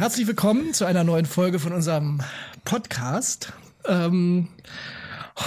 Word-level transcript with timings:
Herzlich 0.00 0.26
willkommen 0.26 0.72
zu 0.72 0.86
einer 0.86 1.04
neuen 1.04 1.26
Folge 1.26 1.58
von 1.58 1.74
unserem 1.74 2.22
Podcast. 2.64 3.52
Ähm, 3.84 4.48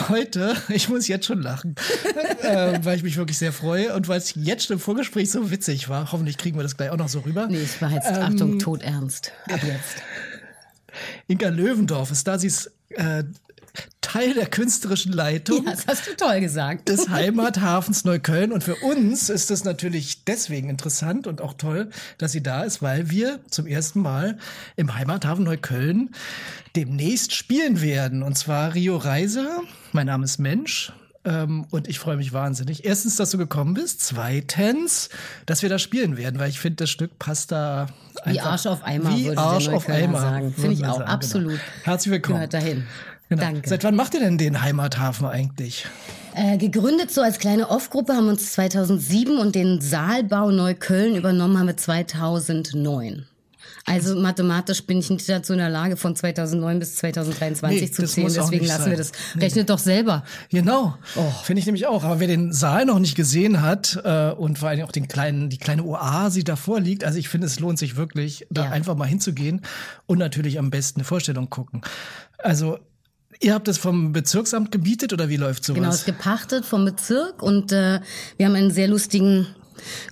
heute, 0.10 0.56
ich 0.70 0.90
muss 0.90 1.08
jetzt 1.08 1.26
schon 1.26 1.42
lachen, 1.42 1.74
äh, 2.44 2.78
weil 2.84 2.96
ich 2.96 3.02
mich 3.02 3.18
wirklich 3.18 3.40
sehr 3.40 3.52
freue 3.52 3.96
und 3.96 4.08
weil 4.08 4.20
es 4.20 4.36
jetzt 4.36 4.68
schon 4.68 4.76
im 4.76 4.80
Vorgespräch 4.80 5.32
so 5.32 5.50
witzig 5.50 5.90
war. 5.90 6.12
Hoffentlich 6.12 6.38
kriegen 6.38 6.56
wir 6.56 6.62
das 6.62 6.78
gleich 6.78 6.92
auch 6.92 6.98
noch 6.98 7.10
so 7.10 7.22
rüber. 7.22 7.48
Nee, 7.48 7.64
es 7.64 7.82
war 7.82 7.90
jetzt, 7.90 8.12
ähm, 8.12 8.22
Achtung, 8.22 8.60
todernst. 8.60 9.32
Ab 9.52 9.62
jetzt. 9.64 10.04
Inga 11.26 11.50
Löwendorf 11.50 12.12
ist 12.12 12.28
da, 12.28 12.38
sie 12.38 12.46
ist 12.46 12.72
äh, 12.90 13.24
Teil 14.02 14.36
der 14.36 14.46
künstlerischen 14.46 15.12
Leitung. 15.12 15.66
Ja, 15.66 15.72
das 15.72 15.88
hast 15.88 16.08
du 16.08 16.16
toll 16.16 16.40
gesagt. 16.40 16.88
Des 16.88 17.10
Heimathafens 17.10 18.06
Neukölln. 18.06 18.52
Und 18.52 18.64
für 18.64 18.76
uns 18.76 19.30
ist 19.30 19.50
es 19.50 19.64
natürlich 19.64 20.24
deswegen 20.26 20.70
interessant 20.70 21.26
und 21.26 21.42
auch 21.42 21.54
toll, 21.54 21.90
dass 22.20 22.32
sie 22.32 22.44
da 22.44 22.64
ist, 22.64 22.84
weil 22.84 23.10
wir 23.10 23.40
zum 23.50 23.66
ersten 23.66 24.02
Mal 24.02 24.38
im 24.76 24.94
Heimathafen 24.94 25.44
Neukölln 25.44 26.12
demnächst 26.76 27.34
spielen 27.34 27.82
werden. 27.82 28.22
Und 28.22 28.38
zwar 28.38 28.76
Rio 28.76 28.98
Reise. 28.98 29.50
Mein 29.94 30.06
Name 30.06 30.26
ist 30.26 30.38
Mensch. 30.38 30.94
Ähm, 31.26 31.66
und 31.72 31.88
ich 31.88 32.00
freue 32.00 32.18
mich 32.18 32.34
wahnsinnig. 32.34 32.86
Erstens, 32.86 33.16
dass 33.16 33.32
du 33.32 33.38
gekommen 33.38 33.74
bist. 33.74 34.02
Zweitens, 34.02 35.10
dass 35.46 35.62
wir 35.62 35.70
da 35.70 35.80
spielen 35.80 36.18
werden, 36.18 36.40
weil 36.40 36.50
ich 36.50 36.60
finde, 36.60 36.84
das 36.84 36.90
Stück 36.90 37.18
passt 37.18 37.52
da 37.52 37.88
einfach. 38.24 38.32
Wie 38.32 38.40
Arsch 38.42 38.66
auf 38.68 38.84
Eimer, 38.84 39.16
wie 39.16 39.26
würde 39.26 39.42
Arsch 39.42 39.70
auf 39.70 39.90
Eimer 39.90 40.20
sagen. 40.20 40.54
Finde 40.54 40.74
ich 40.74 40.86
auch, 40.86 40.98
sagen, 40.98 41.10
absolut. 41.10 41.52
Genau. 41.54 41.84
Herzlich 41.84 42.12
willkommen. 42.12 42.36
Gehört 42.36 42.54
dahin. 42.54 42.84
Genau. 43.34 43.52
Danke. 43.52 43.68
Seit 43.68 43.84
wann 43.84 43.96
macht 43.96 44.14
ihr 44.14 44.20
denn 44.20 44.38
den 44.38 44.62
Heimathafen 44.62 45.26
eigentlich? 45.26 45.88
Äh, 46.36 46.58
gegründet 46.58 47.12
so 47.12 47.22
als 47.22 47.40
kleine 47.40 47.70
Off-Gruppe 47.70 48.14
haben 48.14 48.26
wir 48.26 48.32
uns 48.32 48.54
2007 48.54 49.38
und 49.38 49.56
den 49.56 49.82
Saalbau 49.82 50.52
Neukölln 50.52 51.16
übernommen 51.16 51.58
haben 51.58 51.66
wir 51.68 51.78
2009. 51.78 53.26
Also 53.86 54.16
mathematisch 54.16 54.84
bin 54.86 55.00
ich 55.00 55.10
nicht 55.10 55.28
dazu 55.28 55.54
in 55.54 55.60
der 55.60 55.70
Lage, 55.70 55.98
von 55.98 56.16
2009 56.16 56.80
bis 56.80 56.96
2023 56.98 57.82
nee, 57.82 57.92
zu 57.92 58.06
zählen. 58.06 58.32
Deswegen 58.34 58.66
lassen 58.66 58.82
sein. 58.84 58.92
wir 58.92 58.98
das. 58.98 59.12
Rechnet 59.36 59.56
nee. 59.56 59.64
doch 59.64 59.80
selber. 59.80 60.24
Genau. 60.50 60.96
Oh. 61.16 61.32
Finde 61.44 61.60
ich 61.60 61.66
nämlich 61.66 61.88
auch. 61.88 62.04
Aber 62.04 62.20
wer 62.20 62.28
den 62.28 62.54
Saal 62.54 62.86
noch 62.86 63.00
nicht 63.00 63.16
gesehen 63.16 63.62
hat 63.62 64.00
äh, 64.04 64.30
und 64.32 64.60
vor 64.60 64.70
allem 64.70 64.86
auch 64.86 64.92
den 64.92 65.08
kleinen, 65.08 65.50
die 65.50 65.58
kleine 65.58 65.84
Oase, 65.84 66.40
die 66.40 66.44
davor 66.44 66.80
liegt, 66.80 67.04
also 67.04 67.18
ich 67.18 67.30
finde, 67.30 67.48
es 67.48 67.60
lohnt 67.60 67.80
sich 67.80 67.96
wirklich, 67.96 68.48
da 68.50 68.66
ja. 68.66 68.72
einfach 68.72 68.96
mal 68.96 69.08
hinzugehen 69.08 69.62
und 70.06 70.18
natürlich 70.18 70.60
am 70.60 70.70
besten 70.70 71.02
eine 71.02 71.06
Vorstellung 71.06 71.50
gucken. 71.50 71.82
Also 72.38 72.80
Ihr 73.40 73.54
habt 73.54 73.68
es 73.68 73.78
vom 73.78 74.14
Bezirksamt 74.14 74.72
gebietet 74.72 75.14
oder 75.14 75.30
wie 75.30 75.38
läuft 75.38 75.66
sowas? 75.66 75.80
Genau, 75.80 75.90
es 75.90 75.96
ist 76.00 76.06
gepachtet 76.06 76.66
vom 76.66 76.86
Bezirk 76.86 77.42
und 77.42 77.72
äh, 77.72 78.00
wir 78.38 78.46
haben 78.46 78.56
einen 78.56 78.72
sehr 78.72 78.88
lustigen 78.88 79.48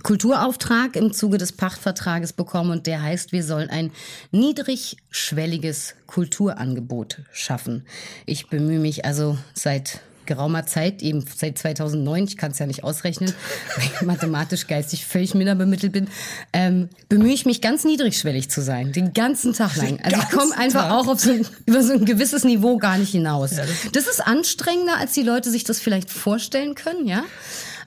Kulturauftrag 0.02 0.96
im 0.96 1.12
Zuge 1.12 1.38
des 1.38 1.52
Pachtvertrages 1.52 2.32
bekommen 2.32 2.70
und 2.70 2.86
der 2.86 3.02
heißt, 3.02 3.32
wir 3.32 3.44
sollen 3.44 3.70
ein 3.70 3.90
niedrigschwelliges 4.30 5.94
Kulturangebot 6.06 7.22
schaffen. 7.32 7.86
Ich 8.26 8.48
bemühe 8.48 8.80
mich 8.80 9.04
also 9.04 9.38
seit 9.54 10.00
geraumer 10.26 10.66
Zeit, 10.66 11.02
eben 11.02 11.24
seit 11.34 11.58
2009, 11.58 12.24
ich 12.24 12.36
kann 12.36 12.52
es 12.52 12.58
ja 12.58 12.66
nicht 12.66 12.84
ausrechnen, 12.84 13.32
weil 13.76 13.84
ich 13.84 14.02
mathematisch 14.02 14.66
geistig 14.66 15.06
völlig 15.06 15.34
minder 15.34 15.54
bemittelt 15.54 15.92
bin, 15.92 16.08
ähm, 16.52 16.88
bemühe 17.08 17.32
ich 17.32 17.46
mich 17.46 17.60
ganz 17.60 17.84
niedrigschwellig 17.84 18.50
zu 18.50 18.62
sein, 18.62 18.92
den 18.92 19.12
ganzen 19.12 19.52
Tag 19.52 19.76
lang. 19.76 20.00
Also 20.02 20.18
ich 20.20 20.30
komme 20.30 20.56
einfach 20.56 20.88
Tag. 20.88 20.92
auch 20.92 21.08
auf 21.08 21.20
so 21.20 21.30
ein, 21.32 21.46
über 21.66 21.82
so 21.82 21.94
ein 21.94 22.04
gewisses 22.04 22.44
Niveau 22.44 22.78
gar 22.78 22.98
nicht 22.98 23.12
hinaus. 23.12 23.52
Ja, 23.52 23.64
das, 23.64 23.92
das 23.92 24.06
ist 24.06 24.20
anstrengender, 24.20 24.98
als 24.98 25.12
die 25.12 25.22
Leute 25.22 25.50
sich 25.50 25.64
das 25.64 25.80
vielleicht 25.80 26.10
vorstellen 26.10 26.74
können, 26.74 27.06
ja 27.06 27.24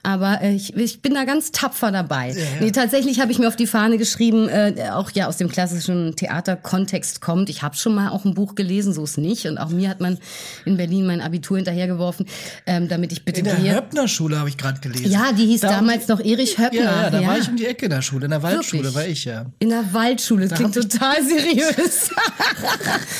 aber 0.06 0.40
äh, 0.40 0.54
ich, 0.54 0.76
ich 0.76 1.02
bin 1.02 1.14
da 1.14 1.24
ganz 1.24 1.50
tapfer 1.50 1.90
dabei. 1.90 2.28
Ja, 2.28 2.38
ja. 2.38 2.44
Nee, 2.60 2.70
tatsächlich 2.70 3.18
habe 3.18 3.32
ich 3.32 3.40
mir 3.40 3.48
auf 3.48 3.56
die 3.56 3.66
Fahne 3.66 3.98
geschrieben, 3.98 4.48
äh, 4.48 4.90
auch 4.92 5.10
ja 5.10 5.26
aus 5.26 5.36
dem 5.36 5.48
klassischen 5.48 6.14
Theaterkontext 6.14 7.20
kommt. 7.20 7.50
Ich 7.50 7.62
habe 7.62 7.74
schon 7.74 7.96
mal 7.96 8.10
auch 8.10 8.24
ein 8.24 8.32
Buch 8.32 8.54
gelesen, 8.54 8.92
so 8.92 9.02
ist 9.02 9.18
nicht. 9.18 9.46
Und 9.46 9.58
auch 9.58 9.70
mir 9.70 9.88
hat 9.88 10.00
man 10.00 10.18
in 10.64 10.76
Berlin 10.76 11.06
mein 11.06 11.20
Abitur 11.20 11.56
hinterhergeworfen, 11.56 12.26
ähm, 12.66 12.86
damit 12.86 13.10
ich 13.10 13.24
bitte 13.24 13.40
in 13.40 13.46
der. 13.46 13.56
Höppner-Schule 13.56 14.38
habe 14.38 14.48
ich 14.48 14.56
gerade 14.56 14.78
gelesen. 14.78 15.10
Ja, 15.10 15.32
die 15.32 15.44
hieß 15.46 15.62
da 15.62 15.70
damals 15.70 16.06
noch 16.06 16.20
Erich 16.20 16.56
Höppner. 16.56 16.80
Ja, 16.80 17.02
ja 17.02 17.10
da 17.10 17.20
ja. 17.20 17.28
war 17.28 17.38
ich 17.38 17.48
um 17.48 17.56
die 17.56 17.66
Ecke 17.66 17.86
in 17.86 17.90
der 17.90 18.02
Schule, 18.02 18.26
in 18.26 18.30
der 18.30 18.42
Waldschule 18.44 18.84
Wirklich? 18.84 18.94
war 18.94 19.06
ich 19.08 19.24
ja. 19.24 19.46
In 19.58 19.70
der 19.70 19.92
Waldschule, 19.92 20.46
das 20.46 20.56
klingt 20.56 20.74
total 20.74 21.16
seriös. 21.24 22.10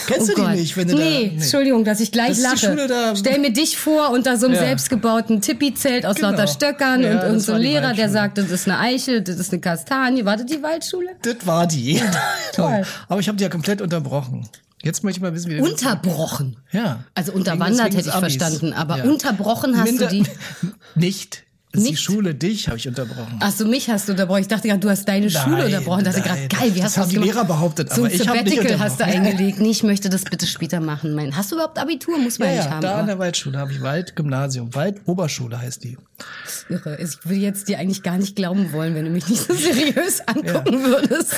Kennst 0.07 0.23
oh 0.23 0.27
du 0.27 0.35
die 0.37 0.41
Gott. 0.41 0.51
nicht? 0.53 0.77
Wenn 0.77 0.87
du 0.87 0.95
nee, 0.95 1.01
da, 1.01 1.11
nee, 1.19 1.33
Entschuldigung, 1.35 1.85
dass 1.85 1.99
ich 1.99 2.13
gleich 2.13 2.41
das 2.41 2.63
lache. 2.63 3.17
Stell 3.17 3.41
mir 3.41 3.53
dich 3.53 3.77
vor 3.77 4.11
unter 4.11 4.37
so 4.37 4.47
einem 4.47 4.55
selbstgebauten 4.55 5.41
Tippi-Zelt 5.41 6.07
aus 6.07 6.17
genau. 6.17 6.31
lauter 6.31 6.47
Stöcken 6.47 6.76
Stöckern 6.77 7.03
ja, 7.03 7.11
und 7.11 7.17
irgendein 7.17 7.41
so 7.41 7.57
Lehrer, 7.57 7.95
der 7.95 8.09
sagte, 8.09 8.43
das 8.43 8.51
ist 8.51 8.69
eine 8.69 8.79
Eichel, 8.79 9.23
das 9.23 9.37
ist 9.39 9.53
eine 9.53 9.61
Kastanie. 9.61 10.25
War 10.25 10.37
das 10.37 10.47
die 10.47 10.63
Waldschule? 10.63 11.11
Das 11.23 11.47
war 11.47 11.67
die. 11.67 12.01
Toll. 12.55 12.83
Aber 13.09 13.21
ich 13.21 13.29
habe 13.29 13.37
die 13.37 13.45
ja 13.45 13.51
komplett 13.51 13.81
unterbrochen. 13.81 14.49
Jetzt 14.83 15.03
möchte 15.03 15.19
ich 15.19 15.23
mal 15.23 15.35
wissen, 15.35 15.51
wie 15.51 15.61
Unterbrochen? 15.61 16.59
Ja. 16.71 17.05
Also 17.15 17.33
unterwandert 17.33 17.95
hätte 17.95 18.09
ich 18.09 18.15
verstanden, 18.15 18.73
aber 18.73 18.99
ja. 18.99 19.05
unterbrochen 19.05 19.77
hast 19.77 19.87
Minder, 19.87 20.07
du 20.07 20.23
die... 20.23 20.27
Nicht. 20.95 21.45
Nicht? 21.83 21.93
Die 21.93 21.97
Schule, 21.97 22.35
dich 22.35 22.69
habe 22.69 22.79
ich 22.79 22.89
unterbrochen. 22.89 23.39
Ach 23.41 23.53
so, 23.53 23.67
mich 23.67 23.89
hast 23.89 24.09
du 24.09 24.13
unterbrochen. 24.13 24.41
Ich 24.41 24.49
dachte 24.49 24.69
gerade, 24.69 24.81
du 24.81 24.91
hast 24.91 25.07
deine 25.07 25.27
nein, 25.27 25.45
Schule 25.45 25.65
unterbrochen. 25.65 26.07
Ich 26.07 26.15
dachte 26.15 26.23
gerade, 26.23 26.49
geil, 26.49 26.75
wie 26.75 26.83
hast 26.83 26.97
das 26.97 27.09
du 27.09 27.15
das 27.15 27.17
haben 27.17 27.23
die 27.23 27.29
Lehrer 27.29 27.45
behauptet, 27.45 27.93
so 27.93 28.05
aber 28.05 28.13
ich 28.13 28.29
habe 28.29 28.43
nicht 28.43 28.79
hast 28.79 29.01
du 29.01 29.05
eingelegt. 29.05 29.61
Nee, 29.61 29.71
ich 29.71 29.83
möchte 29.83 30.09
das 30.11 30.25
bitte 30.25 30.47
später 30.47 30.81
machen. 30.81 31.15
Mein, 31.15 31.37
hast 31.37 31.51
du 31.51 31.57
überhaupt 31.57 31.79
Abitur? 31.79 32.19
Muss 32.19 32.39
man 32.39 32.49
ja, 32.49 32.55
nicht 32.57 32.65
ja, 32.65 32.71
haben. 32.71 32.83
da 32.83 32.99
an 33.01 33.07
der 33.07 33.19
Waldschule 33.19 33.59
habe 33.59 33.73
ich 33.73 33.81
Wald 33.81 34.17
Gymnasium. 34.17 34.75
Wald 34.75 35.01
Oberschule 35.07 35.61
heißt 35.61 35.85
die. 35.85 35.97
irre. 36.69 36.99
Ich 37.01 37.25
würde 37.25 37.41
jetzt 37.41 37.69
dir 37.69 37.79
eigentlich 37.79 38.03
gar 38.03 38.19
nicht 38.19 38.37
glauben 38.37 38.73
wollen, 38.73 38.95
wenn 38.95 39.05
du 39.05 39.11
mich 39.11 39.29
nicht 39.29 39.43
so 39.43 39.55
seriös 39.55 40.21
angucken 40.27 40.81
ja. 40.81 40.85
würdest. 40.85 41.35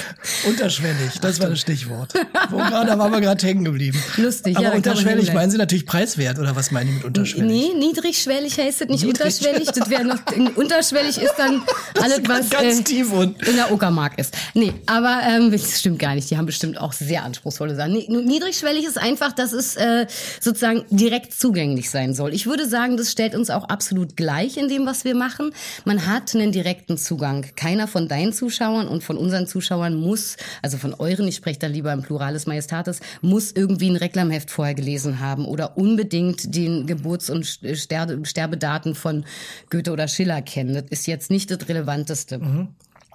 Unterschwellig, 0.47 1.19
das 1.21 1.37
Ach, 1.37 1.43
war 1.43 1.50
das 1.50 1.60
Stichwort. 1.60 2.15
Wo 2.50 2.56
gerade 2.56 2.98
waren 2.98 3.12
wir 3.12 3.21
gerade 3.21 3.47
hängen 3.47 3.65
geblieben. 3.65 4.00
Lustig, 4.16 4.56
aber 4.56 4.66
ja. 4.66 4.72
unterschwellig 4.72 5.32
meinen 5.32 5.50
Sie 5.50 5.59
natürlich 5.59 5.87
preiswert 5.87 6.38
oder 6.38 6.54
was 6.56 6.71
meinen 6.71 6.88
Sie 6.88 6.94
mit 6.94 7.04
unterschwellig? 7.04 7.50
Nee, 7.50 7.78
niedrigschwellig 7.78 8.59
heißt 8.59 8.82
es 8.82 8.88
nicht 8.88 9.04
Niedrig. 9.04 9.21
unterschwellig. 9.21 9.69
Das 9.69 9.91
wäre 9.91 10.04
noch 10.04 10.25
unterschwellig 10.56 11.19
ist 11.19 11.34
dann 11.37 11.62
alles, 12.00 12.21
was 12.27 12.50
ganz 12.50 12.81
äh, 12.81 12.84
tief 12.84 13.12
und 13.12 13.47
in 13.47 13.56
der 13.56 13.72
Uckermark 13.72 14.19
ist. 14.19 14.37
Nee, 14.55 14.72
aber 14.87 15.21
ähm, 15.27 15.50
das 15.50 15.78
stimmt 15.78 15.99
gar 15.99 16.15
nicht. 16.15 16.31
Die 16.31 16.37
haben 16.37 16.47
bestimmt 16.47 16.81
auch 16.81 16.93
sehr 16.93 17.25
anspruchsvolle 17.25 17.75
Sachen. 17.75 17.93
Nee, 17.93 18.06
niedrigschwellig 18.09 18.84
ist 18.84 18.99
einfach, 18.99 19.33
dass 19.33 19.53
es 19.53 19.77
äh, 19.77 20.06
sozusagen 20.41 20.84
direkt 20.91 21.33
zugänglich 21.33 21.91
sein 21.91 22.15
soll. 22.15 22.34
Ich 22.34 22.47
würde 22.47 22.69
sagen, 22.69 22.97
das 22.97 23.11
stellt 23.11 23.34
uns 23.34 23.50
auch 23.50 23.65
absolut 23.65 24.16
gleich 24.16 24.56
in 24.56 24.69
dem, 24.69 24.87
was 24.87 25.05
wir 25.05 25.15
machen. 25.15 25.53
Man 25.84 26.06
hat 26.06 26.34
einen 26.34 26.53
direkten 26.53 26.97
Zugang. 26.99 27.47
Keiner 27.56 27.89
von 27.89 28.09
deinen 28.09 28.33
Zuschauern 28.33 28.89
und 28.89 29.03
von 29.03 29.16
unseren 29.16 29.47
Zuschauern 29.47 29.95
muss, 29.95 30.37
also 30.62 30.78
von 30.78 30.95
euren, 30.95 31.28
ich 31.28 31.37
spreche 31.37 31.59
da 31.59 31.66
lieber 31.66 31.93
im 31.93 32.03
Pluralis 32.03 32.47
Majestatis, 32.47 33.00
muss 33.21 33.53
irgendwie 33.53 33.91
ein 33.91 33.97
Reklamheft 33.97 34.50
vorher 34.50 34.75
gelesen 34.75 35.21
haben 35.21 35.45
oder 35.45 35.77
unbedingt 35.77 36.55
den 36.55 36.87
Geburts- 36.87 37.31
und 37.31 37.47
Sterbedaten 37.47 38.95
von 38.95 39.25
Goethe 39.71 39.93
oder 39.93 40.09
Schiller 40.19 40.43
kennen. 40.43 40.75
Das 40.75 40.84
ist 40.91 41.06
jetzt 41.06 41.31
nicht 41.31 41.49
das 41.51 41.69
Relevanteste. 41.69 42.39
Mhm. 42.39 42.69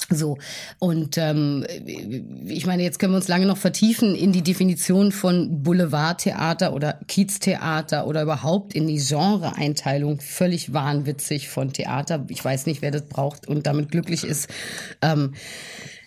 So, 0.10 0.38
und 0.80 1.18
ähm, 1.18 1.66
ich 2.46 2.66
meine, 2.66 2.84
jetzt 2.84 3.00
können 3.00 3.14
wir 3.14 3.18
uns 3.18 3.28
lange 3.28 3.46
noch 3.46 3.58
vertiefen 3.58 4.16
in 4.16 4.32
die 4.32 4.42
Definition 4.42 5.12
von 5.12 5.64
Boulevardtheater 5.64 6.74
oder 6.74 7.00
Kieztheater 7.08 8.08
oder 8.08 8.24
überhaupt 8.24 8.74
in 8.74 8.88
die 8.88 8.98
Genreeinteilung. 8.98 10.20
Völlig 10.20 10.74
wahnwitzig 10.74 11.50
von 11.50 11.74
Theater. 11.74 12.26
Ich 12.30 12.44
weiß 12.44 12.66
nicht, 12.66 12.82
wer 12.82 12.92
das 12.92 13.04
braucht 13.04 13.48
und 13.48 13.68
damit 13.68 13.92
glücklich 13.92 14.24
ist. 14.24 14.50
Ähm, 15.02 15.34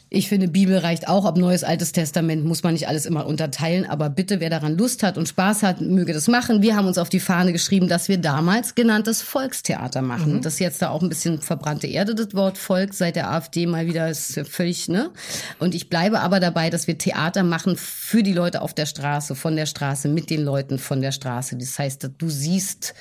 ich 0.08 0.29
finde, 0.29 0.47
Bibel 0.47 0.79
reicht 0.79 1.08
auch. 1.08 1.25
Ob 1.25 1.37
Neues, 1.37 1.64
Altes 1.64 1.91
Testament 1.91 2.44
muss 2.44 2.62
man 2.62 2.75
nicht 2.75 2.87
alles 2.87 3.06
immer 3.06 3.26
unterteilen. 3.26 3.85
Aber 3.85 4.08
bitte, 4.08 4.38
wer 4.38 4.50
daran 4.50 4.79
Lust 4.79 5.03
hat 5.03 5.19
und 5.19 5.29
Spaß 5.29 5.64
hat, 5.64 5.81
möge 5.81 6.12
das 6.12 6.29
machen. 6.29 6.62
Wir 6.62 6.76
haben 6.76 6.87
uns 6.87 6.99
auf 6.99 7.08
die 7.08 7.19
Fahne 7.19 7.53
geschrieben, 7.53 7.88
dass 7.88 8.08
wir 8.08 8.19
damals 8.19 8.76
genanntes 8.76 9.23
Volkstheater 9.23 10.03
machen. 10.03 10.35
Mhm. 10.35 10.43
Das 10.43 10.55
ist 10.55 10.61
jetzt 10.61 10.81
da 10.81 10.91
auch 10.91 11.03
ein 11.03 11.08
bisschen 11.08 11.41
verbrannte 11.41 11.88
Erde, 11.88 12.14
das 12.14 12.35
Wort 12.35 12.56
Volk, 12.56 12.94
seit 12.94 13.17
der 13.17 13.31
AfD 13.32 13.67
mal 13.67 13.87
wieder 13.87 14.08
ist 14.08 14.41
völlig, 14.49 14.88
ne? 14.88 15.11
Und 15.58 15.75
ich 15.75 15.88
bleibe 15.88 16.20
aber 16.20 16.38
dabei, 16.38 16.70
dass 16.70 16.87
wir 16.87 16.99
Theater 16.99 17.43
machen 17.43 17.76
für 17.76 18.23
die 18.23 18.32
Leute 18.32 18.62
auf 18.62 18.75
der 18.75 18.87
Straße, 18.87 19.35
von 19.35 19.56
der 19.56 19.67
Straße, 19.67 20.08
mit 20.08 20.31
den 20.31 20.43
Leuten 20.43 20.79
von 20.79 21.00
der 21.00 21.12
Straße. 21.12 21.56
Das 21.56 21.79
heißt, 21.79 22.11
du 22.17 22.29
siehst 22.29 22.94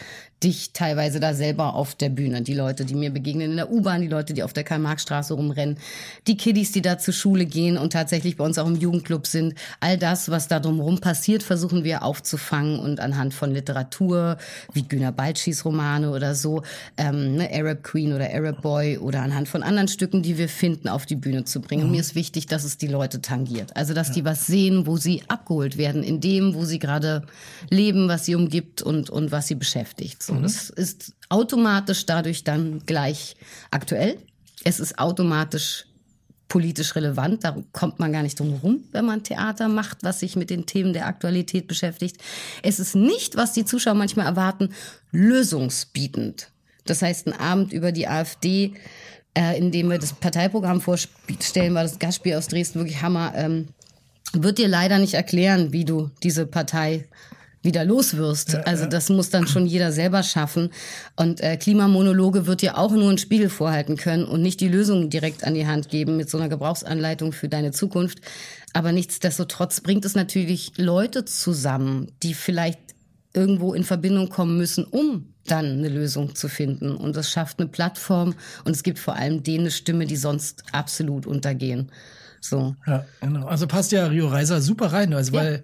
dich 0.44 0.74
teilweise 0.74 1.20
da 1.20 1.34
selber 1.34 1.74
auf 1.76 1.96
der 1.96 2.10
Bühne. 2.10 2.42
Die 2.42 2.54
Leute, 2.54 2.86
die 2.86 2.94
mir 2.94 3.10
begegnen 3.10 3.52
in 3.52 3.56
der 3.56 3.72
U-Bahn, 3.72 4.02
die 4.02 4.08
Leute, 4.08 4.34
die 4.34 4.44
auf 4.44 4.54
der 4.54 4.64
Karl-Marx-Straße 4.64 5.34
rumrennen, 5.34 5.78
die 6.28 6.36
Kiddies, 6.38 6.72
die 6.72 6.82
da 6.82 6.98
zur 6.98 7.14
Schule 7.14 7.46
gehen 7.46 7.78
und 7.78 7.94
tatsächlich 7.94 8.36
bei 8.36 8.44
uns 8.44 8.58
auch 8.58 8.68
im 8.68 8.76
Jugendclub 8.76 9.28
sind. 9.28 9.56
All 9.80 9.98
das, 9.98 10.30
was 10.30 10.48
da 10.48 10.60
drumherum 10.60 11.00
passiert, 11.00 11.42
versuchen 11.42 11.84
wir 11.84 12.04
aufzufangen 12.04 12.80
und 12.80 13.00
anhand 13.00 13.34
von 13.34 13.52
Literatur, 13.52 14.38
wie 14.74 14.84
Günter 14.84 15.14
Baltschis 15.14 15.64
Romane 15.64 16.12
oder 16.12 16.36
so, 16.36 16.64
ähm, 16.98 17.38
ne, 17.38 17.50
Arab 17.54 17.84
Queen 17.84 18.14
oder 18.14 18.30
Arab 18.34 18.62
Boy 18.62 18.98
oder 18.98 19.22
anhand 19.22 19.48
von 19.48 19.64
anderen 19.64 19.88
Stücken, 19.88 20.22
die 20.22 20.38
wir 20.38 20.50
finden, 20.50 20.90
auf 20.90 21.06
die 21.06 21.16
Bühne 21.16 21.46
zu 21.46 21.62
bringen. 21.62 21.86
Mhm. 21.86 21.92
Mir 21.92 22.02
ist 22.02 22.14
wichtig, 22.14 22.46
dass 22.48 22.66
es 22.66 22.78
die 22.78 22.88
Leute 22.88 23.22
tangiert. 23.22 23.76
Also, 23.76 23.94
dass 23.94 24.10
ja. 24.10 24.16
die 24.16 24.26
was 24.26 24.46
sehen, 24.48 24.86
wo 24.86 24.98
sie 24.98 25.24
abgeholt 25.30 25.78
werden, 25.78 26.04
in 26.04 26.20
dem, 26.20 26.54
wo 26.56 26.66
sie 26.66 26.80
gerade 26.80 27.24
leben, 27.70 28.10
was 28.10 28.26
sie 28.26 28.36
umgibt 28.36 28.82
und, 28.82 29.10
und 29.10 29.32
was 29.32 29.48
sie 29.48 29.56
beschäftigt. 29.56 30.25
So. 30.26 30.34
Mhm. 30.34 30.46
Es 30.46 30.70
ist 30.70 31.14
automatisch 31.30 32.06
dadurch 32.06 32.44
dann 32.44 32.82
gleich 32.86 33.36
aktuell. 33.72 34.18
Es 34.64 34.80
ist 34.80 34.98
automatisch 34.98 35.86
politisch 36.48 36.96
relevant. 36.96 37.44
Da 37.44 37.56
kommt 37.72 38.00
man 38.00 38.12
gar 38.12 38.24
nicht 38.24 38.40
drum 38.40 38.52
herum, 38.52 38.84
wenn 38.92 39.06
man 39.06 39.24
Theater 39.24 39.68
macht, 39.68 40.04
was 40.04 40.20
sich 40.20 40.36
mit 40.36 40.50
den 40.50 40.66
Themen 40.66 40.94
der 40.94 41.08
Aktualität 41.08 41.68
beschäftigt. 41.68 42.18
Es 42.62 42.80
ist 42.80 42.96
nicht, 42.96 43.36
was 43.36 43.54
die 43.54 43.66
Zuschauer 43.66 43.96
manchmal 43.96 44.28
erwarten, 44.28 44.70
lösungsbietend. 45.12 46.52
Das 46.86 47.02
heißt, 47.02 47.28
ein 47.28 47.34
Abend 47.34 47.74
über 47.74 47.92
die 47.92 48.08
AfD, 48.08 48.74
äh, 49.36 49.58
in 49.58 49.72
dem 49.72 49.90
wir 49.90 49.98
das 49.98 50.14
Parteiprogramm 50.14 50.82
vorstellen, 50.82 51.74
war 51.74 51.84
das 51.84 52.00
Gastspiel 52.00 52.36
aus 52.36 52.48
Dresden 52.48 52.80
wirklich 52.80 53.02
Hammer. 53.02 53.34
Ähm, 53.36 53.70
wird 54.34 54.58
dir 54.58 54.68
leider 54.68 55.00
nicht 55.00 55.16
erklären, 55.16 55.72
wie 55.72 55.86
du 55.86 56.12
diese 56.22 56.46
Partei 56.46 57.08
wieder 57.66 57.84
los 57.84 58.16
wirst. 58.16 58.54
Ja, 58.54 58.62
also 58.62 58.86
das 58.86 59.10
muss 59.10 59.30
dann 59.30 59.48
schon 59.48 59.66
jeder 59.66 59.92
selber 59.92 60.24
schaffen. 60.24 60.70
Und 61.16 61.42
äh, 61.42 61.58
Klimamonologe 61.58 62.48
wird 62.48 62.62
dir 62.62 62.78
auch 62.78 62.92
nur 62.92 63.10
einen 63.10 63.18
Spiegel 63.18 63.50
vorhalten 63.50 63.98
können 63.98 64.24
und 64.24 64.42
nicht 64.42 64.62
die 64.62 64.70
Lösung 64.70 65.10
direkt 65.10 65.44
an 65.44 65.54
die 65.54 65.68
Hand 65.68 65.90
geben 65.90 66.16
mit 66.16 66.30
so 66.30 66.38
einer 66.38 66.50
Gebrauchsanleitung 66.50 67.34
für 67.34 67.50
deine 67.50 67.72
Zukunft. 67.72 68.22
Aber 68.74 68.92
nichtsdestotrotz 68.92 69.82
bringt 69.82 70.06
es 70.06 70.16
natürlich 70.16 70.74
Leute 70.78 71.26
zusammen, 71.26 72.12
die 72.24 72.34
vielleicht 72.34 72.80
irgendwo 73.34 73.74
in 73.74 73.84
Verbindung 73.84 74.30
kommen 74.30 74.58
müssen, 74.58 74.86
um 74.86 75.34
dann 75.46 75.66
eine 75.66 75.90
Lösung 75.90 76.36
zu 76.36 76.48
finden. 76.48 76.96
Und 76.96 77.16
das 77.16 77.30
schafft 77.30 77.60
eine 77.60 77.68
Plattform 77.68 78.34
und 78.64 78.72
es 78.72 78.84
gibt 78.84 79.00
vor 79.00 79.16
allem 79.16 79.44
denen 79.44 79.62
eine 79.62 79.72
Stimme, 79.72 80.06
die 80.06 80.16
sonst 80.16 80.64
absolut 80.72 81.28
untergehen. 81.28 81.92
So. 82.42 82.76
Ja, 82.86 83.06
genau. 83.22 83.46
Also 83.48 83.68
passt 83.68 83.92
ja 83.92 84.08
Rio 84.08 84.28
Reiser 84.28 84.62
super 84.62 84.94
rein, 84.94 85.14
also 85.14 85.34
ja. 85.34 85.42
weil 85.42 85.64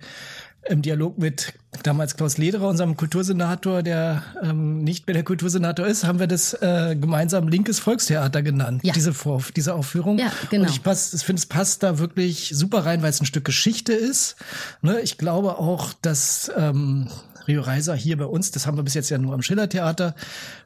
im 0.68 0.82
Dialog 0.82 1.18
mit 1.18 1.54
damals 1.84 2.16
Klaus 2.16 2.38
Lederer, 2.38 2.68
unserem 2.68 2.96
Kultursenator, 2.96 3.82
der 3.82 4.24
ähm, 4.44 4.84
nicht 4.84 5.08
mehr 5.08 5.14
der 5.14 5.24
Kultursenator 5.24 5.88
ist, 5.88 6.04
haben 6.04 6.20
wir 6.20 6.28
das 6.28 6.54
äh, 6.54 6.96
gemeinsam 7.00 7.48
Linkes 7.48 7.80
Volkstheater 7.80 8.42
genannt, 8.42 8.82
ja. 8.84 8.94
diese, 8.94 9.14
Vor 9.14 9.42
diese 9.56 9.74
Aufführung. 9.74 10.20
Ja, 10.20 10.32
genau. 10.50 10.66
Und 10.66 10.70
ich, 10.72 10.84
pass, 10.84 11.14
ich 11.14 11.24
finde, 11.24 11.40
es 11.40 11.46
passt 11.46 11.84
da 11.84 11.98
wirklich 11.98 12.52
super 12.54 12.86
rein, 12.86 13.02
weil 13.02 13.10
es 13.10 13.22
ein 13.22 13.26
Stück 13.26 13.46
Geschichte 13.46 13.94
ist. 13.94 14.36
Ne? 14.82 15.00
Ich 15.02 15.18
glaube 15.18 15.58
auch, 15.58 15.94
dass 16.02 16.52
ähm, 16.56 17.08
Rio 17.48 17.62
Reiser 17.62 17.96
hier 17.96 18.18
bei 18.18 18.26
uns, 18.26 18.52
das 18.52 18.68
haben 18.68 18.78
wir 18.78 18.84
bis 18.84 18.94
jetzt 18.94 19.10
ja 19.10 19.18
nur 19.18 19.34
am 19.34 19.42
Schillertheater, 19.42 20.16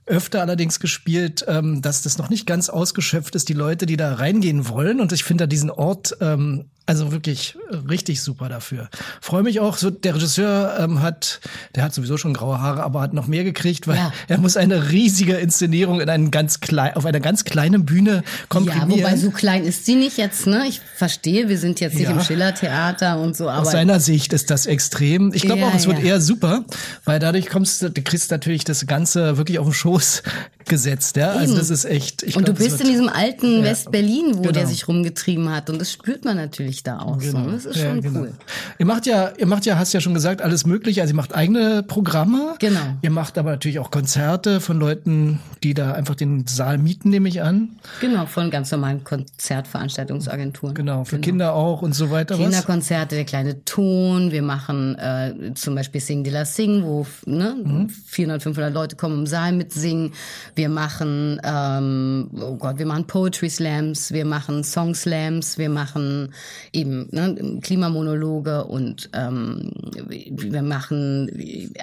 öfter 0.06 0.42
allerdings 0.42 0.80
gespielt, 0.80 1.46
ähm, 1.48 1.82
dass 1.82 2.02
das 2.02 2.18
noch 2.18 2.30
nicht 2.30 2.46
ganz 2.46 2.70
ausgeschöpft 2.70 3.36
ist, 3.36 3.50
die 3.50 3.54
Leute, 3.54 3.86
die 3.86 3.98
da 3.98 4.16
reingehen 4.16 4.68
wollen. 4.68 5.00
Und 5.00 5.12
ich 5.12 5.24
finde 5.24 5.44
da 5.44 5.48
diesen 5.48 5.72
Ort 5.72 6.18
ähm, 6.22 6.66
also 6.88 7.12
wirklich 7.12 7.58
richtig 7.90 8.22
super 8.22 8.48
dafür. 8.48 8.90
Freue 9.20 9.42
mich 9.42 9.60
auch, 9.60 9.78
so 9.78 9.90
der 9.90 10.16
Regisseur 10.16 10.78
ähm, 10.80 11.02
hat, 11.02 11.40
der 11.74 11.84
hat 11.84 11.94
sowieso 11.94 12.18
schon 12.18 12.34
graue 12.34 12.60
Haare, 12.60 12.84
aber 12.84 13.02
hat 13.02 13.14
noch 13.14 13.28
mehr 13.28 13.44
gekriegt, 13.44 13.88
weil 13.88 13.96
ja. 13.96 14.14
er 14.28 14.38
muss 14.38 14.56
eine 14.56 14.92
riesige 14.92 15.34
Inszenierung 15.34 16.00
in 16.00 16.10
einen 16.10 16.30
ganz 16.30 16.60
klein, 16.60 16.96
auf 16.96 17.06
einer 17.06 17.20
ganz 17.20 17.44
kleinen 17.44 17.86
Bühne 17.86 18.24
komprimieren. 18.50 18.92
Ja, 18.92 19.06
wobei 19.06 19.18
so 19.18 19.32
klein 19.32 19.64
ist 19.64 19.86
sie 19.86 19.96
nicht 19.96 20.18
jetzt, 20.18 20.46
ne? 20.46 20.66
Ich 20.68 20.80
verstehe, 20.80 21.50
wir 21.50 21.58
sind 21.58 21.80
jetzt 21.80 21.96
nicht 21.96 22.04
ja. 22.04 22.12
im 22.12 22.22
Schillertheater 22.22 23.20
und 23.20 23.36
so, 23.36 23.50
aber. 23.50 23.64
Aus 23.64 23.72
seiner 23.72 24.00
Sicht 24.00 24.34
ist 24.34 24.52
das 24.52 24.68
extrem. 24.68 25.34
Ich 25.34 25.42
glaube 25.42 25.62
ja, 25.62 25.68
auch, 25.70 25.76
es 25.76 25.88
wird 25.88 26.04
eher 26.04 26.22
super, 26.22 26.66
weil 27.04 27.20
dadurch 27.20 27.48
kommst 27.50 27.82
du, 27.82 27.90
du 27.90 28.02
kriegst 28.04 28.30
natürlich 28.30 28.64
das 28.64 28.86
Ganze 28.86 29.38
wirklich 29.38 29.58
auf 29.58 29.66
den 29.66 29.74
Schoß 29.74 30.22
gesetzt, 30.66 31.16
ja. 31.16 31.32
Also 31.32 31.56
das 31.58 31.70
ist 31.70 31.86
echt. 31.86 32.24
Ich 32.24 32.36
und 32.36 32.46
glaub, 32.46 32.58
du 32.58 32.64
bist 32.64 32.82
in 32.82 32.88
diesem 32.88 33.10
alten 33.10 33.64
West-Berlin, 33.64 34.34
wo 34.36 34.42
genau. 34.42 34.52
der 34.52 34.68
sich 34.68 34.88
rumgetrieben 34.88 35.50
hat 35.50 35.70
und 35.70 35.80
das 35.80 35.92
spürt 35.92 36.26
man 36.26 36.38
natürlich 36.38 36.75
da 36.84 37.00
auch 37.00 37.20
genau. 37.20 37.46
so. 37.46 37.52
Das 37.52 37.66
ist 37.66 37.78
schon 37.78 37.96
ja, 37.96 38.02
genau. 38.02 38.20
cool. 38.22 38.34
Ihr 38.78 38.86
macht 38.86 39.06
ja, 39.06 39.32
ihr 39.38 39.48
macht 39.48 39.66
ja, 39.66 39.78
hast 39.78 39.94
ja 39.94 40.02
schon 40.02 40.14
gesagt, 40.14 40.42
alles 40.42 40.66
mögliche. 40.66 41.02
Also 41.02 41.14
ihr 41.14 41.18
macht 41.18 41.36
eigene 41.36 41.84
Programme. 41.84 42.56
Genau. 42.60 42.80
Ihr 43.02 43.12
macht 43.12 43.38
aber 43.38 43.52
natürlich 43.52 43.80
auch 43.80 43.92
Konzerte 43.92 44.60
von 44.60 44.80
Leuten, 44.80 45.40
die 45.64 45.74
da 45.74 45.94
einfach 45.94 46.16
den 46.16 46.48
Saal 46.48 46.78
mieten, 46.78 47.10
nehme 47.10 47.30
ich 47.30 47.42
an. 47.42 47.80
Genau, 48.02 48.26
von 48.26 48.52
ganz 48.52 48.72
normalen 48.72 49.04
Konzertveranstaltungsagenturen. 49.04 50.76
Genau, 50.76 51.04
für 51.04 51.16
genau. 51.16 51.26
Kinder 51.26 51.54
auch 51.54 51.82
und 51.82 51.94
so 51.94 52.12
weiter. 52.12 52.36
Kinderkonzerte, 52.36 53.16
der 53.16 53.26
kleine 53.26 53.64
Ton. 53.66 54.32
Wir 54.32 54.42
machen 54.42 54.96
äh, 54.96 55.54
zum 55.56 55.76
Beispiel 55.76 56.02
Sing 56.02 56.24
de 56.24 56.34
la 56.34 56.46
Sing, 56.46 56.84
wo 56.84 57.06
ne, 57.26 57.56
mhm. 57.64 57.90
400, 57.90 58.44
500 58.44 58.74
Leute 58.74 58.96
kommen 58.96 59.20
im 59.20 59.28
Saal 59.28 59.54
mitsingen. 59.54 60.14
Wir 60.56 60.70
machen, 60.70 61.40
ähm, 61.44 62.30
oh 62.40 62.56
Gott, 62.56 62.78
wir 62.78 62.86
machen 62.86 63.08
Poetry 63.08 63.50
Slams, 63.50 64.12
wir 64.12 64.26
machen 64.26 64.64
Song 64.64 64.94
Slams, 64.94 65.58
wir 65.58 65.70
machen 65.70 66.34
eben 66.74 67.08
ne, 67.12 67.60
Klimamonologe 67.62 68.66
und 68.66 69.10
ähm, 69.14 69.72
wir 70.08 70.62
machen 70.62 71.32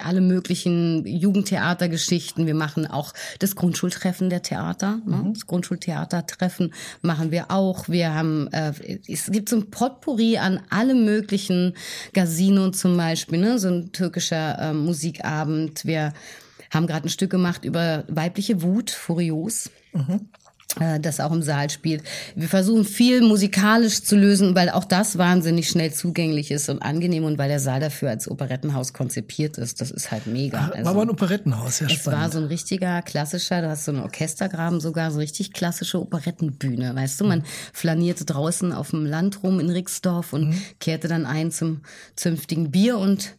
alle 0.03 0.21
möglichen 0.21 1.05
Jugendtheatergeschichten. 1.05 2.45
Wir 2.45 2.55
machen 2.55 2.87
auch 2.87 3.13
das 3.39 3.55
Grundschultreffen 3.55 4.29
der 4.29 4.41
Theater, 4.41 4.99
ne? 5.05 5.17
Mhm. 5.17 5.33
das 5.33 5.47
Grundschultheatertreffen 5.47 6.73
machen 7.01 7.31
wir 7.31 7.51
auch. 7.51 7.89
Wir 7.89 8.13
haben, 8.13 8.47
äh, 8.51 8.73
es 9.07 9.31
gibt 9.31 9.49
so 9.49 9.57
ein 9.57 9.69
Potpourri 9.69 10.37
an 10.37 10.61
alle 10.69 10.95
möglichen 10.95 11.73
Casino 12.13 12.69
zum 12.71 12.97
Beispiel, 12.97 13.39
ne? 13.39 13.59
so 13.59 13.69
ein 13.69 13.91
türkischer 13.91 14.59
äh, 14.59 14.73
Musikabend. 14.73 15.85
Wir 15.85 16.13
haben 16.71 16.87
gerade 16.87 17.07
ein 17.07 17.09
Stück 17.09 17.29
gemacht 17.29 17.65
über 17.65 18.03
weibliche 18.07 18.61
Wut, 18.61 18.91
Furios. 18.91 19.69
Mhm. 19.93 20.29
Äh, 20.79 20.99
das 20.99 21.19
auch 21.19 21.31
im 21.31 21.43
Saal 21.43 21.69
spielt. 21.69 22.03
Wir 22.35 22.47
versuchen 22.47 22.83
viel 22.83 23.21
musikalisch 23.21 24.01
zu 24.03 24.15
lösen, 24.15 24.55
weil 24.55 24.69
auch 24.69 24.85
das 24.85 25.17
wahnsinnig 25.17 25.69
schnell 25.69 25.93
zugänglich 25.93 26.49
ist 26.49 26.69
und 26.69 26.81
angenehm 26.81 27.25
und 27.25 27.37
weil 27.37 27.49
der 27.49 27.59
Saal 27.59 27.79
dafür 27.79 28.09
als 28.09 28.29
Operettenhaus 28.29 28.93
konzipiert 28.93 29.57
ist. 29.57 29.81
Das 29.81 29.91
ist 29.91 30.11
halt 30.11 30.25
mega. 30.25 30.71
Also, 30.73 30.85
war 30.85 30.91
aber 30.91 31.01
ein 31.03 31.09
Operettenhaus, 31.11 31.79
ja 31.79 31.87
Es 31.87 31.93
spannend. 31.93 32.21
war 32.21 32.31
so 32.31 32.37
ein 32.39 32.45
richtiger 32.45 33.01
klassischer, 33.03 33.61
du 33.61 33.69
hast 33.69 33.85
so 33.85 33.91
einen 33.91 34.01
Orchestergraben 34.01 34.79
sogar, 34.79 35.11
so 35.11 35.19
richtig 35.19 35.53
klassische 35.53 35.99
Operettenbühne. 35.99 36.95
Weißt 36.95 37.21
du, 37.21 37.25
man 37.25 37.39
mhm. 37.39 37.45
flanierte 37.71 38.25
draußen 38.25 38.73
auf 38.73 38.89
dem 38.91 39.05
Land 39.05 39.43
rum 39.43 39.59
in 39.59 39.69
Rixdorf 39.69 40.33
und 40.33 40.49
mhm. 40.49 40.61
kehrte 40.79 41.07
dann 41.07 41.25
ein 41.25 41.51
zum 41.51 41.81
zünftigen 42.15 42.71
Bier 42.71 42.97
und 42.97 43.35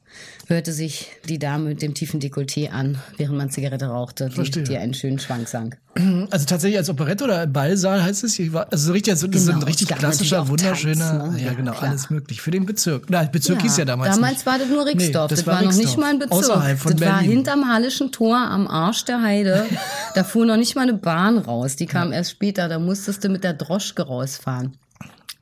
hörte 0.48 0.72
sich 0.72 1.10
die 1.28 1.38
Dame 1.38 1.70
mit 1.70 1.82
dem 1.82 1.94
tiefen 1.94 2.20
Dekolleté 2.20 2.70
an, 2.70 2.98
während 3.16 3.38
man 3.38 3.50
Zigarette 3.50 3.86
rauchte, 3.86 4.28
die, 4.28 4.62
die 4.64 4.76
einen 4.76 4.94
schönen 4.94 5.18
Schwank 5.18 5.48
sang. 5.48 5.74
Also 6.30 6.46
tatsächlich 6.46 6.76
als 6.78 6.90
Operette 6.90 7.24
oder 7.24 7.46
Ballsaal 7.46 8.02
heißt 8.02 8.24
es? 8.24 8.38
Also 8.38 8.86
so 8.86 8.92
richtig, 8.92 9.12
also 9.12 9.26
das 9.28 9.46
genau, 9.46 9.58
ist 9.58 9.62
ein 9.62 9.66
richtig 9.66 9.88
klassischer, 9.88 10.48
wunderschöner, 10.48 11.18
Tanz, 11.18 11.34
ne? 11.34 11.40
ja, 11.40 11.46
ja, 11.46 11.52
genau, 11.54 11.72
klar. 11.72 11.90
alles 11.90 12.10
möglich 12.10 12.42
für 12.42 12.50
den 12.50 12.66
Bezirk. 12.66 13.04
Na, 13.08 13.22
Bezirk 13.22 13.58
ja, 13.58 13.62
hieß 13.62 13.76
ja 13.76 13.84
damals 13.84 14.14
Damals 14.14 14.34
nicht. 14.34 14.46
war 14.46 14.58
das 14.58 14.68
nur 14.68 14.84
Rixdorf, 14.84 15.30
nee, 15.30 15.36
das, 15.36 15.44
das, 15.44 15.46
war, 15.46 15.60
Rixdorf. 15.60 15.76
noch 15.76 15.82
nicht 15.82 15.98
mal 15.98 16.10
ein 16.10 16.18
Bezirk. 16.18 16.38
Außerhalb 16.38 16.78
von 16.78 16.92
das 16.92 17.00
Berlin. 17.00 17.16
war 17.16 17.22
hinterm 17.22 17.68
Hallischen 17.72 18.12
Tor 18.12 18.36
am 18.36 18.66
Arsch 18.66 19.04
der 19.04 19.22
Heide. 19.22 19.66
da 20.14 20.24
fuhr 20.24 20.44
noch 20.44 20.56
nicht 20.56 20.74
mal 20.74 20.82
eine 20.82 20.94
Bahn 20.94 21.38
raus, 21.38 21.76
die 21.76 21.86
kam 21.86 22.10
ja. 22.10 22.18
erst 22.18 22.32
später, 22.32 22.68
da 22.68 22.78
musstest 22.78 23.22
du 23.22 23.28
mit 23.28 23.44
der 23.44 23.54
Droschke 23.54 24.02
rausfahren. 24.02 24.76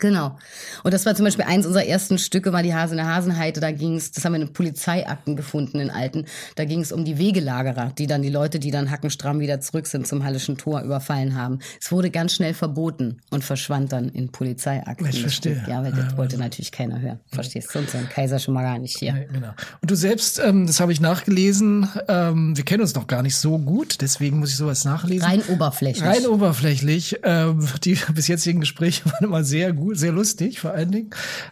Genau. 0.02 0.36
Und 0.82 0.92
das 0.92 1.06
war 1.06 1.14
zum 1.14 1.26
Beispiel 1.26 1.44
eins 1.44 1.64
unserer 1.64 1.86
ersten 1.86 2.18
Stücke, 2.18 2.52
war 2.52 2.64
die 2.64 2.74
Hase 2.74 2.94
in 2.94 2.96
der 2.96 3.06
Hasenheide. 3.06 3.60
Da 3.60 3.70
ging 3.70 3.94
es, 3.94 4.10
das 4.10 4.24
haben 4.24 4.32
wir 4.32 4.40
in 4.40 4.52
Polizeiakten 4.52 5.36
gefunden 5.36 5.78
in 5.78 5.90
Alten. 5.90 6.24
Da 6.56 6.64
ging 6.64 6.80
es 6.80 6.90
um 6.90 7.04
die 7.04 7.18
Wegelagerer, 7.18 7.92
die 7.96 8.08
dann 8.08 8.20
die 8.20 8.28
Leute, 8.28 8.58
die 8.58 8.72
dann 8.72 8.90
hackenstramm 8.90 9.38
wieder 9.38 9.60
zurück 9.60 9.86
sind 9.86 10.08
zum 10.08 10.24
Hallischen 10.24 10.58
Tor 10.58 10.82
überfallen 10.82 11.36
haben. 11.36 11.60
Es 11.80 11.92
wurde 11.92 12.10
ganz 12.10 12.34
schnell 12.34 12.52
verboten 12.52 13.20
und 13.30 13.44
verschwand 13.44 13.92
dann 13.92 14.08
in 14.08 14.32
Polizeiakten. 14.32 15.06
Ich 15.06 15.20
verstehe. 15.20 15.62
Ja, 15.68 15.84
weil 15.84 15.92
das 15.92 16.10
ja, 16.10 16.16
wollte 16.16 16.36
natürlich 16.36 16.72
keiner 16.72 17.00
hören. 17.00 17.20
Verstehst 17.30 17.72
du? 17.72 17.78
Und 17.78 17.88
so 17.88 17.98
ein 17.98 18.08
Kaiser 18.08 18.40
schon 18.40 18.54
mal 18.54 18.64
gar 18.64 18.80
nicht 18.80 18.98
hier. 18.98 19.14
Ja, 19.14 19.32
genau. 19.32 19.54
Und 19.82 19.88
du 19.88 19.94
selbst, 19.94 20.40
ähm, 20.44 20.66
das 20.66 20.80
habe 20.80 20.92
ich 20.92 21.00
nachgelesen, 21.00 21.88
ähm, 22.08 22.56
wir 22.56 22.64
kennen 22.64 22.82
uns 22.82 22.96
noch 22.96 23.06
gar 23.06 23.22
nicht 23.22 23.36
so 23.36 23.56
gut, 23.56 24.00
deswegen 24.00 24.40
muss 24.40 24.50
ich 24.50 24.56
sowas 24.56 24.84
nachlesen. 24.84 25.28
Rein 25.28 25.42
oberflächlich. 25.48 26.04
Rein 26.04 26.26
oberflächlich. 26.26 27.20
Ähm, 27.22 27.68
die 27.84 27.96
bis 28.12 28.26
jetzigen 28.26 28.58
Gespräche 28.58 29.04
waren 29.06 29.26
immer 29.26 29.44
sehr 29.44 29.72
gut 29.72 29.91
sehr 29.94 30.12
lustig 30.12 30.60
vor 30.60 30.72
allen 30.72 30.90
Dingen. 30.90 31.10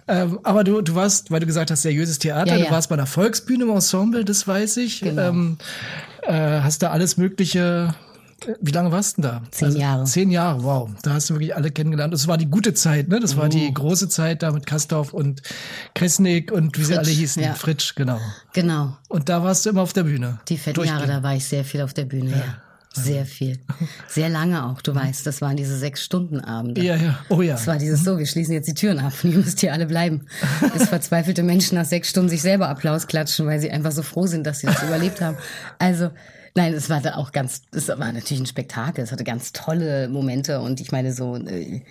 Ähm, 0.09 0.41
aber 0.43 0.65
du, 0.65 0.81
du 0.81 0.95
warst, 0.95 1.31
weil 1.31 1.41
du 1.41 1.47
gesagt 1.47 1.71
hast, 1.71 1.83
seriöses 1.83 2.19
Theater, 2.19 2.53
ja, 2.53 2.59
ja. 2.59 2.67
du 2.67 2.71
warst 2.71 2.89
bei 2.89 2.95
einer 2.95 3.07
Volksbühne 3.07 3.65
im 3.65 3.71
Ensemble, 3.71 4.25
das 4.25 4.47
weiß 4.47 4.79
ich. 4.79 5.01
Genau. 5.01 5.29
Ähm, 5.29 5.59
äh, 6.23 6.61
hast 6.61 6.83
da 6.83 6.91
alles 6.91 7.17
Mögliche 7.17 7.95
äh, 8.47 8.55
wie 8.61 8.71
lange 8.73 8.93
warst 8.93 9.19
du 9.19 9.23
denn 9.23 9.31
da? 9.31 9.43
Zehn 9.51 9.67
also, 9.67 9.79
Jahre. 9.79 10.05
Zehn 10.05 10.31
Jahre, 10.31 10.63
wow. 10.63 10.91
Da 11.03 11.15
hast 11.15 11.31
du 11.31 11.35
wirklich 11.35 11.55
alle 11.55 11.71
kennengelernt. 11.71 12.13
Das 12.13 12.27
war 12.27 12.39
die 12.39 12.47
gute 12.47 12.75
Zeit, 12.75 13.09
ne? 13.09 13.21
Das 13.21 13.37
war 13.37 13.49
die 13.49 13.69
oh. 13.69 13.73
große 13.73 14.09
Zeit 14.09 14.43
da 14.43 14.53
mit 14.53 14.67
Kastorf 14.67 15.13
und 15.13 15.43
Kresnik 15.95 16.53
und 16.53 16.79
wie 16.79 16.83
Fritsch, 16.83 16.89
sie 16.89 16.99
alle 16.99 17.11
hießen. 17.11 17.43
Ja. 17.43 17.55
Fritsch, 17.55 17.95
genau. 17.95 18.19
Genau. 18.53 18.97
Und 19.09 19.29
da 19.29 19.43
warst 19.43 19.67
du 19.67 19.71
immer 19.71 19.83
auf 19.83 19.93
der 19.93 20.05
Bühne. 20.05 20.41
Die 20.49 20.59
fetten 20.59 20.85
Jahre, 20.85 21.07
da 21.07 21.23
war 21.23 21.35
ich 21.35 21.45
sehr 21.45 21.65
viel 21.65 21.83
auf 21.83 21.95
der 21.95 22.05
Bühne, 22.05 22.31
ja. 22.31 22.37
ja. 22.37 22.57
Sehr 22.93 23.25
viel. 23.25 23.61
Sehr 24.09 24.29
lange 24.29 24.67
auch. 24.67 24.83
Du 24.83 24.93
weißt, 24.93 25.25
das 25.25 25.41
waren 25.41 25.57
diese 25.57 25.79
sechs 25.79 26.05
Stunden 26.05 26.41
Abende. 26.41 26.83
Ja, 26.83 26.97
ja. 26.97 27.21
Oh 27.29 27.41
ja. 27.41 27.53
Das 27.53 27.69
war 27.69 27.79
dieses 27.79 28.03
so, 28.03 28.19
wir 28.19 28.27
schließen 28.27 28.53
jetzt 28.53 28.67
die 28.67 28.75
Türen 28.75 28.99
ab 28.99 29.13
und 29.23 29.31
ihr 29.33 29.39
müsst 29.39 29.61
hier 29.61 29.73
alle 29.73 29.87
bleiben. 29.87 30.27
Bis 30.73 30.89
verzweifelte 30.89 31.45
Menschen 31.45 31.77
nach 31.77 31.85
sechs 31.85 32.11
Stunden 32.11 32.29
sich 32.29 32.43
selber 32.43 32.69
Applaus 32.69 33.07
klatschen, 33.07 33.47
weil 33.47 33.61
sie 33.61 33.71
einfach 33.71 33.93
so 33.93 34.03
froh 34.03 34.27
sind, 34.27 34.45
dass 34.45 34.59
sie 34.59 34.67
das 34.67 34.83
überlebt 34.83 35.21
haben. 35.21 35.37
Also, 35.79 36.11
nein, 36.57 36.75
es 36.75 36.91
war 36.91 37.01
da 37.01 37.15
auch 37.15 37.31
ganz, 37.31 37.63
es 37.71 37.87
war 37.87 38.13
natürlich 38.13 38.43
ein 38.43 38.47
Spektakel. 38.47 39.05
Es 39.05 39.13
hatte 39.13 39.25
ganz 39.25 39.53
tolle 39.53 40.09
Momente 40.09 40.61
und 40.61 40.81
ich 40.81 40.91
meine 40.91 41.13
so, 41.13 41.37
äh, 41.37 41.83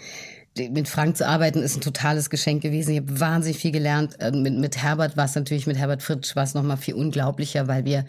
mit 0.58 0.90
Frank 0.90 1.16
zu 1.16 1.26
arbeiten 1.26 1.60
ist 1.60 1.78
ein 1.78 1.82
totales 1.82 2.30
Geschenk 2.30 2.62
gewesen. 2.62 2.92
Ich 2.92 3.00
habe 3.00 3.20
wahnsinnig 3.22 3.58
viel 3.58 3.72
gelernt. 3.72 4.20
Äh, 4.20 4.32
mit, 4.32 4.58
mit 4.58 4.76
Herbert 4.76 5.16
war 5.16 5.26
es 5.26 5.36
natürlich, 5.36 5.66
mit 5.66 5.78
Herbert 5.78 6.04
Fritsch 6.04 6.36
war 6.36 6.44
es 6.44 6.56
nochmal 6.56 6.76
viel 6.76 6.96
unglaublicher, 6.96 7.70
weil 7.70 7.86
wir 7.86 8.04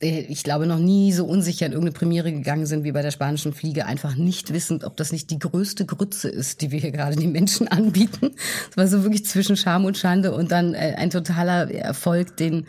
ich 0.00 0.42
glaube, 0.42 0.66
noch 0.66 0.78
nie 0.78 1.12
so 1.12 1.24
unsicher 1.24 1.66
in 1.66 1.72
irgendeine 1.72 1.96
Premiere 1.96 2.32
gegangen 2.32 2.66
sind 2.66 2.84
wie 2.84 2.92
bei 2.92 3.02
der 3.02 3.10
spanischen 3.10 3.52
Fliege, 3.52 3.86
einfach 3.86 4.16
nicht 4.16 4.52
wissend, 4.52 4.84
ob 4.84 4.96
das 4.96 5.12
nicht 5.12 5.30
die 5.30 5.38
größte 5.38 5.86
Grütze 5.86 6.28
ist, 6.28 6.60
die 6.60 6.70
wir 6.70 6.80
hier 6.80 6.90
gerade 6.90 7.16
den 7.16 7.32
Menschen 7.32 7.68
anbieten. 7.68 8.32
Es 8.70 8.76
war 8.76 8.86
so 8.86 9.02
wirklich 9.02 9.24
zwischen 9.24 9.56
Scham 9.56 9.84
und 9.84 9.96
Schande 9.96 10.34
und 10.34 10.52
dann 10.52 10.74
äh, 10.74 10.94
ein 10.96 11.10
totaler 11.10 11.70
Erfolg, 11.70 12.36
den, 12.36 12.66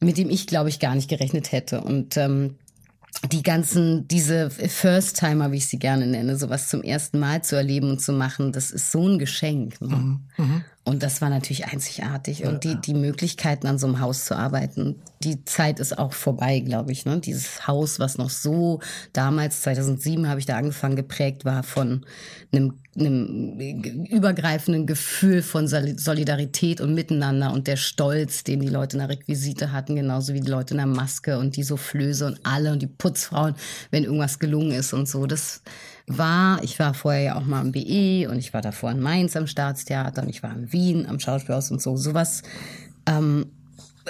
mit 0.00 0.16
dem 0.16 0.30
ich, 0.30 0.46
glaube 0.46 0.68
ich, 0.70 0.80
gar 0.80 0.94
nicht 0.94 1.08
gerechnet 1.08 1.52
hätte. 1.52 1.82
Und 1.82 2.16
ähm, 2.16 2.56
die 3.28 3.42
ganzen, 3.42 4.08
diese 4.08 4.50
First-Timer, 4.50 5.52
wie 5.52 5.58
ich 5.58 5.68
sie 5.68 5.78
gerne 5.78 6.06
nenne, 6.06 6.36
sowas 6.36 6.68
zum 6.68 6.82
ersten 6.82 7.18
Mal 7.18 7.42
zu 7.42 7.54
erleben 7.54 7.90
und 7.90 8.00
zu 8.00 8.12
machen, 8.12 8.52
das 8.52 8.70
ist 8.70 8.90
so 8.90 9.06
ein 9.06 9.18
Geschenk. 9.18 9.80
Ne? 9.80 9.96
Mhm, 9.96 10.20
mh. 10.38 10.64
Und 10.84 11.02
das 11.02 11.20
war 11.20 11.28
natürlich 11.28 11.66
einzigartig. 11.66 12.44
Und 12.44 12.64
die, 12.64 12.74
die 12.74 12.94
Möglichkeiten, 12.94 13.66
an 13.66 13.78
so 13.78 13.86
einem 13.86 14.00
Haus 14.00 14.24
zu 14.24 14.34
arbeiten, 14.36 14.96
die 15.22 15.44
Zeit 15.44 15.78
ist 15.78 15.98
auch 15.98 16.14
vorbei, 16.14 16.60
glaube 16.60 16.90
ich. 16.92 17.04
Ne? 17.04 17.20
Dieses 17.20 17.66
Haus, 17.66 18.00
was 18.00 18.16
noch 18.16 18.30
so 18.30 18.80
damals, 19.12 19.60
2007 19.60 20.26
habe 20.26 20.40
ich 20.40 20.46
da 20.46 20.56
angefangen, 20.56 20.96
geprägt 20.96 21.44
war 21.44 21.62
von 21.62 22.06
einem, 22.50 22.78
einem 23.00 23.58
übergreifenden 24.06 24.86
Gefühl 24.86 25.42
von 25.42 25.66
Solidarität 25.66 26.80
und 26.80 26.94
Miteinander 26.94 27.52
und 27.52 27.66
der 27.66 27.76
Stolz, 27.76 28.44
den 28.44 28.60
die 28.60 28.68
Leute 28.68 28.96
in 28.96 29.00
der 29.00 29.08
Requisite 29.08 29.72
hatten, 29.72 29.96
genauso 29.96 30.34
wie 30.34 30.40
die 30.40 30.50
Leute 30.50 30.74
in 30.74 30.78
der 30.78 30.86
Maske 30.86 31.38
und 31.38 31.56
die 31.56 31.62
Soufflöse 31.62 32.26
und 32.26 32.40
alle 32.44 32.72
und 32.72 32.82
die 32.82 32.86
Putzfrauen, 32.86 33.54
wenn 33.90 34.04
irgendwas 34.04 34.38
gelungen 34.38 34.72
ist 34.72 34.92
und 34.92 35.08
so. 35.08 35.26
Das 35.26 35.62
war, 36.06 36.62
ich 36.62 36.78
war 36.78 36.94
vorher 36.94 37.22
ja 37.22 37.36
auch 37.36 37.44
mal 37.44 37.60
am 37.60 37.72
BE 37.72 38.28
und 38.30 38.38
ich 38.38 38.52
war 38.52 38.62
davor 38.62 38.90
in 38.90 39.00
Mainz 39.00 39.36
am 39.36 39.46
Staatstheater 39.46 40.22
und 40.22 40.28
ich 40.28 40.42
war 40.42 40.54
in 40.54 40.72
Wien 40.72 41.06
am 41.06 41.18
Schauspielhaus 41.20 41.70
und 41.70 41.80
so. 41.80 41.96
Sowas 41.96 42.42
ähm, 43.06 43.46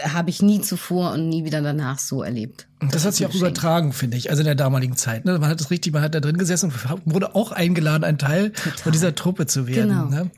habe 0.02 0.30
ich 0.30 0.42
nie 0.42 0.60
zuvor 0.60 1.12
und 1.12 1.28
nie 1.28 1.44
wieder 1.44 1.60
danach 1.60 1.98
so 1.98 2.22
erlebt. 2.22 2.66
Das, 2.80 2.90
das 2.90 3.04
hat 3.04 3.14
sich 3.14 3.26
auch 3.26 3.34
übertragen, 3.34 3.92
finde 3.92 4.16
ich, 4.16 4.30
also 4.30 4.40
in 4.40 4.46
der 4.46 4.54
damaligen 4.54 4.96
Zeit. 4.96 5.24
Ne? 5.24 5.38
Man 5.38 5.50
hat 5.50 5.60
es 5.60 5.70
richtig, 5.70 5.92
man 5.92 6.02
hat 6.02 6.14
da 6.14 6.20
drin 6.20 6.38
gesessen 6.38 6.72
und 6.72 7.14
wurde 7.14 7.34
auch 7.34 7.52
eingeladen, 7.52 8.04
ein 8.04 8.18
Teil 8.18 8.50
Total. 8.50 8.78
von 8.78 8.92
dieser 8.92 9.14
Truppe 9.14 9.46
zu 9.46 9.66
werden. 9.66 9.90
Genau. 9.90 10.04
Ne? 10.06 10.30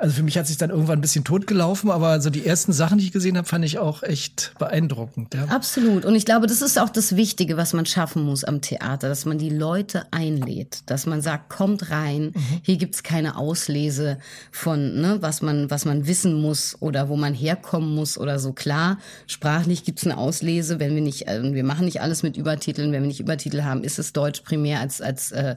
Also 0.00 0.14
für 0.14 0.22
mich 0.22 0.38
hat 0.38 0.46
sich 0.46 0.56
dann 0.56 0.70
irgendwann 0.70 0.98
ein 0.98 1.02
bisschen 1.02 1.24
totgelaufen, 1.24 1.90
aber 1.90 2.20
so 2.20 2.30
die 2.30 2.46
ersten 2.46 2.72
Sachen, 2.72 2.98
die 2.98 3.04
ich 3.04 3.12
gesehen 3.12 3.36
habe, 3.36 3.48
fand 3.48 3.64
ich 3.64 3.78
auch 3.78 4.04
echt 4.04 4.52
beeindruckend. 4.58 5.34
Ja. 5.34 5.46
Absolut. 5.46 6.04
Und 6.04 6.14
ich 6.14 6.24
glaube, 6.24 6.46
das 6.46 6.62
ist 6.62 6.78
auch 6.78 6.88
das 6.88 7.16
Wichtige, 7.16 7.56
was 7.56 7.72
man 7.72 7.84
schaffen 7.84 8.22
muss 8.22 8.44
am 8.44 8.60
Theater, 8.60 9.08
dass 9.08 9.24
man 9.24 9.38
die 9.38 9.50
Leute 9.50 10.06
einlädt, 10.12 10.82
dass 10.86 11.06
man 11.06 11.20
sagt, 11.20 11.48
kommt 11.48 11.90
rein, 11.90 12.32
mhm. 12.34 12.60
hier 12.62 12.76
gibt's 12.76 13.02
keine 13.02 13.36
Auslese 13.36 14.18
von, 14.52 15.00
ne, 15.00 15.18
was 15.20 15.42
man, 15.42 15.68
was 15.68 15.84
man 15.84 16.06
wissen 16.06 16.40
muss 16.40 16.76
oder 16.78 17.08
wo 17.08 17.16
man 17.16 17.34
herkommen 17.34 17.92
muss 17.92 18.18
oder 18.18 18.38
so. 18.38 18.52
Klar, 18.52 18.98
sprachlich 19.26 19.82
gibt's 19.82 20.04
eine 20.04 20.16
Auslese, 20.16 20.78
wenn 20.78 20.94
wir 20.94 21.02
nicht, 21.02 21.26
äh, 21.26 21.42
wir 21.42 21.64
machen 21.64 21.86
nicht 21.86 22.00
alles 22.00 22.22
mit 22.22 22.36
Übertiteln, 22.36 22.92
wenn 22.92 23.02
wir 23.02 23.08
nicht 23.08 23.20
Übertitel 23.20 23.64
haben, 23.64 23.82
ist 23.82 23.98
es 23.98 24.12
Deutsch 24.12 24.42
primär 24.42 24.78
als, 24.78 25.00
als, 25.00 25.32
äh, 25.32 25.56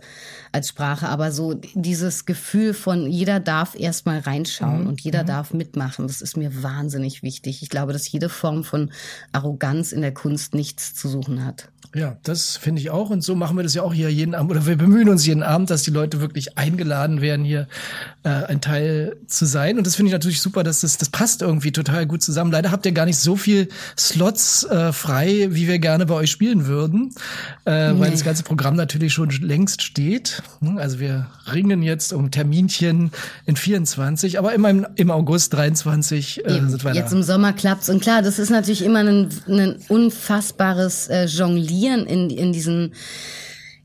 als 0.51 0.69
Sprache. 0.69 1.09
Aber 1.09 1.31
so 1.31 1.53
dieses 1.75 2.25
Gefühl 2.25 2.73
von 2.73 3.05
jeder 3.07 3.39
darf 3.39 3.75
erstmal 3.75 4.19
rein 4.19 4.30
reinschauen 4.31 4.81
mhm. 4.81 4.87
und 4.87 5.01
jeder 5.01 5.23
mhm. 5.23 5.27
darf 5.27 5.53
mitmachen. 5.53 6.07
Das 6.07 6.21
ist 6.21 6.37
mir 6.37 6.63
wahnsinnig 6.63 7.23
wichtig. 7.23 7.61
Ich 7.61 7.69
glaube, 7.69 7.93
dass 7.93 8.11
jede 8.11 8.29
Form 8.29 8.63
von 8.63 8.91
Arroganz 9.31 9.91
in 9.91 10.01
der 10.01 10.13
Kunst 10.13 10.53
nichts 10.53 10.93
zu 10.93 11.07
suchen 11.09 11.45
hat. 11.45 11.69
Ja, 11.93 12.15
das 12.23 12.55
finde 12.55 12.79
ich 12.81 12.89
auch. 12.89 13.09
Und 13.09 13.21
so 13.21 13.35
machen 13.35 13.57
wir 13.57 13.63
das 13.63 13.73
ja 13.73 13.81
auch 13.83 13.93
hier 13.93 14.09
jeden 14.09 14.33
Abend. 14.33 14.51
Oder 14.51 14.65
wir 14.65 14.77
bemühen 14.77 15.09
uns 15.09 15.25
jeden 15.25 15.43
Abend, 15.43 15.69
dass 15.69 15.83
die 15.83 15.91
Leute 15.91 16.21
wirklich 16.21 16.57
eingeladen 16.57 17.19
werden, 17.19 17.43
hier 17.43 17.67
äh, 18.23 18.29
ein 18.29 18.61
Teil 18.61 19.17
zu 19.27 19.45
sein. 19.45 19.77
Und 19.77 19.85
das 19.85 19.95
finde 19.95 20.07
ich 20.07 20.13
natürlich 20.13 20.41
super, 20.41 20.63
dass 20.63 20.81
das, 20.81 20.97
das 20.97 21.09
passt 21.09 21.41
irgendwie 21.41 21.73
total 21.73 22.05
gut 22.05 22.23
zusammen. 22.23 22.51
Leider 22.51 22.71
habt 22.71 22.85
ihr 22.85 22.93
gar 22.93 23.05
nicht 23.05 23.17
so 23.17 23.35
viel 23.35 23.67
Slots 23.97 24.63
äh, 24.63 24.93
frei, 24.93 25.49
wie 25.51 25.67
wir 25.67 25.79
gerne 25.79 26.05
bei 26.05 26.13
euch 26.15 26.31
spielen 26.31 26.65
würden. 26.65 27.13
Äh, 27.65 27.91
nee. 27.91 27.99
Weil 27.99 28.11
das 28.11 28.23
ganze 28.23 28.43
Programm 28.43 28.77
natürlich 28.77 29.11
schon 29.11 29.29
längst 29.29 29.81
steht. 29.81 30.43
Also 30.77 30.99
wir 30.99 31.27
ringen 31.51 31.83
jetzt 31.83 32.13
um 32.13 32.31
Terminchen 32.31 33.11
in 33.45 33.57
24, 33.57 34.39
aber 34.39 34.53
immer 34.53 34.69
im, 34.69 34.87
im 34.95 35.11
August 35.11 35.53
23 35.53 36.45
äh, 36.45 36.51
sind 36.67 36.85
wir 36.85 36.93
Jetzt 36.93 37.11
da. 37.11 37.17
im 37.17 37.23
Sommer 37.23 37.51
klappt's. 37.51 37.89
Und 37.89 38.01
klar, 38.01 38.21
das 38.21 38.39
ist 38.39 38.49
natürlich 38.49 38.85
immer 38.85 38.99
ein, 38.99 39.29
ein 39.47 39.75
unfassbares 39.89 41.09
äh, 41.09 41.25
Jonglieren 41.25 41.70
Jonglieren 41.71 42.05
in, 42.05 42.29
in 42.29 42.53
diesen 42.53 42.93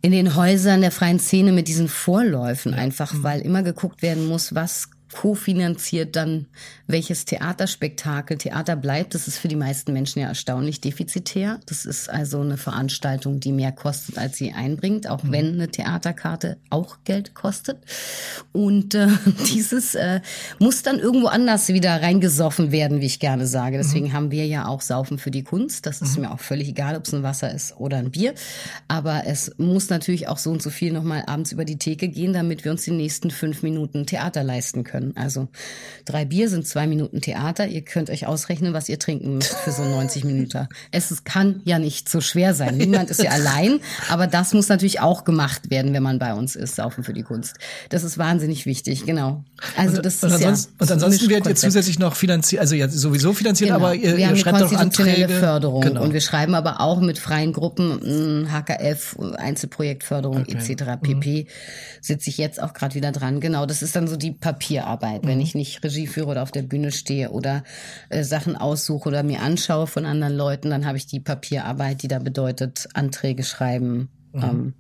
in 0.02 0.12
den 0.12 0.36
Häusern 0.36 0.82
der 0.82 0.92
freien 0.92 1.18
Szene 1.18 1.52
mit 1.52 1.68
diesen 1.68 1.88
Vorläufen 1.88 2.74
einfach, 2.74 3.12
mhm. 3.12 3.22
weil 3.24 3.40
immer 3.40 3.62
geguckt 3.62 4.02
werden 4.02 4.26
muss, 4.26 4.54
was 4.54 4.90
kofinanziert 5.12 6.16
dann 6.16 6.46
welches 6.86 7.24
Theaterspektakel. 7.24 8.38
Theater 8.38 8.76
bleibt, 8.76 9.14
das 9.14 9.28
ist 9.28 9.38
für 9.38 9.48
die 9.48 9.56
meisten 9.56 9.92
Menschen 9.92 10.20
ja 10.20 10.28
erstaunlich 10.28 10.80
defizitär. 10.80 11.60
Das 11.66 11.84
ist 11.84 12.08
also 12.08 12.40
eine 12.40 12.56
Veranstaltung, 12.56 13.40
die 13.40 13.52
mehr 13.52 13.72
kostet, 13.72 14.18
als 14.18 14.36
sie 14.36 14.52
einbringt, 14.52 15.08
auch 15.08 15.22
mhm. 15.22 15.32
wenn 15.32 15.54
eine 15.54 15.68
Theaterkarte 15.68 16.58
auch 16.70 16.98
Geld 17.04 17.34
kostet. 17.34 17.78
Und 18.52 18.94
äh, 18.94 19.08
dieses 19.52 19.94
äh, 19.94 20.20
muss 20.58 20.82
dann 20.82 20.98
irgendwo 20.98 21.26
anders 21.26 21.68
wieder 21.68 22.02
reingesoffen 22.02 22.70
werden, 22.72 23.00
wie 23.00 23.06
ich 23.06 23.20
gerne 23.20 23.46
sage. 23.46 23.78
Deswegen 23.78 24.08
mhm. 24.08 24.12
haben 24.12 24.30
wir 24.30 24.46
ja 24.46 24.66
auch 24.66 24.80
Saufen 24.80 25.18
für 25.18 25.30
die 25.30 25.42
Kunst. 25.42 25.86
Das 25.86 26.02
ist 26.02 26.16
mhm. 26.16 26.24
mir 26.24 26.32
auch 26.32 26.40
völlig 26.40 26.68
egal, 26.68 26.96
ob 26.96 27.04
es 27.04 27.14
ein 27.14 27.22
Wasser 27.22 27.52
ist 27.52 27.76
oder 27.78 27.96
ein 27.98 28.10
Bier. 28.10 28.34
Aber 28.88 29.24
es 29.26 29.52
muss 29.58 29.88
natürlich 29.88 30.28
auch 30.28 30.38
so 30.38 30.50
und 30.50 30.62
so 30.62 30.70
viel 30.70 30.92
nochmal 30.92 31.24
abends 31.26 31.52
über 31.52 31.64
die 31.64 31.78
Theke 31.78 32.08
gehen, 32.08 32.32
damit 32.32 32.64
wir 32.64 32.72
uns 32.72 32.84
die 32.84 32.90
nächsten 32.90 33.30
fünf 33.30 33.62
Minuten 33.62 34.06
Theater 34.06 34.44
leisten 34.44 34.84
können. 34.84 35.05
Also 35.14 35.48
drei 36.04 36.24
Bier 36.24 36.48
sind 36.48 36.66
zwei 36.66 36.86
Minuten 36.86 37.20
Theater. 37.20 37.66
Ihr 37.66 37.82
könnt 37.82 38.10
euch 38.10 38.26
ausrechnen, 38.26 38.72
was 38.72 38.88
ihr 38.88 38.98
trinken 38.98 39.34
müsst 39.36 39.54
für 39.54 39.72
so 39.72 39.84
90 39.84 40.24
Minuten. 40.24 40.68
Es 40.90 41.24
kann 41.24 41.60
ja 41.64 41.78
nicht 41.78 42.08
so 42.08 42.20
schwer 42.20 42.54
sein. 42.54 42.76
Niemand 42.76 43.10
ist 43.10 43.22
ja 43.22 43.30
allein. 43.30 43.80
Aber 44.08 44.26
das 44.26 44.52
muss 44.52 44.68
natürlich 44.68 45.00
auch 45.00 45.24
gemacht 45.24 45.70
werden, 45.70 45.92
wenn 45.92 46.02
man 46.02 46.18
bei 46.18 46.34
uns 46.34 46.56
ist, 46.56 46.76
Saufen 46.76 47.04
für 47.04 47.12
die 47.12 47.22
Kunst. 47.22 47.56
Das 47.88 48.04
ist 48.04 48.18
wahnsinnig 48.18 48.66
wichtig, 48.66 49.06
genau. 49.06 49.44
Also 49.76 50.02
das 50.02 50.22
und, 50.22 50.30
ist 50.30 50.34
ansonsten, 50.34 50.72
ja, 50.72 50.82
und 50.82 50.92
ansonsten 50.92 51.30
werdet 51.30 51.46
ihr 51.46 51.54
zusätzlich 51.54 51.98
noch 51.98 52.14
finanziert, 52.14 52.60
also 52.60 52.74
ja 52.74 52.88
sowieso 52.88 53.32
finanziert, 53.32 53.70
genau. 53.70 53.84
aber 53.84 53.94
ihr, 53.94 54.16
wir 54.16 54.30
ihr 54.30 54.36
schreibt 54.36 54.62
auch 54.62 54.72
Anträge. 54.72 55.28
Förderung 55.28 55.82
genau. 55.82 56.02
und 56.02 56.12
wir 56.12 56.20
schreiben 56.20 56.54
aber 56.54 56.80
auch 56.80 57.00
mit 57.00 57.18
freien 57.18 57.52
Gruppen 57.52 58.48
HKF, 58.50 59.16
Einzelprojektförderung 59.36 60.42
okay. 60.42 60.56
etc. 60.56 60.84
pp. 61.02 61.42
Mhm. 61.42 61.46
Sitze 62.00 62.30
ich 62.30 62.38
jetzt 62.38 62.62
auch 62.62 62.72
gerade 62.72 62.94
wieder 62.94 63.12
dran. 63.12 63.40
Genau, 63.40 63.66
das 63.66 63.82
ist 63.82 63.96
dann 63.96 64.08
so 64.08 64.16
die 64.16 64.32
Papierarbeit. 64.32 64.85
Arbeit, 64.86 65.24
mhm. 65.24 65.28
wenn 65.28 65.40
ich 65.40 65.54
nicht 65.54 65.82
Regie 65.82 66.06
führe 66.06 66.28
oder 66.28 66.42
auf 66.42 66.52
der 66.52 66.62
Bühne 66.62 66.92
stehe 66.92 67.30
oder 67.30 67.64
äh, 68.08 68.24
Sachen 68.24 68.56
aussuche 68.56 69.08
oder 69.08 69.22
mir 69.22 69.40
anschaue 69.42 69.86
von 69.86 70.04
anderen 70.06 70.36
Leuten, 70.36 70.70
dann 70.70 70.86
habe 70.86 70.98
ich 70.98 71.06
die 71.06 71.20
Papierarbeit, 71.20 72.02
die 72.02 72.08
da 72.08 72.18
bedeutet 72.18 72.88
Anträge 72.94 73.44
schreiben. 73.44 74.08
Mhm. 74.32 74.42
Ähm, 74.42 74.74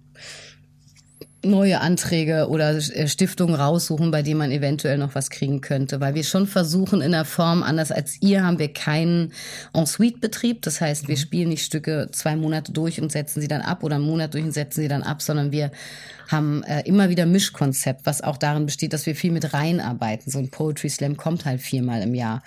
neue 1.46 1.80
Anträge 1.80 2.48
oder 2.48 2.76
äh, 2.76 3.08
Stiftungen 3.08 3.54
raussuchen, 3.54 4.10
bei 4.10 4.22
denen 4.22 4.38
man 4.38 4.50
eventuell 4.50 4.98
noch 4.98 5.14
was 5.14 5.30
kriegen 5.30 5.60
könnte. 5.60 6.00
Weil 6.00 6.14
wir 6.14 6.24
schon 6.24 6.46
versuchen, 6.46 7.00
in 7.00 7.12
der 7.12 7.24
Form, 7.24 7.62
anders 7.62 7.92
als 7.92 8.20
ihr, 8.20 8.44
haben 8.44 8.58
wir 8.58 8.72
keinen 8.72 9.32
Ensuite-Betrieb. 9.72 10.62
Das 10.62 10.80
heißt, 10.80 11.08
wir 11.08 11.16
mhm. 11.16 11.20
spielen 11.20 11.48
nicht 11.48 11.64
Stücke 11.64 12.08
zwei 12.12 12.36
Monate 12.36 12.72
durch 12.72 13.00
und 13.00 13.12
setzen 13.12 13.40
sie 13.40 13.48
dann 13.48 13.62
ab 13.62 13.82
oder 13.82 13.96
einen 13.96 14.04
Monat 14.04 14.34
durch 14.34 14.44
und 14.44 14.52
setzen 14.52 14.80
sie 14.80 14.88
dann 14.88 15.02
ab, 15.02 15.22
sondern 15.22 15.52
wir 15.52 15.70
haben 16.28 16.62
äh, 16.64 16.82
immer 16.82 17.08
wieder 17.08 17.26
Mischkonzept, 17.26 18.04
was 18.04 18.22
auch 18.22 18.36
darin 18.36 18.66
besteht, 18.66 18.92
dass 18.92 19.06
wir 19.06 19.14
viel 19.14 19.32
mit 19.32 19.54
reinarbeiten. 19.54 20.30
So 20.30 20.38
ein 20.38 20.50
Poetry 20.50 20.88
Slam 20.88 21.16
kommt 21.16 21.44
halt 21.44 21.60
viermal 21.60 22.02
im 22.02 22.14
Jahr. 22.14 22.42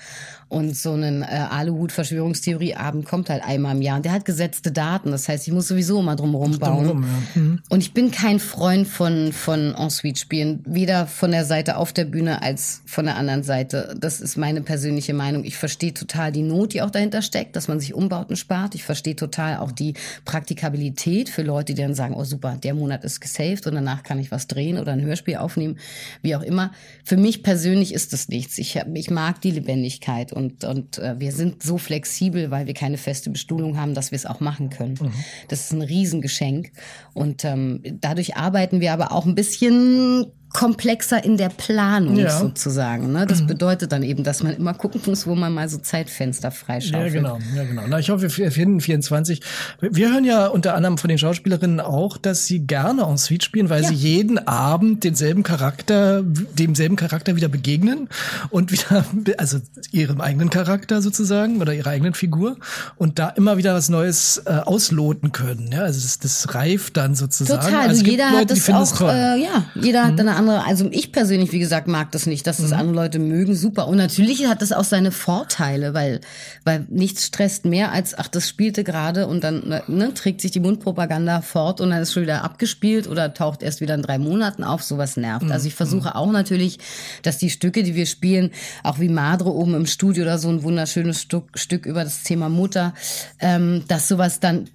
Und 0.49 0.75
so 0.75 0.93
ein 0.93 1.21
äh, 1.21 1.25
Aluhut-Verschwörungstheorie-Abend 1.25 3.05
kommt 3.05 3.29
halt 3.29 3.43
einmal 3.43 3.75
im 3.75 3.81
Jahr. 3.81 3.97
Und 3.97 4.05
der 4.05 4.13
hat 4.13 4.25
gesetzte 4.25 4.71
Daten. 4.71 5.11
Das 5.11 5.29
heißt, 5.29 5.47
ich 5.47 5.53
muss 5.53 5.67
sowieso 5.67 5.99
immer 5.99 6.15
drumherum 6.15 6.57
bauen. 6.57 6.87
Drumherum, 6.87 7.03
ja. 7.03 7.41
mhm. 7.41 7.61
Und 7.69 7.81
ich 7.81 7.93
bin 7.93 8.11
kein 8.11 8.39
Freund 8.39 8.87
von, 8.89 9.31
von 9.31 9.75
Ensuite-Spielen. 9.75 10.63
Weder 10.65 11.07
von 11.07 11.31
der 11.31 11.45
Seite 11.45 11.77
auf 11.77 11.93
der 11.93 12.05
Bühne 12.05 12.41
als 12.41 12.81
von 12.85 13.05
der 13.05 13.15
anderen 13.15 13.43
Seite. 13.43 13.95
Das 13.99 14.19
ist 14.19 14.37
meine 14.37 14.61
persönliche 14.61 15.13
Meinung. 15.13 15.43
Ich 15.43 15.57
verstehe 15.57 15.93
total 15.93 16.31
die 16.31 16.41
Not, 16.41 16.73
die 16.73 16.81
auch 16.81 16.89
dahinter 16.89 17.21
steckt, 17.21 17.55
dass 17.55 17.67
man 17.67 17.79
sich 17.79 17.93
Umbauten 17.93 18.35
spart. 18.35 18.75
Ich 18.75 18.83
verstehe 18.83 19.15
total 19.15 19.57
auch 19.57 19.71
die 19.71 19.93
Praktikabilität 20.25 21.29
für 21.29 21.43
Leute, 21.43 21.73
die 21.73 21.81
dann 21.81 21.95
sagen, 21.95 22.15
oh 22.15 22.23
super, 22.23 22.57
der 22.61 22.73
Monat 22.73 23.03
ist 23.03 23.21
gesaved 23.21 23.67
und 23.67 23.75
danach 23.75 24.03
kann 24.03 24.19
ich 24.19 24.31
was 24.31 24.47
drehen 24.47 24.77
oder 24.77 24.91
ein 24.91 25.01
Hörspiel 25.01 25.37
aufnehmen, 25.37 25.77
wie 26.21 26.35
auch 26.35 26.43
immer. 26.43 26.71
Für 27.03 27.17
mich 27.17 27.43
persönlich 27.43 27.93
ist 27.93 28.13
das 28.13 28.27
nichts. 28.27 28.57
Ich, 28.57 28.75
ich 28.93 29.09
mag 29.09 29.41
die 29.41 29.51
Lebendigkeit 29.51 30.33
und, 30.33 30.63
und 30.63 30.97
äh, 30.97 31.19
wir 31.19 31.31
sind 31.31 31.63
so 31.63 31.77
flexibel, 31.77 32.51
weil 32.51 32.67
wir 32.67 32.73
keine 32.73 32.97
feste 32.97 33.29
Bestuhlung 33.29 33.77
haben, 33.77 33.93
dass 33.93 34.11
wir 34.11 34.17
es 34.17 34.25
auch 34.25 34.39
machen 34.39 34.69
können. 34.69 34.97
Mhm. 34.99 35.13
Das 35.47 35.61
ist 35.61 35.71
ein 35.71 35.81
Riesengeschenk 35.81 36.71
und 37.13 37.45
ähm, 37.45 37.81
dadurch 38.01 38.37
arbeiten 38.37 38.68
wir 38.71 38.93
aber 38.93 39.11
auch 39.11 39.25
ein 39.25 39.35
bisschen 39.35 40.31
komplexer 40.53 41.23
in 41.23 41.37
der 41.37 41.49
Planung 41.49 42.15
Ja. 42.17 42.31
sozusagen. 42.37 43.11
Ne? 43.11 43.25
Das 43.27 43.45
bedeutet 43.45 43.91
dann 43.91 44.03
eben, 44.03 44.23
dass 44.23 44.41
man 44.43 44.53
immer 44.53 44.73
gucken 44.73 45.01
muss, 45.05 45.27
wo 45.27 45.35
man 45.35 45.53
mal 45.53 45.69
so 45.69 45.77
Zeitfenster 45.77 46.51
freischaufelt. 46.51 47.13
Ja, 47.13 47.19
genau, 47.19 47.39
ja, 47.55 47.63
genau. 47.63 47.83
Na, 47.87 47.99
ich 47.99 48.09
hoffe, 48.09 48.35
wir 48.35 48.51
finden 48.51 48.81
24. 48.81 49.41
Wir- 49.79 50.09
hören 50.09 50.25
ja 50.25 50.47
unter 50.47 50.73
anderem 50.73 50.97
von 50.97 51.07
den 51.07 51.17
Schauspielerinnen 51.19 51.79
auch, 51.79 52.17
dass 52.17 52.45
sie 52.47 52.61
gerne 52.65 53.03
en 53.03 53.17
suite 53.17 53.43
spielen, 53.43 53.69
weil 53.69 53.83
Ja. 53.83 53.89
sie 53.89 53.93
jeden 53.95 54.39
Abend 54.47 55.03
denselben 55.03 55.43
Charakter, 55.43 56.23
demselben 56.23 56.95
Charakter 56.95 57.35
wieder 57.35 57.47
begegnen 57.47 58.09
und 58.49 58.71
wieder, 58.71 59.05
also 59.37 59.59
ihrem 59.91 60.19
eigenen 60.19 60.49
Charakter 60.49 61.01
sozusagen 61.03 61.61
oder 61.61 61.73
ihrer 61.73 61.91
eigenen 61.91 62.15
Figur 62.15 62.57
und 62.95 63.19
da 63.19 63.29
immer 63.29 63.57
wieder 63.57 63.75
was 63.75 63.89
Neues 63.89 64.41
äh, 64.45 64.49
ausloten 64.65 65.31
können. 65.31 65.71
Ja, 65.71 65.81
also 65.83 66.01
das, 66.01 66.17
das 66.17 66.55
reift 66.55 66.97
dann 66.97 67.13
sozusagen. 67.13 67.61
Total, 67.61 67.81
also 67.81 67.89
also 67.99 68.05
jeder 68.11 68.31
Leute, 68.31 68.55
hat 68.55 68.69
das 68.69 68.69
auch. 69.01 69.01
Mhm. 69.01 69.09
äh, 69.09 69.37
ja, 69.43 69.65
jeder 69.75 70.05
hat 70.05 70.19
eine 70.19 70.38
andere, 70.39 70.65
also 70.65 70.87
ich 70.91 71.11
persönlich, 71.11 71.51
wie 71.51 71.59
gesagt, 71.59 71.87
mag 71.87 72.11
das 72.11 72.25
nicht, 72.25 72.47
dass 72.47 72.57
das 72.57 72.71
andere 72.71 72.95
Leute 72.95 73.19
mögen, 73.19 73.55
super. 73.55 73.87
Und 73.87 73.97
natürlich 73.97 74.47
hat 74.47 74.61
das 74.61 74.71
auch 74.71 74.83
seine 74.83 75.11
Vorteile, 75.11 75.93
weil, 75.93 76.21
weil 76.63 76.85
nichts 76.89 77.25
stresst 77.27 77.65
mehr 77.65 77.91
als, 77.91 78.17
ach, 78.17 78.27
das 78.27 78.47
spielte 78.49 78.83
gerade 78.83 79.27
und 79.27 79.43
dann 79.43 79.81
ne, 79.87 80.13
trägt 80.13 80.41
sich 80.41 80.51
die 80.51 80.59
Mundpropaganda 80.59 81.41
fort 81.41 81.81
und 81.81 81.91
dann 81.91 82.01
ist 82.01 82.13
schon 82.13 82.23
wieder 82.23 82.43
abgespielt 82.43 83.07
oder 83.07 83.33
taucht 83.33 83.61
erst 83.61 83.81
wieder 83.81 83.95
in 83.95 84.01
drei 84.01 84.17
Monaten 84.17 84.63
auf, 84.63 84.81
sowas 84.81 85.17
nervt. 85.17 85.45
Mhm. 85.45 85.51
Also 85.51 85.67
ich 85.67 85.75
versuche 85.75 86.15
auch 86.15 86.31
natürlich, 86.31 86.79
dass 87.23 87.37
die 87.37 87.49
Stücke, 87.49 87.83
die 87.83 87.95
wir 87.95 88.05
spielen, 88.05 88.51
auch 88.83 88.99
wie 88.99 89.09
Madre 89.09 89.53
oben 89.53 89.75
im 89.75 89.85
Studio 89.85 90.23
oder 90.23 90.37
so 90.39 90.49
ein 90.49 90.63
wunderschönes 90.63 91.21
Stück, 91.21 91.59
Stück 91.59 91.85
über 91.85 92.03
das 92.03 92.23
Thema 92.23 92.49
Mutter, 92.49 92.93
ähm, 93.39 93.83
dass 93.87 94.07
sowas 94.07 94.39
dann 94.39 94.69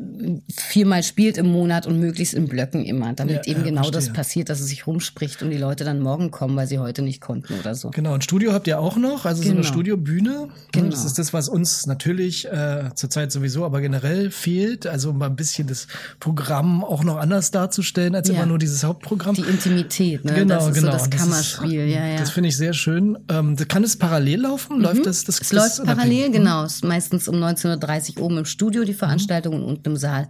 viermal 0.54 1.02
spielt 1.02 1.38
im 1.38 1.47
Monat 1.47 1.87
und 1.87 1.99
möglichst 1.99 2.35
in 2.35 2.49
Blöcken 2.49 2.85
immer, 2.85 3.12
damit 3.14 3.47
Ja, 3.47 3.52
eben 3.52 3.61
ja, 3.61 3.71
genau 3.71 3.90
das 3.90 4.04
verstehe. 4.04 4.14
passiert, 4.14 4.49
dass 4.50 4.61
es 4.61 4.68
sich 4.68 4.87
rumspricht 4.87 5.42
und 5.42 5.50
die 5.54 5.61
Leute 5.61 5.84
dann 5.84 6.00
morgen 6.00 6.30
kommen, 6.30 6.56
weil 6.56 6.66
sie 6.66 6.78
heute 6.78 7.02
nicht 7.02 7.20
konnten 7.20 7.54
oder 7.58 7.75
so. 7.75 7.90
Genau, 7.90 8.12
ein 8.14 8.20
Studio 8.23 8.52
habt 8.52 8.66
ihr 8.66 8.78
auch 8.80 8.96
noch, 8.96 9.25
also 9.25 9.42
so 9.42 9.49
eine 9.49 9.61
Genau. 9.61 9.68
Studiobühne. 9.73 10.49
Genau. 10.73 10.90
Das 10.90 11.04
ist 11.04 11.18
das, 11.18 11.32
was 11.32 11.49
uns 11.49 11.87
natürlich 11.87 12.46
äh, 12.46 12.90
zurzeit 12.94 13.30
sowieso, 13.32 13.64
aber 13.64 13.80
generell 13.80 14.30
fehlt. 14.30 14.87
Also 14.87 15.12
mal 15.12 15.26
ein 15.26 15.37
bisschen 15.37 15.66
das 15.68 15.87
Programm 16.20 16.82
auch 16.84 17.04
noch 17.04 17.16
anders 17.16 17.50
darzustellen, 17.50 18.14
als 18.14 18.28
Ja. 18.28 18.34
immer 18.34 18.46
nur 18.46 18.58
dieses 18.58 18.84
Hauptprogramm. 18.84 19.34
Die 19.34 19.42
Intimität, 19.42 20.25
ne? 20.25 20.34
Genau, 20.34 20.54
das 20.56 20.68
ist 20.68 20.75
genau. 20.75 20.87
so 20.87 20.92
das 20.99 21.11
Das 21.11 21.14
ist- 21.14 21.23
Kammerspiel, 21.25 21.87
ja, 21.88 22.06
ja. 22.06 22.16
Das 22.18 22.30
finde 22.30 22.49
ich 22.49 22.56
sehr 22.56 22.73
schön. 22.73 23.18
Ähm, 23.28 23.56
kann 23.68 23.84
es 23.84 23.96
parallel 23.96 24.40
laufen? 24.42 24.80
Läuft 24.80 25.06
das? 25.06 25.25
das 25.25 25.40
Es 25.40 25.49
das 25.50 25.52
läuft 25.78 25.87
parallel, 25.87 26.12
unabhängig? 26.25 26.32
genau. 26.32 26.64
Es 26.64 26.75
ist 26.76 26.84
meistens 26.84 27.28
um 27.28 27.37
19.30 27.37 28.18
Uhr 28.18 28.25
oben 28.25 28.38
im 28.38 28.44
Studio 28.44 28.84
die 28.84 28.94
Veranstaltung 28.94 29.54
und 29.54 29.64
unten 29.64 29.90
im 29.90 29.96
Saal 29.96 30.28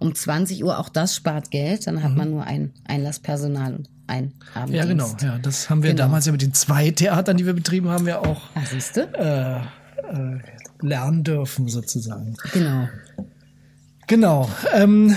um 0.00 0.14
20 0.14 0.64
Uhr. 0.64 0.78
Auch 0.78 0.88
das 0.88 1.14
spart 1.14 1.50
Geld. 1.50 1.86
Dann 1.86 2.02
hat 2.02 2.14
man 2.16 2.30
nur 2.30 2.44
ein 2.44 2.72
Einlasspersonal 2.86 3.74
und 3.76 3.88
ein 4.06 4.32
Abenddienst. 4.54 4.84
Ja, 4.84 4.84
genau. 4.86 5.16
Ja, 5.22 5.38
das 5.38 5.70
haben 5.70 5.82
wir 5.82 5.90
Genau. 5.90 6.02
damals 6.04 6.26
ja 6.26 6.32
mit 6.32 6.42
den 6.42 6.52
zwei 6.54 6.90
Theatern, 6.90 7.36
die 7.36 7.46
wir 7.46 7.52
betrieben 7.54 7.88
haben, 7.88 8.06
ja 8.06 8.18
auch 8.18 8.42
Ah, 8.54 8.60
äh, 9.00 9.56
äh, 9.56 10.38
lernen 10.80 11.24
dürfen 11.24 11.68
sozusagen. 11.68 12.36
Genau. 12.52 12.88
Genau. 14.06 14.48
Ähm, 14.72 15.16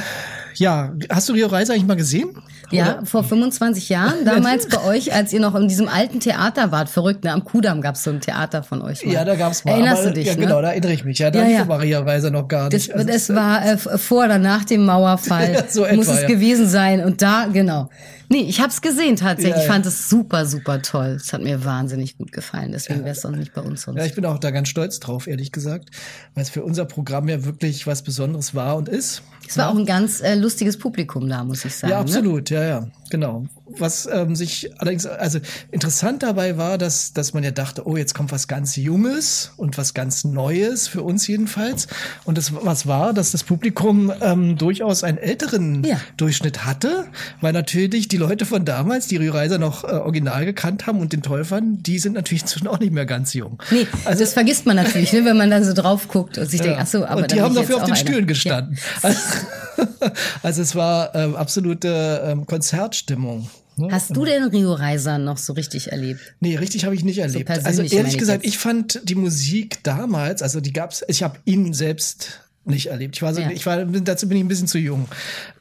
ja, 0.56 0.94
hast 1.10 1.30
du 1.30 1.34
Rio 1.34 1.48
Reiser 1.48 1.74
eigentlich 1.74 1.86
mal 1.88 1.96
gesehen? 1.98 2.30
Ja, 2.70 3.00
vor 3.06 3.24
25 3.24 3.88
Jahren, 3.88 4.26
damals 4.26 4.68
bei 4.68 4.84
euch, 4.84 5.14
als 5.14 5.32
ihr 5.32 5.40
noch 5.40 5.56
in 5.56 5.70
diesem 5.70 5.88
alten 5.88 6.20
Theater 6.20 6.70
wart, 6.72 6.90
verrückt, 6.90 7.24
ne? 7.24 7.32
Am 7.32 7.46
Kudamm 7.46 7.82
gab's 7.82 8.04
so 8.04 8.10
ein 8.12 8.20
Theater 8.20 8.62
von 8.62 8.82
euch. 8.82 9.06
Mal. 9.06 9.14
Ja, 9.14 9.24
da 9.24 9.36
gab's 9.36 9.64
mal. 9.64 9.72
Erinnerst 9.72 10.02
aber, 10.02 10.10
du 10.10 10.14
dich, 10.16 10.28
Ja, 10.28 10.34
ne? 10.36 10.42
genau, 10.42 10.62
da 10.62 10.72
erinnere 10.72 10.92
ich 10.92 11.06
mich. 11.06 11.18
Ja, 11.20 11.32
da 11.32 11.44
Ja, 11.44 11.60
ja. 11.60 11.66
Maria 11.66 12.02
Reiser 12.02 12.30
noch 12.30 12.50
gar 12.50 12.70
Das, 12.70 12.88
nicht. 12.88 12.94
Also, 12.94 13.08
das 13.08 13.30
war 13.30 13.66
äh, 13.66 13.78
vor 13.78 14.26
oder 14.26 14.38
nach 14.38 14.66
dem 14.66 14.86
Mauerfall. 14.86 15.54
Ja, 15.54 15.64
so 15.70 15.82
Muss 15.96 16.08
etwa, 16.10 16.20
es 16.20 16.28
gewesen 16.28 16.68
sein. 16.68 17.02
Und 17.06 17.22
da, 17.22 17.46
genau. 17.46 17.90
Nee, 18.30 18.42
ich 18.42 18.60
hab's 18.62 18.82
gesehen 18.82 19.16
tatsächlich. 19.16 19.56
Ja, 19.56 19.62
Ich 19.62 19.68
fand 19.68 19.86
es 19.86 20.10
super, 20.10 20.46
super 20.46 20.82
toll. 20.82 21.18
Es 21.22 21.32
hat 21.32 21.42
mir 21.42 21.64
wahnsinnig 21.64 22.18
gut 22.18 22.32
gefallen. 22.32 22.72
Deswegen 22.74 23.06
wär's 23.06 23.26
auch 23.26 23.32
nicht 23.32 23.54
bei 23.54 23.62
uns 23.62 23.84
sonst. 23.84 23.98
ja, 24.00 24.06
ich 24.06 24.16
bin 24.16 24.26
auch 24.26 24.38
da 24.38 24.52
ganz 24.52 24.68
stolz 24.68 25.00
drauf, 25.00 25.28
ehrlich 25.28 25.52
gesagt, 25.52 25.90
weil 26.36 26.44
es 26.44 26.50
für 26.50 26.64
unser 26.64 26.86
Programm 26.86 27.30
ja 27.30 27.46
wirklich 27.46 27.88
was 27.88 28.02
Besonderes 28.04 28.54
war 28.54 28.76
und 28.76 28.90
ist. 28.90 29.22
es 29.48 29.58
war 29.58 29.70
auch 29.70 29.78
ein 29.78 29.86
ganz 29.86 30.22
äh, 30.22 30.36
lustiges 30.36 30.78
Publikum 30.78 31.28
da, 31.30 31.44
muss 31.44 31.64
ich 31.66 31.74
sagen. 31.76 31.92
Ja, 31.92 31.98
Ne? 31.98 32.02
absolut, 32.04 32.50
ja, 32.50 32.64
ja, 32.64 32.88
genau. 33.10 33.46
Was 33.70 34.08
ähm, 34.12 34.36
sich 34.36 34.72
allerdings, 34.80 35.06
also 35.06 35.40
interessant 35.72 36.24
dabei 36.24 36.58
war, 36.58 36.78
dass, 36.78 37.14
dass 37.14 37.34
man 37.34 37.44
ja 37.44 37.52
dachte, 37.52 37.86
oh, 37.88 37.98
jetzt 37.98 38.14
kommt 38.16 38.32
was 38.32 38.48
ganz 38.48 38.76
Junges 38.76 39.52
und 39.58 39.78
was 39.78 39.94
ganz 39.94 40.24
Neues, 40.24 40.88
für 40.88 41.04
uns 41.04 41.28
jedenfalls. 41.28 41.88
Und 42.24 42.38
das, 42.38 42.54
was 42.54 42.88
war, 42.88 43.14
dass 43.14 43.32
das 43.32 43.44
Publikum 43.44 44.12
ähm, 44.22 44.58
durchaus 44.58 45.04
einen 45.04 45.18
älteren 45.18 45.84
Ja. 45.84 46.00
Durchschnitt 46.18 46.66
hatte, 46.66 47.06
weil 47.42 47.54
natürlich 47.54 48.08
die 48.08 48.18
Leute 48.18 48.46
von 48.46 48.66
damals, 48.66 49.08
die 49.08 49.18
Reiser 49.28 49.58
noch 49.58 49.84
äh, 49.84 49.88
original 49.88 50.46
gekannt 50.46 50.88
haben 50.88 51.00
und 51.00 51.14
den 51.14 51.22
toll 51.22 51.44
fanden, 51.44 51.84
die 51.84 52.00
sind 52.00 52.14
natürlich 52.14 52.42
inzwischen 52.48 52.68
auch 52.68 52.80
nicht 52.80 52.94
mehr 52.94 53.06
ganz 53.06 53.34
jung. 53.34 53.62
Nee, 53.72 53.86
Also- 54.06 54.22
das 54.24 54.34
vergisst 54.34 54.66
man 54.66 54.76
natürlich, 54.78 55.12
ne, 55.14 55.26
wenn 55.26 55.38
man 55.38 55.50
dann 55.52 55.64
so 55.64 55.74
drauf 55.74 56.08
guckt 56.08 56.38
und 56.38 56.50
sich 56.50 56.62
denkt, 56.62 56.78
ach 56.82 56.88
so, 56.88 57.06
aber 57.06 57.22
und 57.24 57.32
die 57.32 57.42
haben 57.42 57.54
dafür 57.56 57.78
auf 57.78 57.84
den 57.84 57.96
Stühlen 57.96 58.18
einer. 58.20 58.28
gestanden. 58.28 58.78
Also, 59.02 59.20
also 60.44 60.62
es 60.62 60.76
war 60.76 61.14
ähm, 61.16 61.36
absolute 61.36 62.22
ähm, 62.26 62.46
Konzertstimmung. 62.46 63.50
Ne? 63.78 63.90
Hast 63.92 64.16
du 64.16 64.26
den 64.26 64.44
Rio 64.46 64.74
Reiser 64.74 65.20
noch 65.20 65.38
so 65.38 65.54
richtig 65.54 65.92
erlebt? 65.92 66.20
Nee, 66.40 66.56
richtig 66.58 66.86
habe 66.86 66.96
ich 66.96 67.04
nicht 67.04 67.20
erlebt. 67.20 67.46
persönlich 67.46 67.68
also 67.82 67.96
ehrlich 67.96 68.14
ich 68.14 68.20
gesagt, 68.20 68.44
jetzt. 68.44 68.54
ich 68.54 68.58
fand 68.58 69.02
die 69.04 69.16
Musik 69.16 69.84
damals, 69.84 70.42
also 70.42 70.60
die 70.60 70.74
gab's, 70.74 71.04
ich 71.08 71.22
habe 71.22 71.38
ihn 71.46 71.74
selbst 71.74 72.42
nicht 72.66 72.88
erlebt. 72.88 73.16
Ich 73.16 73.22
war 73.22 73.34
so, 73.34 73.42
Ja. 73.42 73.52
ich 73.52 73.66
war 73.66 73.86
dazu 73.86 74.28
bin 74.28 74.38
ich 74.38 74.44
ein 74.44 74.48
bisschen 74.48 74.68
zu 74.68 74.80
jung. 74.80 75.08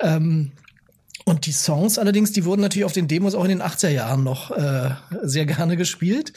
Ähm, 0.00 0.52
und 1.29 1.46
die 1.46 1.52
Songs 1.52 1.98
allerdings, 1.98 2.33
die 2.33 2.44
wurden 2.44 2.62
natürlich 2.62 2.85
auf 2.85 2.92
den 2.92 3.09
Demos 3.09 3.35
auch 3.35 3.42
in 3.44 3.50
den 3.50 3.62
80er 3.62 3.88
Jahren 3.88 4.22
noch 4.22 4.50
äh, 4.52 4.90
sehr 5.22 5.44
gerne 5.44 5.76
gespielt. 5.76 6.33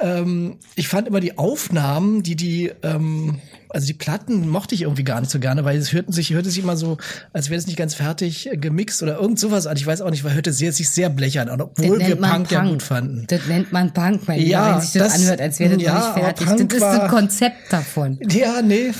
Ähm, 0.00 0.56
ich 0.74 0.88
fand 0.88 1.06
immer 1.06 1.20
die 1.20 1.36
Aufnahmen, 1.38 2.22
die 2.22 2.34
die, 2.34 2.72
ähm, 2.82 3.38
also 3.68 3.86
die 3.86 3.92
Platten 3.94 4.48
mochte 4.48 4.74
ich 4.74 4.82
irgendwie 4.82 5.04
gar 5.04 5.20
nicht 5.20 5.30
so 5.30 5.38
gerne, 5.38 5.64
weil 5.64 5.76
es 5.78 5.92
hörten 5.92 6.12
sich, 6.12 6.32
hörte 6.32 6.50
sich 6.50 6.62
immer 6.62 6.76
so, 6.76 6.96
als 7.32 7.50
wäre 7.50 7.58
es 7.58 7.66
nicht 7.66 7.76
ganz 7.76 7.94
fertig 7.94 8.48
gemixt 8.54 9.02
oder 9.02 9.18
irgend 9.18 9.38
sowas 9.38 9.66
an. 9.66 9.76
Ich 9.76 9.86
weiß 9.86 10.00
auch 10.00 10.10
nicht, 10.10 10.24
weil 10.24 10.34
hörte 10.34 10.52
sehr, 10.52 10.72
sich 10.72 10.88
sehr 10.90 11.08
blechern 11.10 11.48
an, 11.48 11.60
obwohl 11.60 11.98
wir 12.00 12.16
man 12.16 12.30
Punk, 12.44 12.50
ja 12.50 12.64
gut 12.66 12.82
fanden. 12.82 13.24
Das 13.28 13.46
nennt 13.46 13.70
man 13.72 13.92
Punk, 13.92 14.26
mein 14.28 14.40
Ja, 14.40 14.74
wenn 14.74 14.80
sich 14.80 14.92
das, 14.92 15.12
das- 15.12 15.20
anhört, 15.22 15.40
als 15.40 15.58
wäre 15.60 15.74
das 15.74 15.82
ja, 15.82 15.94
nicht 15.94 16.18
fertig. 16.24 16.46
Punk 16.46 16.68
Das 16.68 16.76
ist 16.76 16.80
war- 16.82 16.98
das 16.98 17.10
Konzept 17.10 17.72
davon. 17.72 18.18
Ja, 18.30 18.62
nee, 18.62 18.86
äh, 18.88 18.92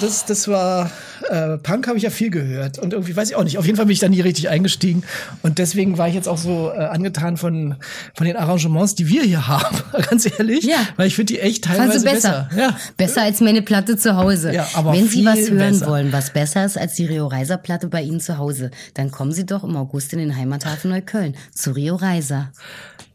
das, 0.00 0.24
das 0.26 0.48
war, 0.48 0.90
äh, 1.30 1.58
Punk 1.58 1.86
habe 1.88 1.96
ich 1.98 2.04
ja 2.04 2.10
viel 2.10 2.30
gehört 2.30 2.78
und 2.78 2.92
irgendwie 2.94 3.14
weiß 3.16 3.30
ich 3.30 3.36
auch 3.36 3.44
nicht. 3.44 3.58
Auf 3.58 3.64
jeden 3.66 3.76
Fall 3.76 3.86
bin 3.86 3.92
ich 3.92 4.00
da 4.00 4.08
nie 4.08 4.20
richtig 4.22 4.48
eingestiegen 4.48 5.04
und 5.42 5.58
deswegen 5.58 5.98
war 5.98 6.08
ich 6.08 6.14
jetzt 6.14 6.28
auch 6.28 6.38
so 6.38 6.70
äh, 6.74 6.78
angetan 6.84 7.36
von, 7.36 7.76
von 8.14 8.26
den 8.26 8.36
Arrangements, 8.36 8.94
die 8.94 9.08
wir 9.08 9.22
hier 9.22 9.46
haben, 9.48 9.76
ganz 10.10 10.21
ehrlich. 10.26 10.64
Ja. 10.64 10.78
Weil 10.96 11.06
ich 11.08 11.14
finde 11.14 11.32
die 11.34 11.40
echt 11.40 11.66
Fand 11.66 11.78
teilweise 11.78 12.04
besser. 12.04 12.48
besser. 12.50 12.60
Ja. 12.60 12.76
Besser 12.96 13.22
als 13.22 13.40
meine 13.40 13.62
Platte 13.62 13.96
zu 13.96 14.16
Hause. 14.16 14.52
Ja, 14.52 14.68
aber 14.74 14.92
Wenn 14.92 15.08
Sie 15.08 15.24
was 15.24 15.38
hören 15.50 15.58
besser. 15.78 15.86
wollen, 15.86 16.12
was 16.12 16.30
besser 16.30 16.64
ist 16.64 16.78
als 16.78 16.94
die 16.94 17.06
Rio 17.06 17.26
Reiser 17.26 17.56
Platte 17.58 17.88
bei 17.88 18.02
Ihnen 18.02 18.20
zu 18.20 18.38
Hause, 18.38 18.70
dann 18.94 19.10
kommen 19.10 19.32
Sie 19.32 19.46
doch 19.46 19.64
im 19.64 19.76
August 19.76 20.12
in 20.12 20.18
den 20.18 20.36
Heimathafen 20.36 20.90
Neukölln 20.90 21.34
zu 21.54 21.72
Rio 21.72 21.96
Reiser. 21.96 22.52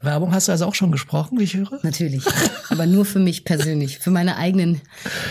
Werbung 0.02 0.32
hast 0.32 0.48
du 0.48 0.52
also 0.52 0.66
auch 0.66 0.76
schon 0.76 0.92
gesprochen, 0.92 1.40
wie 1.40 1.44
ich 1.44 1.56
höre? 1.56 1.80
Natürlich. 1.82 2.24
Aber 2.70 2.86
nur 2.86 3.04
für 3.04 3.18
mich 3.18 3.46
persönlich, 3.46 3.98
für 3.98 4.12
meine 4.12 4.38
eigenen 4.38 4.80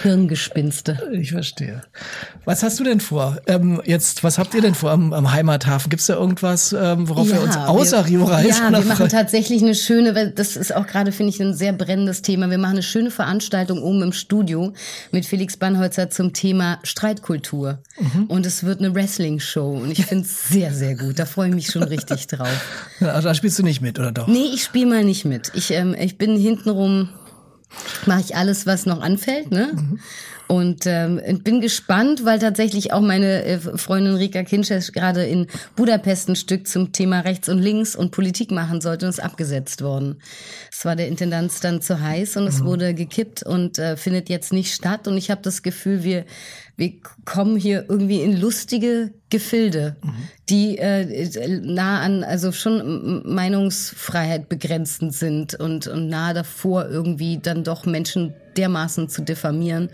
Hirngespinste. 0.03 0.99
Ich 1.13 1.31
verstehe. 1.31 1.83
Was 2.45 2.63
hast 2.63 2.81
du 2.81 2.85
denn 2.85 3.01
vor? 3.01 3.39
Ähm, 3.47 3.81
jetzt, 3.85 4.25
was 4.25 4.39
habt 4.39 4.55
ihr 4.55 4.63
denn 4.63 4.75
vor 4.75 4.91
am, 4.91 5.13
am 5.13 5.33
Heimathafen? 5.33 5.91
Gibt's 5.91 6.07
da 6.07 6.15
irgendwas, 6.15 6.73
ähm, 6.73 7.09
worauf 7.09 7.31
wir 7.31 7.41
uns 7.43 7.57
außer 7.57 8.07
Rio 8.07 8.25
Reiser 8.25 8.49
Ja, 8.49 8.71
wir 8.73 8.85
machen 8.87 9.09
tatsächlich 9.11 9.63
eine 9.63 9.75
schöne, 9.75 10.33
das 10.33 10.57
ist 10.57 10.75
auch 10.75 10.87
gerade, 10.87 11.13
finde 11.13 11.31
ich, 11.31 11.41
ein 11.41 11.55
sehr 11.55 11.66
brennendes 11.73 12.23
Thema. 12.23 12.51
Wir 12.51 12.59
machen 12.59 12.73
eine 12.73 12.83
schöne 12.83 13.11
Veranstaltung 13.11 13.83
oben 13.83 14.03
im 14.03 14.13
Studio 14.13 14.73
mit 15.11 15.27
Felix 15.27 15.57
Bannholzer 15.57 16.11
zum 16.11 16.33
Thema 16.33 16.79
Streitkultur. 16.83 17.79
Mhm. 17.99 18.25
Und 18.25 18.47
es 18.47 18.65
wird 18.65 18.81
eine 18.81 18.95
Wrestling-Show. 18.95 19.71
Und 19.83 19.91
ich 19.91 20.07
finde 20.07 20.25
es 20.25 20.49
sehr, 20.49 20.73
sehr 20.73 20.97
gut. 20.97 21.19
Da 21.19 21.27
freue 21.27 21.49
ich 21.49 21.55
mich 21.55 21.67
schon 21.67 21.83
richtig 21.83 22.27
drauf. 22.27 22.49
Ja, 23.01 23.21
da 23.21 23.35
spielst 23.35 23.59
du 23.59 23.63
nicht 23.63 23.83
mit, 23.83 23.99
oder 23.99 24.11
doch? 24.11 24.27
Nee, 24.27 24.47
ich 24.55 24.63
spiele 24.63 24.87
mal 24.87 25.05
nicht 25.05 25.25
mit. 25.25 25.53
Ich, 25.55 25.71
ähm, 25.71 25.95
ich 25.99 26.17
bin 26.17 26.37
hintenrum, 26.37 27.11
mache 28.07 28.21
ich 28.21 28.37
alles, 28.37 28.67
was 28.67 28.87
noch 28.87 29.03
anfällt, 29.03 29.51
ne? 29.51 29.73
Und 30.49 30.87
ähm, 30.87 31.21
bin 31.43 31.61
gespannt, 31.61 32.25
weil 32.25 32.39
tatsächlich 32.39 32.93
auch 32.93 33.01
meine 33.01 33.45
äh, 33.45 33.59
Freundin 33.59 34.15
Rika 34.15 34.45
Kinches 34.45 34.93
gerade 34.93 35.25
in 35.25 35.49
Budapest 35.75 36.29
ein 36.29 36.37
Stück 36.37 36.69
zum 36.69 36.93
Thema 36.93 37.21
Rechts 37.21 37.49
und 37.49 37.59
Links 37.59 37.97
und 37.97 38.13
Politik 38.13 38.53
machen 38.53 38.81
sollte 38.81 39.07
und 39.07 39.11
ist 39.11 39.23
abgesetzt 39.23 39.83
worden. 39.83 40.21
Es 40.71 40.85
war 40.85 40.95
der 40.95 41.09
Intendanz 41.09 41.61
dann 41.61 41.81
zu 41.83 42.01
heiß 42.01 42.37
und 42.37 42.47
es 42.47 42.63
wurde 42.65 42.95
gekippt 42.95 43.43
und 43.43 43.79
äh, 43.79 43.97
findet 43.97 44.29
jetzt 44.29 44.53
nicht 44.53 44.73
statt. 44.73 45.09
Und 45.09 45.17
ich 45.17 45.31
habe 45.31 45.43
das 45.43 45.63
Gefühl, 45.63 46.05
wir 46.05 46.25
wir 46.77 46.93
kommen 47.25 47.57
hier 47.57 47.87
irgendwie 47.89 48.21
in 48.21 48.39
lustige 48.39 49.13
Gefilde, 49.37 49.97
die 50.49 50.79
äh, 50.79 51.61
nah 51.61 52.01
an, 52.01 52.25
also 52.25 52.53
schon 52.53 53.23
Meinungsfreiheit 53.27 54.49
begrenzend 54.49 55.13
sind 55.13 55.55
und, 55.55 55.87
und 55.89 56.09
nahe 56.09 56.33
davor 56.33 56.89
irgendwie 56.89 57.37
dann 57.37 57.65
doch 57.65 57.85
Menschen 57.85 58.33
dermaßen 58.57 59.11
zu 59.11 59.21
diffamieren, 59.21 59.91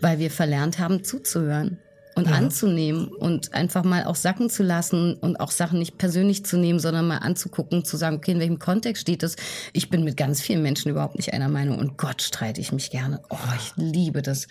weil 0.00 0.20
wir 0.20 0.30
verlernt 0.30 0.78
haben 0.78 1.02
zuzuhören. 1.02 1.78
und 2.14 2.28
anzunehmen 2.28 3.08
und 3.08 3.52
einfach 3.54 3.82
mal 3.82 4.04
auch 4.04 4.14
sacken 4.14 4.48
zu 4.48 4.62
lassen 4.62 5.14
und 5.14 5.40
auch 5.40 5.50
Sachen 5.50 5.80
nicht 5.80 5.98
persönlich 5.98 6.46
zu 6.46 6.56
nehmen, 6.56 6.78
sondern 6.78 7.08
mal 7.08 7.18
anzugucken, 7.18 7.84
zu 7.84 7.96
sagen, 7.96 8.18
okay, 8.18 8.30
in 8.30 8.38
welchem 8.38 8.60
Kontext 8.60 9.02
steht 9.02 9.24
das? 9.24 9.34
Ich 9.72 9.90
bin 9.90 10.04
mit 10.04 10.16
ganz 10.16 10.40
vielen 10.40 10.62
Menschen 10.62 10.92
überhaupt 10.92 11.16
nicht 11.16 11.32
einer 11.32 11.48
Meinung 11.48 11.80
und 11.80 11.98
Gott 11.98 12.22
streite 12.22 12.60
ich 12.60 12.70
mich 12.70 12.92
gerne. 12.92 13.20
Oh, 13.30 13.52
ich 13.56 13.72
liebe 13.74 14.22
das. 14.22 14.46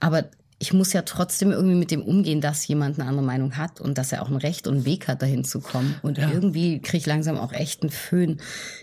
Aber 0.00 0.24
ich 0.58 0.72
muss 0.72 0.92
ja 0.92 1.02
trotzdem 1.02 1.50
irgendwie 1.50 1.74
mit 1.74 1.90
dem 1.90 2.02
umgehen, 2.02 2.40
dass 2.40 2.66
jemand 2.66 2.98
eine 2.98 3.08
andere 3.08 3.24
Meinung 3.26 3.56
hat 3.56 3.80
und 3.80 3.98
dass 3.98 4.12
er 4.12 4.22
auch 4.22 4.28
ein 4.28 4.36
Recht 4.36 4.66
und 4.66 4.74
einen 4.76 4.84
Weg 4.84 5.08
hat, 5.08 5.20
dahin 5.20 5.44
zu 5.44 5.60
kommen. 5.60 5.94
Und 6.02 6.18
Ja. 6.18 6.30
irgendwie 6.30 6.80
kriege 6.80 6.98
ich 6.98 7.06
langsam 7.06 7.36
auch 7.38 7.52
echt 7.52 7.82
einen 7.82 7.90
Föhn, 7.90 8.40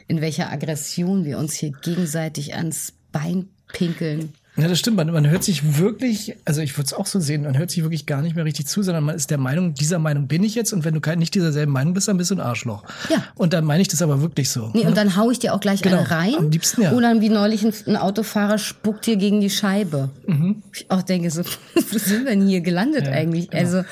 in 0.08 0.22
welcher 0.22 0.52
Aggression 0.52 1.26
wir 1.26 1.38
uns 1.38 1.54
hier 1.54 1.72
gegenseitig 1.72 2.56
ans 2.56 2.94
Bein 3.12 3.50
pinkeln. 3.74 4.34
Ja, 4.58 4.68
das 4.68 4.80
stimmt. 4.80 4.98
Man, 4.98 5.10
man 5.12 5.30
hört 5.30 5.44
sich 5.46 5.78
wirklich, 5.78 6.36
also 6.44 6.60
ich 6.62 6.78
würde 6.78 6.86
es 6.88 6.94
auch 6.94 7.06
so 7.06 7.22
sehen, 7.22 7.44
man 7.44 7.58
hört 7.58 7.72
sich 7.72 7.84
wirklich 7.84 8.06
gar 8.06 8.22
nicht 8.22 8.36
mehr 8.36 8.44
richtig 8.44 8.68
zu, 8.68 8.84
sondern 8.84 9.06
man 9.06 9.16
ist 9.16 9.30
der 9.32 9.38
Meinung, 9.38 9.74
dieser 9.74 9.98
Meinung 9.98 10.28
bin 10.28 10.44
ich 10.44 10.56
jetzt 10.56 10.74
und 10.74 10.84
wenn 10.84 10.94
du 10.94 11.00
kein, 11.00 11.20
nicht 11.20 11.34
dieser 11.34 11.54
selben 11.54 11.72
Meinung 11.72 11.94
bist, 11.94 12.10
dann 12.10 12.18
bist 12.18 12.32
du 12.32 12.36
ein 12.36 12.42
Arschloch. 12.42 12.84
Ja. 13.10 13.24
Und 13.36 13.54
dann 13.54 13.64
meine 13.64 13.82
ich 13.82 13.88
das 13.88 14.02
aber 14.02 14.22
wirklich 14.22 14.50
so. 14.50 14.70
Nee, 14.74 14.86
und 14.86 14.98
dann 14.98 15.16
hau 15.16 15.32
ich 15.32 15.40
dir 15.40 15.54
auch 15.54 15.62
gleich 15.62 15.82
Genau, 15.82 16.00
eine 16.00 16.12
rein. 16.12 16.36
am 16.38 16.50
liebsten 16.52 16.82
ja. 16.82 16.92
Oder 16.92 17.22
wie 17.22 17.30
neulich 17.30 17.64
ein, 17.64 17.74
ein 17.88 17.96
Autofahrer 17.96 18.58
spuckt 18.58 19.06
dir 19.06 19.16
gegen 19.16 19.40
die 19.40 19.50
Scheibe. 19.50 20.10
Mhm. 20.28 20.62
Ich 20.76 20.92
auch 20.92 21.02
denke 21.02 21.32
so, 21.32 21.44
wo 21.76 21.98
sind 21.98 22.26
wir 22.26 22.32
denn 22.32 22.46
hier 22.46 22.60
gelandet 22.62 23.08
eigentlich? 23.08 23.54
Also, 23.54 23.84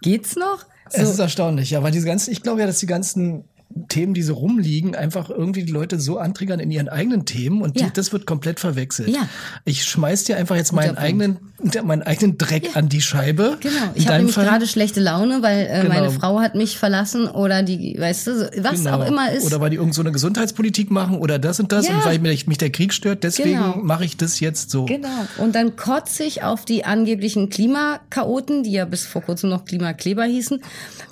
geht's 0.00 0.36
noch? 0.36 0.64
Es 0.90 1.04
So, 1.06 1.12
ist 1.12 1.18
erstaunlich, 1.18 1.68
ja, 1.70 1.82
weil 1.82 1.92
diese 1.92 2.06
ganzen, 2.06 2.32
ich 2.32 2.42
glaube 2.42 2.60
ja, 2.60 2.66
dass 2.66 2.78
die 2.78 2.86
ganzen 2.86 3.44
Themen, 3.86 4.14
die 4.14 4.22
so 4.22 4.34
rumliegen, 4.34 4.94
einfach 4.96 5.30
irgendwie 5.30 5.62
die 5.64 5.72
Leute 5.72 6.00
so 6.00 6.18
antriggern 6.18 6.58
in 6.60 6.70
ihren 6.70 6.88
eigenen 6.88 7.24
Themen 7.24 7.62
und 7.62 7.78
Ja. 7.78 7.86
die, 7.86 7.92
das 7.92 8.12
wird 8.12 8.26
komplett 8.26 8.60
verwechselt. 8.60 9.08
Ja. 9.10 9.28
Ich 9.64 9.84
schmeiß 9.84 10.24
dir 10.24 10.36
einfach 10.36 10.56
jetzt 10.56 10.72
meinen 10.72 10.96
eigenen, 10.98 11.38
meinen 11.84 12.02
eigenen 12.02 12.38
Dreck 12.38 12.76
an 12.76 12.88
die 12.88 13.00
Scheibe. 13.00 13.56
Genau, 13.60 13.74
ich 13.94 14.06
habe 14.08 14.18
nämlich 14.18 14.34
gerade 14.36 14.66
schlechte 14.66 15.00
Laune, 15.00 15.42
weil 15.42 15.66
äh, 15.70 15.82
Genau. 15.82 15.94
meine 15.94 16.10
Frau 16.10 16.40
hat 16.40 16.54
mich 16.54 16.78
verlassen 16.78 17.28
oder 17.28 17.62
die, 17.62 17.96
weißt 17.98 18.26
du, 18.26 18.50
was 18.62 18.82
Genau. 18.84 18.98
auch 19.00 19.06
immer 19.06 19.30
ist. 19.32 19.44
Oder 19.46 19.60
weil 19.60 19.70
die 19.70 19.76
irgend 19.76 19.94
so 19.94 20.00
eine 20.02 20.12
Gesundheitspolitik 20.12 20.90
machen 20.90 21.16
oder 21.18 21.38
das 21.38 21.60
und 21.60 21.70
das 21.72 21.86
Ja. 21.88 21.96
und 21.96 22.04
weil 22.04 22.18
mich, 22.18 22.46
mich 22.46 22.58
der 22.58 22.70
Krieg 22.70 22.92
stört, 22.92 23.22
deswegen 23.24 23.58
Genau. 23.58 23.76
mache 23.82 24.04
ich 24.04 24.16
das 24.16 24.40
jetzt 24.40 24.70
so. 24.70 24.84
Genau. 24.86 25.08
Und 25.38 25.54
dann 25.54 25.76
kotze 25.76 26.24
ich 26.24 26.42
auf 26.42 26.64
die 26.64 26.84
angeblichen 26.84 27.48
Klimakaoten, 27.50 28.62
die 28.62 28.72
ja 28.72 28.84
bis 28.84 29.04
vor 29.06 29.22
kurzem 29.22 29.50
noch 29.50 29.64
Klimakleber 29.64 30.24
hießen. 30.24 30.60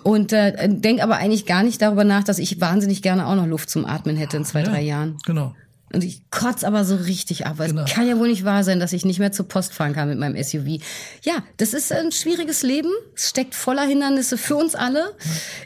Und 0.03 0.33
äh, 0.33 0.69
denke 0.69 1.03
aber 1.03 1.17
eigentlich 1.17 1.47
gar 1.47 1.63
nicht 1.63 1.83
darüber 1.83 2.05
nach, 2.05 2.23
dass 2.25 2.39
ich 2.39 2.56
wahnsinnig 2.61 3.03
gerne 3.03 3.27
auch 3.27 3.35
noch 3.35 3.47
Luft 3.47 3.71
zum 3.71 3.85
Atmen 3.85 4.17
hätte 4.17 4.37
in 4.37 4.45
zwei, 4.45 4.63
drei 4.63 4.83
Jahren. 4.83 5.19
Genau. 5.27 5.55
Und 5.97 6.05
ich 6.05 6.21
kotze 6.31 6.67
aber 6.67 6.85
so 6.85 6.95
richtig 6.97 7.47
ab. 7.47 7.55
weil 7.57 7.71
Genau. 7.71 7.85
Es 7.85 7.91
kann 7.91 8.07
ja 8.07 8.19
wohl 8.19 8.29
nicht 8.29 8.45
wahr 8.45 8.65
sein, 8.65 8.81
dass 8.81 8.93
ich 8.93 9.07
nicht 9.07 9.19
mehr 9.19 9.33
zur 9.33 9.49
Post 9.49 9.73
fahren 9.73 9.95
kann 9.95 10.11
mit 10.11 10.19
meinem 10.19 10.37
SUV. 10.43 10.79
Ja, 11.25 11.43
das 11.57 11.73
ist 11.73 11.91
ein 11.91 12.13
schwieriges 12.13 12.63
Leben. 12.63 12.91
Es 13.17 13.31
steckt 13.31 13.55
voller 13.55 13.81
Hindernisse 13.85 14.37
für 14.37 14.57
uns 14.57 14.75
alle. 14.75 15.15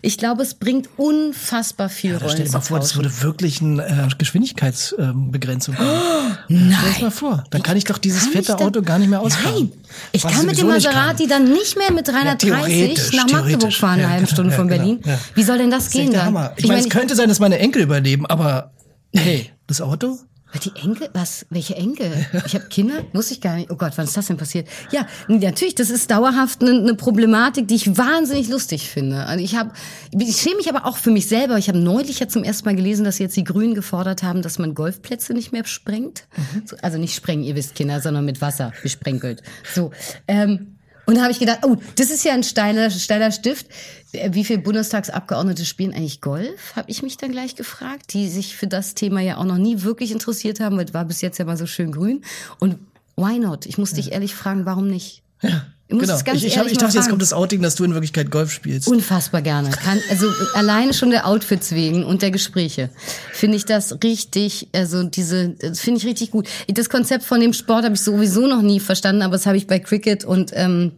Ich 0.03 0.19
glaube, 0.19 0.43
es 0.43 0.55
bringt 0.55 0.89
unfassbar 0.97 1.89
viel 1.89 2.13
Da 2.13 2.19
Rollen 2.19 2.31
stell 2.31 2.47
dir 2.47 2.53
mal 2.53 2.61
vor, 2.61 2.79
das 2.79 2.95
würde 2.95 3.11
wirklich 3.23 3.61
eine 3.61 3.85
äh, 3.85 4.09
Geschwindigkeitsbegrenzung 4.17 5.77
haben. 5.77 6.39
Stell 6.47 6.93
dir 6.99 7.03
mal 7.03 7.11
vor. 7.11 7.45
Dann 7.51 7.65
kann 7.65 7.77
ich 7.77 7.85
doch 7.85 7.99
dieses 7.99 8.31
Kann 8.31 8.41
ich 8.41 8.47
fette 8.47 8.59
Auto 8.65 8.83
gar 8.83 9.01
nicht 9.01 9.09
mehr 9.09 9.21
ausfahren. 9.21 9.55
Nein, 9.55 9.73
ich 10.13 10.23
kann 10.23 10.47
mit 10.47 10.59
dem 10.59 10.69
Maserati 10.69 11.27
dann 11.27 11.51
nicht 11.53 11.77
mehr 11.77 11.91
mit 11.91 12.07
330 12.07 12.39
theoretisch, 12.49 13.13
nach 13.15 13.31
Magdeburg 13.31 13.73
fahren, 13.73 13.93
eine 13.95 14.03
Ja, 14.03 14.09
halbe 14.11 14.25
genau, 14.27 14.33
Stunde 14.33 14.51
ja, 14.53 14.57
von 14.57 14.69
genau, 14.69 14.81
Berlin. 14.83 15.01
ja. 15.05 15.19
Wie 15.35 15.43
soll 15.43 15.59
denn 15.59 15.71
das, 15.73 15.85
Das 15.87 15.93
gehen 15.93 16.13
dann? 16.13 16.27
Hammer. 16.27 16.53
Ich, 16.57 16.69
meine, 16.69 16.81
es 16.81 16.89
könnte 16.89 17.17
sein, 17.17 17.29
dass 17.29 17.41
meine 17.41 17.59
Enkel 17.59 17.83
überleben, 17.83 18.27
aber 18.27 18.71
hey, 19.15 19.51
das 19.71 19.81
Auto? 19.81 20.19
Die 20.65 20.73
Enkel? 20.83 21.09
Was? 21.13 21.47
Welche 21.51 21.77
Enkel? 21.77 22.27
Ich 22.45 22.57
habe 22.57 22.67
Kinder? 22.67 23.05
Wusste 23.13 23.35
ich 23.35 23.41
gar 23.41 23.55
nicht. 23.55 23.71
Oh 23.71 23.77
Gott, 23.77 23.93
wann 23.95 24.05
ist 24.05 24.17
das 24.17 24.27
denn 24.27 24.37
passiert? 24.37 24.67
Ja, 24.91 25.07
natürlich, 25.29 25.77
das 25.77 25.91
ist 25.91 26.11
dauerhaft 26.11 26.61
eine, 26.61 26.73
eine 26.73 26.95
Problematik, 26.95 27.69
die 27.69 27.77
ich 27.77 27.97
wahnsinnig 27.97 28.49
lustig 28.49 28.91
finde. 28.91 29.27
Also 29.27 29.45
ich 29.45 29.55
habe, 29.55 29.71
ich 30.11 30.37
schäme 30.37 30.57
mich 30.57 30.69
aber 30.69 30.87
auch 30.87 30.97
für 30.97 31.13
mich 31.13 31.29
selber. 31.29 31.57
Ich 31.57 31.69
habe 31.69 31.79
neulich 31.79 32.19
ja 32.19 32.27
zum 32.27 32.43
ersten 32.43 32.65
Mal 32.65 32.75
gelesen, 32.75 33.05
dass 33.05 33.21
jetzt 33.21 33.37
die 33.37 33.45
Grünen 33.45 33.75
gefordert 33.75 34.25
haben, 34.25 34.43
dass 34.43 34.59
man 34.59 34.75
Golfplätze 34.75 35.35
nicht 35.35 35.53
mehr 35.53 35.65
sprengt. 35.65 36.27
So, 36.65 36.77
also 36.83 36.99
nicht 36.99 37.15
sprengen, 37.15 37.45
ihr 37.45 37.55
wisst, 37.55 37.77
Kinder, 37.77 38.01
sondern 38.01 38.25
mit 38.25 38.41
Wasser 38.41 38.73
besprenkelt. 38.83 39.43
So. 39.73 39.93
Ähm, 40.27 40.79
und 41.11 41.17
da 41.17 41.23
habe 41.23 41.33
ich 41.33 41.41
gedacht, 41.41 41.65
oh, 41.65 41.77
das 41.97 42.09
ist 42.09 42.25
ja 42.25 42.35
ein 42.35 42.45
steiler, 42.45 42.89
steiler 42.89 43.33
Stift. 43.33 43.67
Wie 44.13 44.45
viele 44.45 44.61
Bundestagsabgeordnete 44.61 45.65
spielen 45.65 45.93
eigentlich 45.93 46.21
Golf? 46.21 46.77
Habe 46.77 46.89
ich 46.89 47.03
mich 47.03 47.17
dann 47.17 47.33
gleich 47.33 47.57
gefragt, 47.57 48.13
die 48.13 48.29
sich 48.29 48.57
für 48.57 48.69
das 48.69 48.95
Thema 48.95 49.21
ja 49.21 49.37
auch 49.37 49.45
noch 49.45 49.59
nie 49.59 49.83
wirklich 49.83 50.13
interessiert 50.13 50.61
haben, 50.61 50.77
weil 50.77 50.85
es 50.85 50.95
war 50.95 51.05
bis 51.05 51.21
jetzt 51.21 51.39
ja 51.39 51.45
mal 51.45 51.57
so 51.57 51.67
schön 51.67 51.91
grün. 51.91 52.23
Und 52.61 52.79
why 53.17 53.41
not? 53.41 53.67
Ich 53.67 53.77
muss 53.77 53.93
dich 53.93 54.13
ehrlich 54.13 54.37
fragen, 54.37 54.67
warum 54.67 54.87
nicht? 54.87 55.25
Ja. 55.43 55.67
Ich 55.91 55.95
muss 55.95 56.03
genau. 56.03 56.15
es 56.15 56.25
ganz 56.25 56.39
ich, 56.39 56.47
ich, 56.47 56.57
hab, 56.57 56.67
ich 56.69 56.79
dachte, 56.79 56.97
jetzt 56.97 57.09
kommt 57.09 57.21
das 57.21 57.33
Outing, 57.33 57.63
dass 57.63 57.75
du 57.75 57.83
in 57.83 57.93
Wirklichkeit 57.95 58.31
Golf 58.31 58.53
spielst. 58.53 58.87
Unfassbar 58.87 59.43
gerne. 59.43 59.71
Kann, 59.71 59.99
also 60.09 60.29
alleine 60.55 60.95
schon 60.95 61.11
der 61.11 61.27
Outfits 61.27 61.73
wegen 61.73 62.05
und 62.05 62.23
der 62.23 62.31
Gespräche 62.31 62.91
finde 63.33 63.57
ich 63.57 63.65
das 63.65 63.99
richtig, 64.05 64.69
also 64.73 65.03
diese, 65.03 65.49
das 65.49 65.81
finde 65.81 65.99
ich 65.99 66.07
richtig 66.07 66.31
gut. 66.31 66.47
Das 66.69 66.89
Konzept 66.91 67.25
von 67.25 67.41
dem 67.41 67.53
Sport 67.53 67.85
habe 67.85 67.97
ich 67.97 68.03
sowieso 68.03 68.47
noch 68.47 68.63
nie 68.63 68.79
verstanden, 68.79 69.23
aber 69.23 69.33
das 69.33 69.47
habe 69.47 69.57
ich 69.57 69.67
bei 69.67 69.81
Cricket 69.81 70.25
und 70.25 70.53
ähm, 70.55 70.93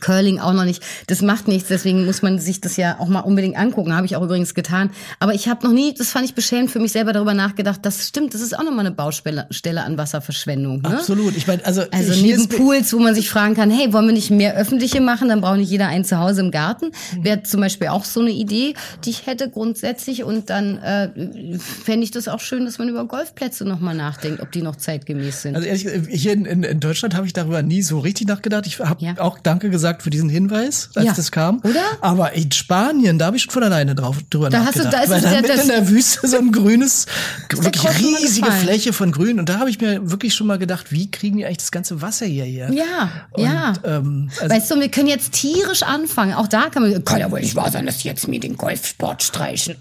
Curling 0.00 0.38
auch 0.38 0.52
noch 0.52 0.64
nicht. 0.64 0.82
Das 1.06 1.22
macht 1.22 1.48
nichts, 1.48 1.68
deswegen 1.68 2.04
muss 2.06 2.22
man 2.22 2.38
sich 2.38 2.60
das 2.60 2.76
ja 2.76 2.98
auch 2.98 3.08
mal 3.08 3.20
unbedingt 3.20 3.56
angucken. 3.56 3.94
Habe 3.94 4.06
ich 4.06 4.16
auch 4.16 4.22
übrigens 4.22 4.54
getan. 4.54 4.90
Aber 5.18 5.34
ich 5.34 5.48
habe 5.48 5.66
noch 5.66 5.72
nie, 5.72 5.94
das 5.94 6.10
fand 6.10 6.24
ich 6.24 6.34
beschämend 6.34 6.70
für 6.70 6.78
mich 6.80 6.92
selber 6.92 7.12
darüber 7.12 7.34
nachgedacht. 7.34 7.80
Das 7.82 8.06
stimmt, 8.08 8.34
das 8.34 8.40
ist 8.40 8.56
auch 8.58 8.62
nochmal 8.64 8.86
eine 8.86 8.92
Baustelle 8.94 9.46
Stelle 9.50 9.82
an 9.82 9.98
Wasserverschwendung. 9.98 10.82
Ne? 10.82 10.88
Absolut. 10.88 11.36
Ich 11.36 11.46
meine, 11.46 11.64
also, 11.64 11.82
Also 11.90 12.12
hier 12.12 12.36
neben 12.36 12.48
Pools, 12.48 12.92
wo 12.92 12.98
man 12.98 13.14
sich 13.14 13.30
fragen 13.30 13.54
kann, 13.54 13.70
hey, 13.70 13.92
wollen 13.92 14.06
wir 14.06 14.12
nicht 14.14 14.30
mehr 14.30 14.56
öffentliche 14.56 15.00
machen, 15.00 15.28
dann 15.28 15.40
braucht 15.40 15.58
nicht 15.58 15.70
jeder 15.70 15.88
ein 15.88 16.04
Zuhause 16.04 16.40
im 16.40 16.50
Garten. 16.50 16.86
Mhm. 17.16 17.24
Wäre 17.24 17.42
zum 17.42 17.60
Beispiel 17.60 17.88
auch 17.88 18.04
so 18.04 18.20
eine 18.20 18.30
Idee, 18.30 18.74
die 19.04 19.10
ich 19.10 19.26
hätte 19.26 19.48
grundsätzlich. 19.50 20.24
Und 20.24 20.50
dann 20.50 20.78
äh, 20.78 21.58
fände 21.58 22.04
ich 22.04 22.10
das 22.10 22.28
auch 22.28 22.40
schön, 22.40 22.64
dass 22.64 22.78
man 22.78 22.88
über 22.88 23.04
Golfplätze 23.06 23.64
nochmal 23.64 23.94
nachdenkt, 23.94 24.40
ob 24.40 24.52
die 24.52 24.62
noch 24.62 24.76
zeitgemäß 24.76 25.42
sind. 25.42 25.56
Also 25.56 25.66
ehrlich, 25.66 25.84
gesagt, 25.84 26.06
hier 26.10 26.32
in, 26.32 26.44
in, 26.44 26.62
in 26.62 26.80
Deutschland 26.80 27.14
habe 27.14 27.26
ich 27.26 27.32
darüber 27.32 27.62
nie 27.62 27.82
so 27.82 27.98
richtig 27.98 28.28
nachgedacht. 28.28 28.66
Ich 28.66 28.78
habe 28.78 29.04
Ja. 29.04 29.14
auch 29.18 29.38
Danke 29.38 29.67
gesagt 29.70 30.02
für 30.02 30.10
diesen 30.10 30.28
Hinweis, 30.28 30.90
als 30.94 31.06
Ja. 31.06 31.12
das 31.14 31.30
kam. 31.32 31.60
Oder? 31.64 31.82
Aber 32.00 32.32
in 32.32 32.50
Spanien, 32.52 33.18
da 33.18 33.26
habe 33.26 33.36
ich 33.36 33.42
schon 33.44 33.52
von 33.52 33.62
alleine 33.62 33.94
drauf 33.94 34.16
drüber 34.30 34.50
Da 34.50 34.64
hast 34.64 34.76
du- 34.76 34.84
nachgedacht. 34.84 34.94
da 34.94 35.02
ist 35.04 35.10
weil 35.10 35.20
da 35.20 35.32
ja 35.34 35.40
mitten 35.42 35.60
in 35.60 35.68
der 35.68 35.88
Wüste 35.88 36.26
so 36.28 36.36
ein 36.38 36.52
grünes, 36.52 37.06
wirklich 37.50 37.84
riesige. 37.98 38.50
Fläche 38.52 38.92
von 38.92 39.12
Grün. 39.12 39.38
Und 39.38 39.48
da 39.48 39.58
habe 39.58 39.70
ich 39.70 39.80
mir 39.80 40.10
wirklich 40.10 40.34
schon 40.34 40.46
mal 40.46 40.58
gedacht, 40.58 40.90
wie 40.92 41.10
kriegen 41.10 41.36
die 41.38 41.44
eigentlich 41.46 41.58
das 41.58 41.70
ganze 41.70 42.00
Wasser 42.02 42.26
hierher? 42.26 42.70
Ja, 42.72 43.10
Und, 43.32 43.44
ja. 43.44 43.72
Ähm, 43.84 44.30
also, 44.40 44.54
weißt 44.54 44.70
du, 44.70 44.80
wir 44.80 44.90
können 44.90 45.08
jetzt 45.08 45.32
tierisch 45.32 45.82
anfangen. 45.82 46.34
Auch 46.34 46.48
da 46.48 46.68
kann 46.70 46.82
man, 46.82 47.04
kann 47.04 47.20
ja 47.20 47.30
wohl 47.30 47.40
nicht 47.40 47.56
wahr 47.56 47.70
sein, 47.70 47.86
dass 47.86 48.02
jetzt 48.04 48.28
mir 48.28 48.40
den 48.40 48.56
Golfsport 48.56 49.22
streichen. 49.22 49.76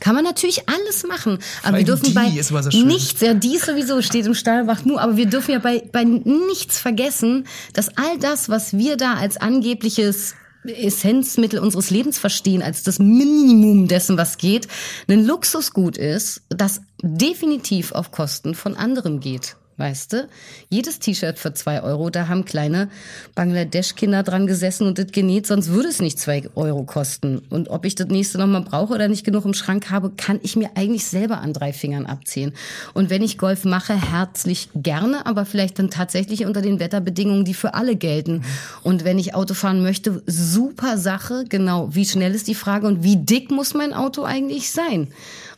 Kann 0.00 0.14
man 0.14 0.24
natürlich 0.24 0.68
alles 0.68 1.04
machen. 1.06 1.38
Aber 1.62 1.78
wir 1.78 1.84
dürfen 1.84 2.14
bei 2.14 2.30
so 2.42 2.84
nichts, 2.84 3.20
ja, 3.20 3.34
die 3.34 3.58
sowieso 3.58 4.02
steht 4.02 4.26
im 4.26 4.34
Stall, 4.34 4.66
wacht 4.66 4.86
nur, 4.86 5.00
aber 5.00 5.16
wir 5.16 5.26
dürfen 5.26 5.52
ja 5.52 5.58
bei, 5.58 5.82
bei 5.92 6.04
nichts 6.04 6.78
vergessen, 6.78 7.46
dass 7.72 7.88
all 7.96 8.18
das, 8.20 8.48
was 8.48 8.76
wir 8.76 8.85
da 8.94 9.14
als 9.14 9.36
angebliches 9.36 10.34
Essenzmittel 10.64 11.58
unseres 11.58 11.90
Lebens 11.90 12.18
verstehen, 12.18 12.62
als 12.62 12.82
das 12.82 12.98
Minimum 12.98 13.88
dessen, 13.88 14.16
was 14.16 14.38
geht, 14.38 14.68
ein 15.08 15.24
Luxusgut 15.24 15.96
ist, 15.96 16.42
das 16.48 16.82
definitiv 17.02 17.92
auf 17.92 18.10
Kosten 18.10 18.54
von 18.54 18.76
anderem 18.76 19.20
geht. 19.20 19.56
Weißt 19.78 20.14
du? 20.14 20.28
Jedes 20.70 21.00
T-Shirt 21.00 21.38
für 21.38 21.52
zwei 21.52 21.82
Euro, 21.82 22.08
da 22.08 22.28
haben 22.28 22.46
kleine 22.46 22.88
Bangladesch-Kinder 23.34 24.22
dran 24.22 24.46
gesessen 24.46 24.86
und 24.86 24.98
das 24.98 25.12
genäht, 25.12 25.46
sonst 25.46 25.68
würde 25.68 25.88
es 25.88 26.00
nicht 26.00 26.18
zwei 26.18 26.44
Euro 26.54 26.84
kosten. 26.84 27.42
Und 27.50 27.68
ob 27.68 27.84
ich 27.84 27.94
das 27.94 28.06
nächste 28.06 28.38
nochmal 28.38 28.62
brauche 28.62 28.94
oder 28.94 29.08
nicht 29.08 29.24
genug 29.24 29.44
im 29.44 29.52
Schrank 29.52 29.90
habe, 29.90 30.12
kann 30.16 30.40
ich 30.42 30.56
mir 30.56 30.70
eigentlich 30.76 31.04
selber 31.04 31.40
an 31.40 31.52
drei 31.52 31.74
Fingern 31.74 32.06
abzählen. 32.06 32.54
Und 32.94 33.10
wenn 33.10 33.22
ich 33.22 33.36
Golf 33.36 33.64
mache, 33.64 33.94
herzlich 33.94 34.70
gerne, 34.74 35.26
aber 35.26 35.44
vielleicht 35.44 35.78
dann 35.78 35.90
tatsächlich 35.90 36.46
unter 36.46 36.62
den 36.62 36.80
Wetterbedingungen, 36.80 37.44
die 37.44 37.54
für 37.54 37.74
alle 37.74 37.96
gelten. 37.96 38.44
Und 38.82 39.04
wenn 39.04 39.18
ich 39.18 39.34
Auto 39.34 39.52
fahren 39.52 39.82
möchte, 39.82 40.22
super 40.26 40.96
Sache, 40.96 41.44
genau. 41.46 41.94
Wie 41.94 42.06
schnell 42.06 42.34
ist 42.34 42.48
die 42.48 42.54
Frage 42.54 42.86
und 42.86 43.02
wie 43.02 43.16
dick 43.16 43.50
muss 43.50 43.74
mein 43.74 43.92
Auto 43.92 44.22
eigentlich 44.24 44.70
sein? 44.70 45.08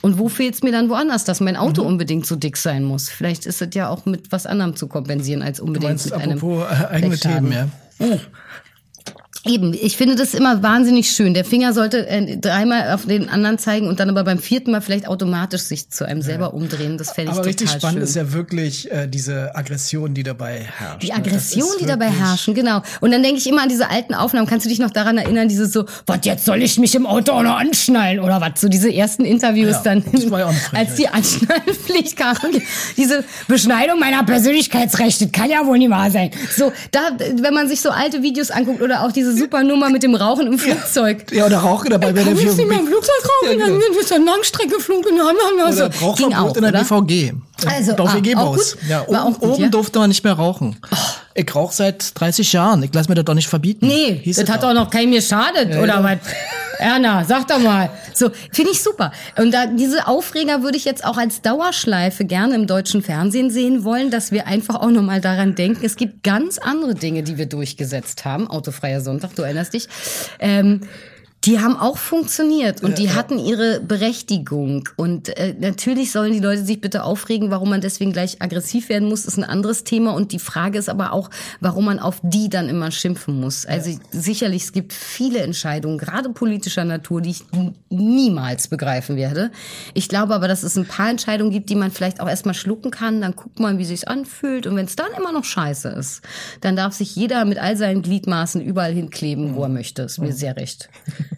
Und 0.00 0.18
wo 0.18 0.28
fehlt 0.28 0.54
es 0.54 0.62
mir 0.62 0.70
dann 0.72 0.88
woanders, 0.88 1.24
dass 1.24 1.40
mein 1.40 1.56
Auto 1.56 1.82
Mhm. 1.82 1.88
unbedingt 1.88 2.26
so 2.26 2.36
dick 2.36 2.56
sein 2.56 2.84
muss? 2.84 3.08
Vielleicht 3.08 3.46
ist 3.46 3.60
es 3.60 3.74
ja 3.74 3.88
auch 3.88 4.06
mit 4.06 4.30
was 4.30 4.46
anderem 4.46 4.76
zu 4.76 4.86
kompensieren 4.86 5.42
als 5.42 5.58
du 5.58 5.64
unbedingt 5.64 5.90
meinst, 5.90 6.06
mit 6.06 6.14
einem 6.14 6.38
apropos 6.38 6.64
äh, 6.70 6.84
eigene 6.86 7.08
Blechschaden. 7.10 7.50
Themen, 7.50 7.72
ja. 8.00 8.06
Eben, 9.44 9.72
ich 9.72 9.96
finde 9.96 10.16
das 10.16 10.34
immer 10.34 10.62
wahnsinnig 10.62 11.10
schön. 11.10 11.32
Der 11.32 11.44
Finger 11.44 11.72
sollte 11.72 12.06
äh, 12.08 12.36
dreimal 12.36 12.92
auf 12.92 13.06
den 13.06 13.28
anderen 13.28 13.58
zeigen 13.58 13.86
und 13.86 14.00
dann 14.00 14.10
aber 14.10 14.24
beim 14.24 14.38
vierten 14.38 14.72
Mal 14.72 14.80
vielleicht 14.80 15.06
automatisch 15.06 15.62
sich 15.62 15.90
zu 15.90 16.06
einem 16.06 16.22
selber 16.22 16.54
umdrehen. 16.54 16.98
Das 16.98 17.12
fände 17.12 17.32
ich 17.32 17.38
Aber 17.38 17.42
total 17.42 17.48
richtig 17.48 17.70
spannend 17.70 17.98
schön. 17.98 18.02
ist 18.02 18.16
ja 18.16 18.32
wirklich 18.32 18.90
äh, 18.90 19.06
diese 19.06 19.54
Aggression, 19.54 20.12
die 20.12 20.24
dabei 20.24 20.66
herrscht. 20.76 21.02
Die 21.02 21.08
ne? 21.08 21.14
Aggression, 21.14 21.68
die 21.80 21.86
dabei 21.86 22.10
herrschen, 22.10 22.54
genau. 22.54 22.82
Und 23.00 23.12
dann 23.12 23.22
denke 23.22 23.38
ich 23.38 23.46
immer 23.46 23.62
an 23.62 23.68
diese 23.68 23.88
alten 23.88 24.14
Aufnahmen. 24.14 24.46
Kannst 24.46 24.66
du 24.66 24.70
dich 24.70 24.80
noch 24.80 24.90
daran 24.90 25.18
erinnern, 25.18 25.48
dieses 25.48 25.72
so, 25.72 25.84
was 26.06 26.18
jetzt 26.24 26.44
soll 26.44 26.62
ich 26.62 26.78
mich 26.78 26.94
im 26.94 27.06
Auto 27.06 27.32
auch 27.32 27.42
noch 27.42 27.58
anschnallen 27.58 28.20
oder 28.20 28.40
was? 28.40 28.60
So 28.60 28.68
diese 28.68 28.92
ersten 28.92 29.24
Interviews 29.24 29.76
Ja, 29.76 29.82
dann, 29.84 30.04
als 30.72 30.96
die 30.96 31.08
Anschnallpflicht 31.08 32.16
kam. 32.16 32.36
diese 32.96 33.24
Beschneidung 33.46 33.98
meiner 34.00 34.24
Persönlichkeitsrechte, 34.24 35.28
kann 35.28 35.48
ja 35.48 35.64
wohl 35.64 35.78
nicht 35.78 35.90
wahr 35.90 36.10
sein. 36.10 36.30
So, 36.56 36.72
da, 36.90 37.00
wenn 37.36 37.54
man 37.54 37.68
sich 37.68 37.80
so 37.80 37.90
alte 37.90 38.22
Videos 38.22 38.50
anguckt 38.50 38.82
oder 38.82 39.04
auch 39.04 39.12
diese 39.12 39.27
super 39.36 39.62
Nummer 39.62 39.90
mit 39.90 40.02
dem 40.02 40.14
Rauchen 40.14 40.46
im 40.46 40.58
Flugzeug. 40.58 41.30
Ja, 41.32 41.46
oder 41.46 41.58
Rauchen 41.58 41.90
dabei, 41.90 42.14
wenn 42.14 42.24
Kann 42.24 42.36
ich 42.36 42.44
nicht 42.44 42.56
mehr 42.56 42.78
im 42.78 42.86
Flugzeug 42.86 43.22
rauchen, 43.24 43.58
Ja, 43.58 43.66
dann 43.66 43.78
genau. 43.78 44.00
ist 44.00 44.12
eine 44.12 44.24
Langstrecke 44.24 44.76
geflogen. 44.76 45.16
Ja, 45.16 45.24
ja, 45.24 45.66
ja, 45.66 45.72
so. 45.72 45.84
Oder 45.84 45.94
Rauchverbot 46.00 46.36
auch, 46.36 46.56
in 46.56 46.62
der 46.62 46.70
oder? 46.70 46.84
BVG. 46.84 47.32
Also, 47.66 47.92
Doch 47.92 48.08
ah, 48.08 48.18
auch? 48.36 48.58
Ja, 48.88 49.02
oben, 49.06 49.16
auch 49.16 49.40
gut, 49.40 49.50
oben 49.50 49.62
ja? 49.64 49.68
durfte 49.68 49.98
man 49.98 50.08
nicht 50.08 50.22
mehr 50.22 50.34
rauchen. 50.34 50.76
Ich 51.34 51.54
rauche 51.54 51.74
seit 51.74 52.18
30 52.18 52.52
Jahren. 52.52 52.82
Ich 52.82 52.94
lasse 52.94 53.08
mir 53.08 53.16
das 53.16 53.24
doch 53.24 53.34
nicht 53.34 53.48
verbieten. 53.48 53.86
Nee, 53.86 54.20
Hieß 54.22 54.36
das 54.36 54.44
es 54.44 54.50
hat 54.50 54.62
doch 54.62 54.74
noch 54.74 54.90
keinem 54.90 55.12
geschadet, 55.12 55.76
oder 55.76 55.86
ja. 55.86 56.04
was? 56.04 56.18
Erna, 56.78 57.24
sag 57.24 57.48
doch 57.48 57.58
mal. 57.58 57.90
So, 58.14 58.30
finde 58.52 58.72
ich 58.72 58.82
super. 58.82 59.12
Und 59.36 59.52
da, 59.52 59.66
diese 59.66 60.06
Aufreger 60.06 60.62
würde 60.62 60.76
ich 60.76 60.84
jetzt 60.84 61.04
auch 61.04 61.16
als 61.16 61.42
Dauerschleife 61.42 62.24
gerne 62.24 62.54
im 62.54 62.66
deutschen 62.66 63.02
Fernsehen 63.02 63.50
sehen 63.50 63.84
wollen, 63.84 64.10
dass 64.10 64.32
wir 64.32 64.46
einfach 64.46 64.76
auch 64.76 64.90
nochmal 64.90 65.20
daran 65.20 65.54
denken, 65.54 65.84
es 65.84 65.96
gibt 65.96 66.22
ganz 66.22 66.58
andere 66.58 66.94
Dinge, 66.94 67.22
die 67.22 67.36
wir 67.36 67.46
durchgesetzt 67.46 68.24
haben. 68.24 68.48
Autofreier 68.48 69.00
Sonntag, 69.00 69.34
du 69.34 69.42
erinnerst 69.42 69.74
dich. 69.74 69.88
Ähm, 70.38 70.80
die 71.48 71.60
haben 71.60 71.78
auch 71.78 71.96
funktioniert 71.96 72.82
und 72.82 72.98
die 72.98 73.10
hatten 73.10 73.38
ihre 73.38 73.80
Berechtigung. 73.80 74.86
Und 74.96 75.34
äh, 75.38 75.54
natürlich 75.58 76.12
sollen 76.12 76.34
die 76.34 76.40
Leute 76.40 76.62
sich 76.62 76.78
bitte 76.78 77.04
aufregen, 77.04 77.50
warum 77.50 77.70
man 77.70 77.80
deswegen 77.80 78.12
gleich 78.12 78.42
aggressiv 78.42 78.90
werden 78.90 79.08
muss, 79.08 79.24
ist 79.24 79.38
ein 79.38 79.44
anderes 79.44 79.82
Thema. 79.82 80.12
Und 80.12 80.32
die 80.32 80.40
Frage 80.40 80.78
ist 80.78 80.90
aber 80.90 81.14
auch, 81.14 81.30
warum 81.60 81.86
man 81.86 82.00
auf 82.00 82.20
die 82.22 82.50
dann 82.50 82.68
immer 82.68 82.90
schimpfen 82.90 83.40
muss. 83.40 83.64
Also 83.64 83.98
sicherlich, 84.10 84.64
es 84.64 84.72
gibt 84.72 84.92
viele 84.92 85.38
Entscheidungen, 85.38 85.96
gerade 85.96 86.28
politischer 86.28 86.84
Natur, 86.84 87.22
die 87.22 87.30
ich 87.30 87.44
niemals 87.88 88.68
begreifen 88.68 89.16
werde. 89.16 89.50
Ich 89.94 90.10
glaube 90.10 90.34
aber, 90.34 90.48
dass 90.48 90.62
es 90.62 90.76
ein 90.76 90.84
paar 90.84 91.08
Entscheidungen 91.08 91.50
gibt, 91.50 91.70
die 91.70 91.76
man 91.76 91.90
vielleicht 91.90 92.20
auch 92.20 92.28
erstmal 92.28 92.54
schlucken 92.54 92.90
kann. 92.90 93.22
Dann 93.22 93.34
guckt 93.34 93.58
man, 93.58 93.78
wie 93.78 93.86
sich's 93.86 94.04
anfühlt. 94.04 94.66
Und 94.66 94.76
wenn 94.76 94.84
es 94.84 94.96
dann 94.96 95.12
immer 95.16 95.32
noch 95.32 95.44
scheiße 95.44 95.88
ist, 95.88 96.20
dann 96.60 96.76
darf 96.76 96.92
sich 96.92 97.16
jeder 97.16 97.46
mit 97.46 97.56
all 97.56 97.78
seinen 97.78 98.02
Gliedmaßen 98.02 98.60
überall 98.60 98.92
hinkleben, 98.92 99.54
wo 99.54 99.62
er 99.62 99.70
möchte. 99.70 100.02
Ist 100.02 100.18
mir 100.18 100.34
sehr 100.34 100.54
recht. 100.54 100.90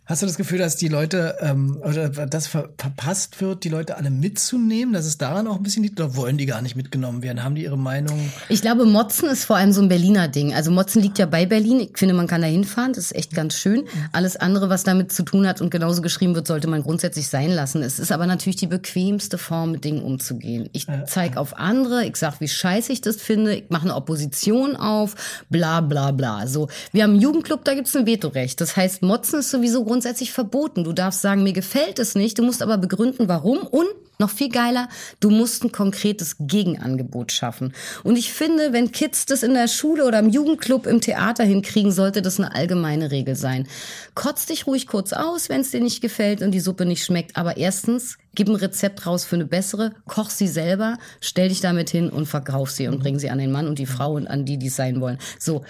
Hast 0.11 0.21
du 0.21 0.25
das 0.25 0.35
Gefühl, 0.35 0.59
dass 0.59 0.75
die 0.75 0.89
Leute, 0.89 1.37
ähm, 1.39 1.81
oder 1.85 2.09
das 2.09 2.45
ver 2.45 2.67
verpasst 2.77 3.39
wird, 3.39 3.63
die 3.63 3.69
Leute 3.69 3.95
alle 3.95 4.09
mitzunehmen, 4.09 4.93
dass 4.93 5.05
es 5.05 5.17
daran 5.17 5.47
auch 5.47 5.55
ein 5.55 5.63
bisschen 5.63 5.83
liegt, 5.83 6.01
oder 6.01 6.17
wollen 6.17 6.37
die 6.37 6.45
gar 6.45 6.61
nicht 6.61 6.75
mitgenommen 6.75 7.23
werden? 7.23 7.45
Haben 7.45 7.55
die 7.55 7.63
ihre 7.63 7.77
Meinung? 7.77 8.19
Ich 8.49 8.61
glaube, 8.61 8.83
Motzen 8.83 9.29
ist 9.29 9.45
vor 9.45 9.55
allem 9.55 9.71
so 9.71 9.81
ein 9.81 9.87
Berliner 9.87 10.27
Ding. 10.27 10.53
Also 10.53 10.69
Motzen 10.69 11.01
liegt 11.01 11.17
ja 11.17 11.27
bei 11.27 11.45
Berlin. 11.45 11.79
Ich 11.79 11.97
finde, 11.97 12.13
man 12.13 12.27
kann 12.27 12.41
da 12.41 12.47
hinfahren. 12.47 12.91
Das 12.91 13.05
ist 13.05 13.15
echt 13.15 13.33
ganz 13.33 13.53
schön. 13.53 13.85
Alles 14.11 14.35
andere, 14.35 14.67
was 14.67 14.83
damit 14.83 15.13
zu 15.13 15.23
tun 15.23 15.47
hat 15.47 15.61
und 15.61 15.69
genauso 15.69 16.01
geschrieben 16.01 16.35
wird, 16.35 16.45
sollte 16.45 16.67
man 16.67 16.83
grundsätzlich 16.83 17.29
sein 17.29 17.49
lassen. 17.49 17.81
Es 17.81 17.97
ist 17.97 18.11
aber 18.11 18.25
natürlich 18.25 18.57
die 18.57 18.67
bequemste 18.67 19.37
Form, 19.37 19.71
mit 19.71 19.85
Dingen 19.85 20.03
umzugehen. 20.03 20.67
Ich 20.73 20.87
zeige 21.07 21.39
auf 21.39 21.57
andere, 21.57 22.03
ich 22.05 22.17
sag, 22.17 22.41
wie 22.41 22.49
scheiße 22.49 22.91
ich 22.91 22.99
das 22.99 23.15
finde, 23.15 23.55
ich 23.55 23.69
mache 23.69 23.83
eine 23.83 23.95
Opposition 23.95 24.75
auf, 24.75 25.15
bla 25.49 25.79
bla 25.79 26.11
bla. 26.11 26.47
So, 26.47 26.67
wir 26.91 27.03
haben 27.03 27.11
einen 27.11 27.21
Jugendclub, 27.21 27.63
da 27.63 27.75
gibt's 27.75 27.95
ein 27.95 28.05
Vetorecht. 28.05 28.59
Das 28.59 28.75
heißt, 28.75 29.03
Motzen 29.03 29.39
ist 29.39 29.51
sowieso 29.51 29.85
grundsätzlich 29.85 30.00
verboten. 30.31 30.83
Du 30.83 30.93
darfst 30.93 31.21
sagen, 31.21 31.43
mir 31.43 31.53
gefällt 31.53 31.99
es 31.99 32.15
nicht, 32.15 32.37
du 32.37 32.43
musst 32.43 32.61
aber 32.61 32.77
begründen, 32.77 33.27
warum 33.27 33.59
und 33.59 33.87
noch 34.21 34.29
viel 34.29 34.49
geiler, 34.49 34.87
du 35.19 35.29
musst 35.31 35.65
ein 35.65 35.71
konkretes 35.71 36.35
Gegenangebot 36.39 37.31
schaffen. 37.31 37.73
Und 38.03 38.17
ich 38.17 38.31
finde, 38.31 38.71
wenn 38.71 38.91
Kids 38.91 39.25
das 39.25 39.43
in 39.43 39.53
der 39.53 39.67
Schule 39.67 40.05
oder 40.05 40.19
im 40.19 40.29
Jugendclub 40.29 40.85
im 40.85 41.01
Theater 41.01 41.43
hinkriegen, 41.43 41.91
sollte 41.91 42.21
das 42.21 42.39
eine 42.39 42.55
allgemeine 42.55 43.11
Regel 43.11 43.35
sein. 43.35 43.67
Kotz 44.13 44.45
dich 44.45 44.67
ruhig 44.67 44.87
kurz 44.87 45.11
aus, 45.11 45.49
wenn 45.49 45.61
es 45.61 45.71
dir 45.71 45.81
nicht 45.81 46.01
gefällt 46.01 46.41
und 46.41 46.51
die 46.51 46.59
Suppe 46.59 46.85
nicht 46.85 47.03
schmeckt. 47.03 47.35
Aber 47.35 47.57
erstens, 47.57 48.17
gib 48.35 48.47
ein 48.47 48.55
Rezept 48.55 49.05
raus 49.07 49.25
für 49.25 49.35
eine 49.35 49.45
bessere, 49.45 49.91
koch 50.05 50.29
sie 50.29 50.47
selber, 50.47 50.97
stell 51.19 51.49
dich 51.49 51.61
damit 51.61 51.89
hin 51.89 52.09
und 52.09 52.27
verkauf 52.27 52.69
sie 52.69 52.87
und 52.87 52.99
bring 52.99 53.19
sie 53.19 53.31
an 53.31 53.39
den 53.39 53.51
Mann 53.51 53.67
und 53.67 53.79
die 53.79 53.87
Frau 53.87 54.13
und 54.13 54.27
an 54.27 54.45
die, 54.45 54.57
die 54.57 54.67
es 54.67 54.75
sein 54.75 55.01
wollen. 55.01 55.17
So, 55.39 55.63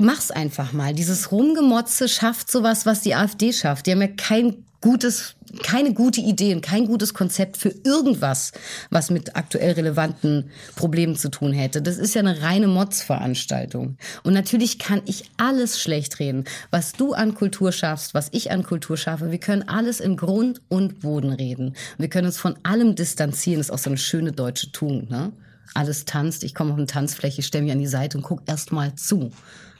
mach's 0.00 0.30
einfach 0.30 0.72
mal. 0.72 0.94
Dieses 0.94 1.30
Rumgemotze 1.30 2.08
schafft 2.08 2.50
sowas, 2.50 2.86
was 2.86 3.02
die 3.02 3.14
AfD 3.14 3.52
schafft. 3.52 3.86
Die 3.86 3.92
haben 3.92 4.00
ja 4.00 4.08
kein 4.08 4.64
gutes, 4.80 5.34
keine 5.62 5.92
gute 5.92 6.22
Idee 6.22 6.54
und 6.54 6.62
kein 6.62 6.86
gutes 6.86 7.12
Konzept 7.12 7.58
für 7.58 7.68
irgendwas, 7.84 8.52
was 8.88 9.10
mit 9.10 9.36
aktuell 9.36 9.72
relevanten 9.72 10.50
Problemen 10.74 11.16
zu 11.16 11.28
tun 11.28 11.52
hätte. 11.52 11.82
Das 11.82 11.98
ist 11.98 12.14
ja 12.14 12.20
eine 12.20 12.40
reine 12.40 12.66
Motzveranstaltung. 12.66 13.98
Und 14.22 14.32
natürlich 14.32 14.78
kann 14.78 15.02
ich 15.04 15.30
alles 15.36 15.78
schlecht 15.80 16.18
reden. 16.18 16.44
Was 16.70 16.92
du 16.92 17.12
an 17.12 17.34
Kultur 17.34 17.70
schaffst, 17.70 18.14
was 18.14 18.28
ich 18.32 18.50
an 18.50 18.62
Kultur 18.62 18.96
schaffe, 18.96 19.30
wir 19.30 19.40
können 19.40 19.68
alles 19.68 20.00
in 20.00 20.16
Grund 20.16 20.62
und 20.68 21.00
Boden 21.00 21.32
reden. 21.32 21.76
Wir 21.98 22.08
können 22.08 22.26
uns 22.26 22.38
von 22.38 22.56
allem 22.62 22.94
distanzieren. 22.94 23.60
Das 23.60 23.66
ist 23.66 23.72
auch 23.72 23.78
so 23.78 23.90
eine 23.90 23.98
schöne 23.98 24.32
deutsche 24.32 24.72
Tugend, 24.72 25.10
ne? 25.10 25.32
Alles 25.72 26.04
tanzt, 26.04 26.42
ich 26.42 26.52
komme 26.52 26.72
auf 26.72 26.78
eine 26.78 26.86
Tanzfläche, 26.86 27.42
stelle 27.42 27.62
mich 27.62 27.72
an 27.72 27.78
die 27.78 27.86
Seite 27.86 28.18
und 28.18 28.24
guck 28.24 28.42
erst 28.46 28.72
mal 28.72 28.96
zu. 28.96 29.30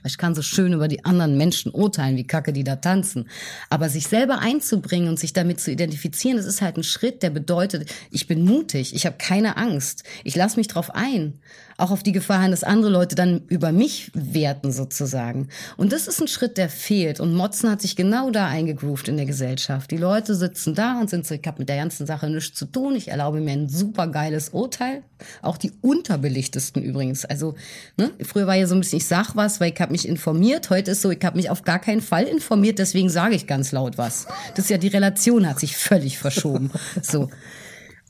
Ich 0.05 0.19
kann 0.19 0.35
so 0.35 0.43
schön 0.43 0.73
über 0.73 0.89
die 0.89 1.05
anderen 1.05 1.37
Menschen 1.37 1.73
urteilen, 1.73 2.17
wie 2.17 2.27
kacke 2.27 2.53
die 2.53 2.65
da 2.65 2.77
tanzen. 2.77 3.29
Aber 3.69 3.89
sich 3.89 4.07
selber 4.07 4.39
einzubringen 4.39 5.09
und 5.09 5.19
sich 5.19 5.33
damit 5.33 5.61
zu 5.61 5.71
identifizieren, 5.71 6.37
das 6.37 6.47
ist 6.47 6.63
halt 6.63 6.77
ein 6.77 6.85
Schritt, 6.85 7.23
der 7.23 7.31
bedeutet, 7.31 7.91
ich 8.11 8.27
bin 8.27 8.45
mutig, 8.45 8.95
ich 8.95 9.07
habe 9.07 9.17
keine 9.19 9.57
Angst, 9.57 10.05
ich 10.25 10.37
lasse 10.37 10.57
mich 10.57 10.69
drauf 10.69 10.95
ein. 10.95 11.41
Auch 11.81 11.91
auf 11.91 12.03
die 12.03 12.13
Gefahr 12.13 12.43
hin, 12.43 12.51
dass 12.51 12.63
andere 12.63 12.91
Leute 12.91 13.15
dann 13.15 13.41
über 13.49 13.73
mich 13.73 14.11
werten 14.13 14.71
sozusagen. 14.71 15.49
Und 15.79 15.93
das 15.93 16.09
ist 16.09 16.21
ein 16.21 16.29
Schritt, 16.29 16.59
der 16.59 16.69
fehlt. 16.69 17.21
Und 17.21 17.35
Motzen 17.35 17.71
hat 17.71 17.81
sich 17.81 17.97
genau 17.97 18.31
da 18.31 18.47
eingegroovt 18.47 19.09
in 19.09 19.17
der 19.17 19.25
Gesellschaft. 19.25 19.91
Die 19.91 19.97
Leute 19.97 20.35
sitzen 20.35 20.75
da 20.75 21.01
und 21.01 21.09
sind 21.09 21.27
so, 21.27 21.35
ich 21.35 21.47
habe 21.47 21.61
mit 21.61 21.71
der 21.71 21.79
ganzen 21.79 22.07
Sache 22.07 22.29
nichts 22.29 22.59
zu 22.59 22.67
tun. 22.67 22.97
Ich 22.97 23.09
erlaube 23.09 23.41
mir 23.41 23.53
ein 23.53 23.71
super 23.71 24.09
geiles 24.09 24.51
Urteil. 24.51 25.03
Auch 25.41 25.57
die 25.57 25.73
unterbelichtesten 25.81 26.83
übrigens. 26.83 27.25
Also 27.25 27.55
ne, 27.97 28.11
früher 28.23 28.47
war 28.47 28.57
ja 28.57 28.67
so 28.67 28.75
ein 28.75 28.81
bisschen, 28.81 28.99
ich 28.99 29.07
sag 29.07 29.35
was, 29.35 29.59
weil 29.59 29.73
ich 29.73 29.81
habe 29.81 29.93
mich 29.93 30.07
informiert. 30.07 30.69
Heute 30.69 30.91
ist 30.91 31.01
so, 31.01 31.11
ich 31.11 31.25
habe 31.25 31.39
mich 31.39 31.49
auf 31.49 31.63
gar 31.63 31.79
keinen 31.79 32.03
Fall 32.03 32.25
informiert, 32.25 32.79
deswegen 32.79 33.09
sage 33.09 33.35
ich 33.35 33.47
ganz 33.47 33.73
laut 33.73 33.97
was. 33.97 34.27
Das 34.55 34.67
ist 34.67 34.71
ja 34.71 34.77
die 34.77 34.89
Relation 34.89 35.49
hat 35.49 35.59
sich 35.59 35.77
völlig 35.77 36.19
verschoben. 36.19 36.71
So. 37.03 37.31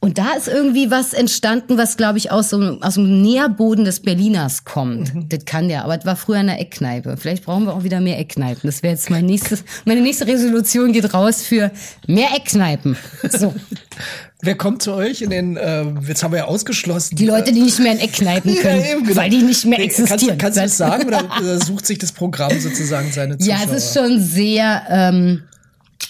Und 0.02 0.16
da 0.16 0.32
ist 0.32 0.48
irgendwie 0.48 0.90
was 0.90 1.12
entstanden, 1.12 1.76
was, 1.76 1.98
glaube 1.98 2.16
ich, 2.16 2.30
aus 2.30 2.48
so 2.48 2.78
aus 2.80 2.94
dem 2.94 3.20
Nährboden 3.20 3.84
des 3.84 4.00
Berliners 4.00 4.64
kommt. 4.64 5.12
Das 5.28 5.44
kann 5.44 5.68
der, 5.68 5.84
aber 5.84 5.96
das 5.96 6.06
war 6.06 6.16
früher 6.16 6.40
in 6.40 6.46
der 6.46 6.58
Eckkneipe. 6.58 7.18
Vielleicht 7.18 7.44
brauchen 7.44 7.66
wir 7.66 7.74
auch 7.74 7.84
wieder 7.84 8.00
mehr 8.00 8.18
Eckkneipen. 8.18 8.62
Das 8.64 8.82
wäre 8.82 8.94
jetzt 8.94 9.10
mein 9.10 9.26
nächstes, 9.26 9.62
meine 9.84 10.00
nächste 10.00 10.26
Resolution 10.26 10.92
geht 10.92 11.12
raus 11.12 11.42
für 11.42 11.70
mehr 12.06 12.28
Eckkneipen. 12.34 12.96
So. 13.28 13.54
Wer 14.42 14.54
kommt 14.54 14.80
zu 14.82 14.94
euch 14.94 15.20
in 15.20 15.28
den, 15.28 15.58
äh, 15.58 15.84
jetzt 16.08 16.22
haben 16.22 16.32
wir 16.32 16.38
ja 16.38 16.44
ausgeschlossen. 16.46 17.16
Die 17.16 17.26
Leute, 17.26 17.52
die 17.52 17.60
nicht 17.60 17.78
mehr 17.78 17.92
in 17.92 17.98
Eckkneipen 17.98 18.54
können, 18.62 18.80
Ja, 18.80 18.94
genau. 18.98 19.16
weil 19.16 19.28
die 19.28 19.42
nicht 19.42 19.66
mehr 19.66 19.80
existieren. 19.80 20.38
Kannst, 20.38 20.38
kannst 20.38 20.56
du 20.56 20.62
das 20.62 20.76
sagen 20.78 21.06
oder 21.08 21.24
äh, 21.42 21.58
sucht 21.62 21.84
sich 21.84 21.98
das 21.98 22.12
Programm 22.12 22.58
sozusagen 22.58 23.12
seine 23.12 23.36
Zuschauer? 23.36 23.54
Ja, 23.66 23.66
es 23.70 23.84
ist 23.84 23.94
schon 23.94 24.18
sehr 24.18 24.82
ähm, 24.88 25.42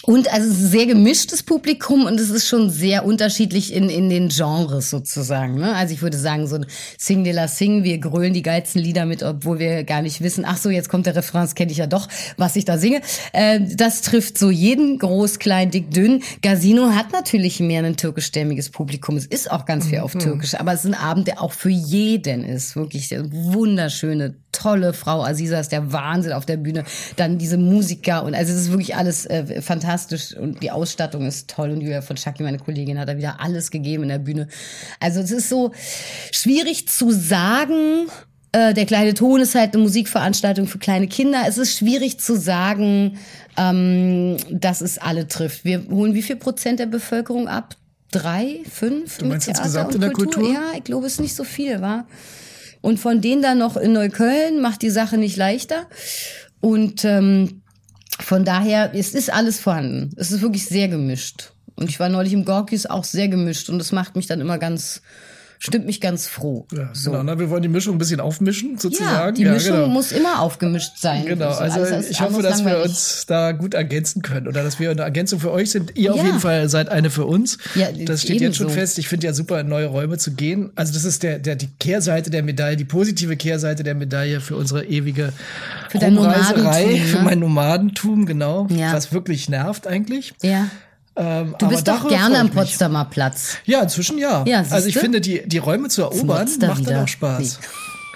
und 0.03 0.33
also 0.33 0.47
es 0.47 0.57
ist 0.57 0.63
ein 0.63 0.69
sehr 0.69 0.85
gemischtes 0.87 1.43
Publikum 1.43 2.05
und 2.05 2.19
es 2.19 2.31
ist 2.31 2.47
schon 2.47 2.71
sehr 2.71 3.05
unterschiedlich 3.05 3.71
in, 3.71 3.87
in 3.87 4.09
den 4.09 4.29
Genres 4.29 4.89
sozusagen. 4.89 5.59
Ne? 5.59 5.75
Also 5.75 5.93
ich 5.93 6.01
würde 6.01 6.17
sagen, 6.17 6.47
so 6.47 6.55
ein 6.55 6.65
Sing 6.97 7.23
de 7.23 7.33
la 7.33 7.47
Sing, 7.47 7.83
wir 7.83 7.99
grölen 7.99 8.33
die 8.33 8.41
geilsten 8.41 8.81
Lieder 8.81 9.05
mit, 9.05 9.21
obwohl 9.21 9.59
wir 9.59 9.83
gar 9.83 10.01
nicht 10.01 10.21
wissen, 10.21 10.43
ach 10.45 10.57
so, 10.57 10.71
jetzt 10.71 10.89
kommt 10.89 11.05
der 11.05 11.15
Refrain, 11.15 11.41
das 11.43 11.53
kenne 11.53 11.71
ich 11.71 11.77
ja 11.77 11.85
doch, 11.85 12.07
was 12.37 12.55
ich 12.55 12.65
da 12.65 12.79
singe. 12.79 13.01
Äh, 13.31 13.59
das 13.75 14.01
trifft 14.01 14.39
so 14.39 14.49
jeden, 14.49 14.97
groß, 14.97 15.37
klein, 15.37 15.69
dick, 15.69 15.91
dünn. 15.91 16.23
Casino 16.41 16.95
hat 16.95 17.11
natürlich 17.11 17.59
mehr 17.59 17.83
ein 17.83 17.95
türkischstämmiges 17.95 18.71
Publikum. 18.71 19.17
Es 19.17 19.27
ist 19.27 19.51
auch 19.51 19.65
ganz 19.65 19.87
viel 19.87 19.99
auf 19.99 20.13
Türkisch, 20.13 20.55
aber 20.55 20.73
es 20.73 20.83
ist 20.83 20.87
ein 20.87 20.99
Abend, 20.99 21.27
der 21.27 21.41
auch 21.41 21.51
für 21.51 21.69
jeden 21.69 22.43
ist. 22.43 22.75
Wirklich 22.75 23.11
wunderschöne, 23.11 24.33
tolle 24.51 24.93
Frau. 24.93 25.23
Aziza 25.23 25.59
ist 25.59 25.71
der 25.71 25.93
Wahnsinn 25.93 26.33
auf 26.33 26.47
der 26.47 26.57
Bühne. 26.57 26.85
Dann 27.17 27.37
diese 27.37 27.57
Musiker 27.57 28.23
und 28.23 28.33
also 28.33 28.51
es 28.51 28.61
ist 28.61 28.71
wirklich 28.71 28.95
alles 28.95 29.27
äh, 29.27 29.61
fantastisch 29.61 29.80
und 30.37 30.61
die 30.61 30.71
Ausstattung 30.71 31.25
ist 31.25 31.49
toll 31.49 31.71
und 31.71 31.81
Julia 31.81 32.01
von 32.01 32.17
Schacki, 32.17 32.43
meine 32.43 32.59
Kollegin, 32.59 32.99
hat 32.99 33.09
da 33.09 33.17
wieder 33.17 33.39
alles 33.39 33.71
gegeben 33.71 34.03
in 34.03 34.09
der 34.09 34.19
Bühne. 34.19 34.47
Also 34.99 35.19
es 35.19 35.31
ist 35.31 35.49
so 35.49 35.71
schwierig 36.31 36.87
zu 36.87 37.11
sagen, 37.11 38.07
äh, 38.51 38.73
der 38.73 38.85
kleine 38.85 39.13
Ton 39.13 39.39
ist 39.41 39.55
halt 39.55 39.73
eine 39.73 39.83
Musikveranstaltung 39.83 40.67
für 40.67 40.77
kleine 40.77 41.07
Kinder. 41.07 41.43
Es 41.47 41.57
ist 41.57 41.77
schwierig 41.77 42.19
zu 42.19 42.37
sagen, 42.37 43.17
ähm, 43.57 44.37
dass 44.49 44.81
es 44.81 44.97
alle 44.97 45.27
trifft. 45.27 45.63
Wir 45.63 45.85
holen 45.89 46.13
wie 46.13 46.21
viel 46.21 46.35
Prozent 46.35 46.79
der 46.79 46.87
Bevölkerung 46.87 47.47
ab? 47.47 47.75
Drei, 48.11 48.59
fünf? 48.69 49.19
Du 49.19 49.25
meinst 49.25 49.47
insgesamt 49.47 49.95
in 49.95 50.01
der 50.01 50.11
Kultur? 50.11 50.51
Ja, 50.51 50.71
ich 50.75 50.83
glaube, 50.83 51.07
es 51.07 51.13
ist 51.13 51.21
nicht 51.21 51.35
so 51.35 51.45
viel, 51.45 51.79
war. 51.79 52.07
Und 52.81 52.99
von 52.99 53.21
denen 53.21 53.41
dann 53.41 53.57
noch 53.57 53.77
in 53.77 53.93
Neukölln 53.93 54.59
macht 54.59 54.81
die 54.81 54.89
Sache 54.89 55.17
nicht 55.17 55.37
leichter. 55.37 55.87
Und 56.59 57.05
ähm, 57.05 57.60
von 58.23 58.45
daher, 58.45 58.93
es 58.93 59.13
ist 59.13 59.31
alles 59.31 59.59
vorhanden. 59.59 60.13
Es 60.17 60.31
ist 60.31 60.41
wirklich 60.41 60.65
sehr 60.65 60.87
gemischt. 60.87 61.53
Und 61.75 61.89
ich 61.89 61.99
war 61.99 62.09
neulich 62.09 62.33
im 62.33 62.45
Gorkis 62.45 62.85
auch 62.85 63.03
sehr 63.03 63.27
gemischt 63.27 63.69
und 63.69 63.79
das 63.79 63.91
macht 63.91 64.15
mich 64.15 64.27
dann 64.27 64.41
immer 64.41 64.57
ganz, 64.57 65.01
stimmt 65.63 65.85
mich 65.85 66.01
ganz 66.01 66.25
froh. 66.27 66.65
Ja, 66.73 66.89
so. 66.93 67.11
genau, 67.11 67.21
na, 67.23 67.37
wir 67.37 67.51
wollen 67.51 67.61
die 67.61 67.67
Mischung 67.69 67.95
ein 67.95 67.97
bisschen 67.99 68.19
aufmischen, 68.19 68.79
sozusagen. 68.79 69.11
Ja, 69.13 69.31
die 69.31 69.45
Mischung 69.45 69.75
genau. 69.75 69.87
muss 69.89 70.11
immer 70.11 70.41
aufgemischt 70.41 70.97
sein. 70.97 71.23
Genau, 71.27 71.53
So, 71.53 71.59
also 71.59 71.79
alles 71.81 72.09
ich 72.09 72.19
hoffe, 72.19 72.41
dass 72.41 72.59
wir 72.65 72.71
langweilig. 72.71 72.89
uns 72.89 73.25
da 73.27 73.51
gut 73.51 73.75
ergänzen 73.75 74.23
können 74.23 74.47
oder 74.47 74.63
dass 74.63 74.79
wir 74.79 74.89
eine 74.89 75.03
Ergänzung 75.03 75.39
für 75.39 75.51
euch 75.51 75.69
sind. 75.69 75.95
Ihr 75.95 76.11
auf 76.13 76.17
Ja. 76.17 76.25
jeden 76.25 76.39
Fall 76.39 76.67
seid 76.67 76.89
eine 76.89 77.11
für 77.11 77.25
uns. 77.25 77.59
Ja, 77.75 77.89
das 77.91 78.23
steht 78.23 78.41
jetzt 78.41 78.57
schon 78.57 78.71
fest. 78.71 78.97
Ich 78.97 79.07
finde 79.07 79.27
ja 79.27 79.33
super, 79.33 79.59
in 79.61 79.67
neue 79.67 79.85
Räume 79.85 80.17
zu 80.17 80.31
gehen. 80.31 80.71
Also 80.75 80.93
das 80.93 81.05
ist 81.05 81.21
der, 81.21 81.37
der, 81.37 81.55
die 81.55 81.69
Kehrseite 81.79 82.31
der 82.31 82.41
Medaille, 82.41 82.75
die 82.75 82.85
positive 82.85 83.37
Kehrseite 83.37 83.83
der 83.83 83.93
Medaille 83.93 84.41
für 84.41 84.55
unsere 84.55 84.85
ewige 84.85 85.31
Für 85.89 85.99
Rumreiserei, 85.99 86.81
Nomadentum, 86.81 87.05
für 87.07 87.17
ne? 87.17 87.23
mein 87.23 87.39
Nomadentum, 87.39 88.25
genau. 88.25 88.67
Ja. 88.71 88.93
Was 88.93 89.13
wirklich 89.13 89.47
nervt 89.47 89.85
eigentlich. 89.85 90.33
Ja. 90.41 90.69
Ähm, 91.15 91.55
Du 91.59 91.67
bist 91.67 91.87
doch 91.87 92.07
gerne 92.07 92.39
am 92.39 92.47
ich. 92.47 92.53
Potsdamer 92.53 93.05
Platz. 93.05 93.57
Ja, 93.65 93.81
inzwischen 93.81 94.17
ja. 94.17 94.43
Ja, 94.47 94.59
also 94.59 94.75
ich 94.77 94.83
siehste? 94.85 94.99
finde, 95.01 95.21
die, 95.21 95.41
die 95.45 95.57
Räume 95.57 95.89
zu 95.89 96.03
erobern, 96.03 96.47
er 96.47 96.67
macht 96.67 96.77
dann 96.77 96.77
wieder. 96.79 97.03
auch 97.03 97.07
Spaß. 97.07 97.59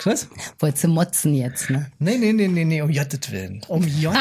Was? 0.03 0.27
Wolltest 0.59 0.83
du 0.83 0.87
motzen 0.89 1.33
jetzt, 1.33 1.69
ne? 1.69 1.89
Nee, 1.99 2.17
nee, 2.17 2.31
nee, 2.33 2.47
nee, 2.49 2.65
nee, 2.65 2.81
um 2.81 2.89
Jottet 2.89 3.31
willen. 3.31 3.61
Um 3.69 3.81
Jottet 3.99 4.19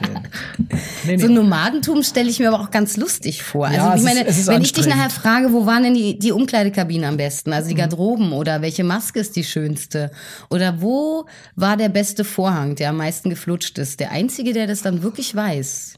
willen. 0.00 0.28
Nee, 0.68 0.78
nee. 1.06 1.18
So 1.18 1.26
ein 1.26 1.34
Nomadentum 1.34 2.02
stelle 2.04 2.30
ich 2.30 2.38
mir 2.38 2.48
aber 2.52 2.60
auch 2.60 2.70
ganz 2.70 2.96
lustig 2.96 3.42
vor. 3.42 3.66
Also 3.66 3.76
Ja, 3.78 3.90
ich 3.94 3.98
es 4.00 4.04
meine, 4.04 4.22
ist- 4.24 4.46
wenn 4.46 4.62
ich 4.62 4.72
dich 4.72 4.86
nachher 4.86 5.10
frage, 5.10 5.52
wo 5.52 5.66
waren 5.66 5.82
denn 5.82 5.94
die, 5.94 6.18
die 6.18 6.30
Umkleidekabinen 6.32 7.04
am 7.04 7.16
besten? 7.16 7.52
Also 7.52 7.68
die 7.68 7.74
Mhm. 7.74 7.78
Garderoben 7.80 8.32
oder 8.32 8.62
welche 8.62 8.84
Maske 8.84 9.18
ist 9.20 9.34
die 9.36 9.44
schönste? 9.44 10.12
Oder 10.50 10.80
wo 10.80 11.26
war 11.56 11.76
der 11.76 11.88
beste 11.88 12.24
Vorhang, 12.24 12.76
der 12.76 12.90
am 12.90 12.96
meisten 12.98 13.28
geflutscht 13.28 13.76
ist? 13.78 13.98
Der 14.00 14.12
Einzige, 14.12 14.52
der 14.52 14.66
das 14.68 14.82
dann 14.82 15.02
wirklich 15.02 15.34
weiß, 15.34 15.94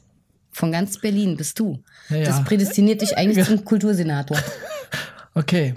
von 0.51 0.71
ganz 0.71 0.99
Berlin 0.99 1.37
bist 1.37 1.59
du. 1.59 1.81
Ja, 2.09 2.17
ja. 2.17 2.25
Das 2.25 2.43
prädestiniert 2.43 3.01
dich 3.01 3.17
eigentlich 3.17 3.45
zum 3.45 3.63
Kultursenator. 3.65 4.37
Okay. 5.33 5.75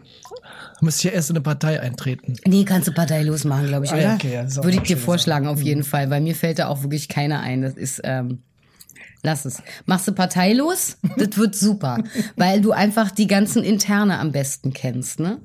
Müsst 0.80 1.04
ihr 1.04 1.12
erst 1.12 1.30
in 1.30 1.36
eine 1.36 1.42
Partei 1.44 1.80
eintreten. 1.80 2.34
Nee, 2.44 2.64
kannst 2.64 2.88
du 2.88 2.92
parteilos 2.92 3.44
machen, 3.44 3.68
glaube 3.68 3.84
ich, 3.86 3.92
Ah, 3.92 3.96
oder? 3.96 4.14
okay, 4.14 4.34
ja, 4.34 4.56
Würde 4.64 4.78
ich 4.78 4.82
dir 4.82 4.96
vorschlagen, 4.98 5.46
auf 5.46 5.60
Mhm. 5.60 5.64
jeden 5.64 5.84
Fall, 5.84 6.10
weil 6.10 6.20
mir 6.20 6.34
fällt 6.34 6.58
da 6.58 6.66
auch 6.66 6.82
wirklich 6.82 7.08
keiner 7.08 7.38
ein. 7.40 7.62
Das 7.62 7.74
ist, 7.74 8.00
ähm, 8.02 8.42
lass 9.22 9.44
es. 9.44 9.62
Machst 9.86 10.08
du 10.08 10.12
parteilos? 10.12 10.98
das 11.16 11.38
wird 11.38 11.54
super, 11.54 11.98
weil 12.36 12.60
du 12.60 12.72
einfach 12.72 13.12
die 13.12 13.28
ganzen 13.28 13.62
Interne 13.62 14.18
am 14.18 14.32
besten 14.32 14.72
kennst, 14.72 15.20
ne? 15.20 15.38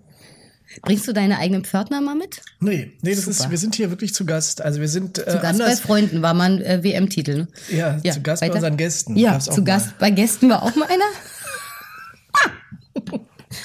Bringst 0.82 1.08
du 1.08 1.14
deine 1.14 1.38
eigenen 1.40 1.64
Pförtner 1.66 2.02
mal 2.02 2.16
mit? 2.16 2.42
Nee, 2.60 2.94
nee, 3.02 3.16
das 3.16 3.28
ist, 3.28 3.40
Super. 3.40 3.52
wir 3.52 3.58
sind 3.58 3.76
hier 3.76 3.90
wirklich 3.90 4.14
zu 4.14 4.26
Gast. 4.26 4.62
Also 4.62 4.80
wir 4.80 4.88
sind 4.88 5.18
äh, 5.18 5.22
Zu 5.26 5.26
Gast 5.26 5.42
bei 5.42 5.48
anders. 5.50 5.80
Freunden 5.82 6.22
war 6.22 6.34
mal 6.34 6.52
ein 6.52 6.62
äh, 6.62 6.84
WM-Titel, 6.84 7.48
ne? 7.70 8.02
Ja, 8.04 8.14
zu 8.14 8.22
Gast 8.22 8.42
bei 8.42 8.48
weiter. 8.48 8.56
unseren 8.56 8.78
Gästen. 8.78 9.16
Ja, 9.18 9.40
zu 9.40 9.52
mal. 9.52 9.64
Gast 9.64 9.98
bei 10.00 10.10
Gästen 10.12 10.50
war 10.50 10.64
auch 10.64 10.76
mal 10.76 10.88
einer. 10.88 11.04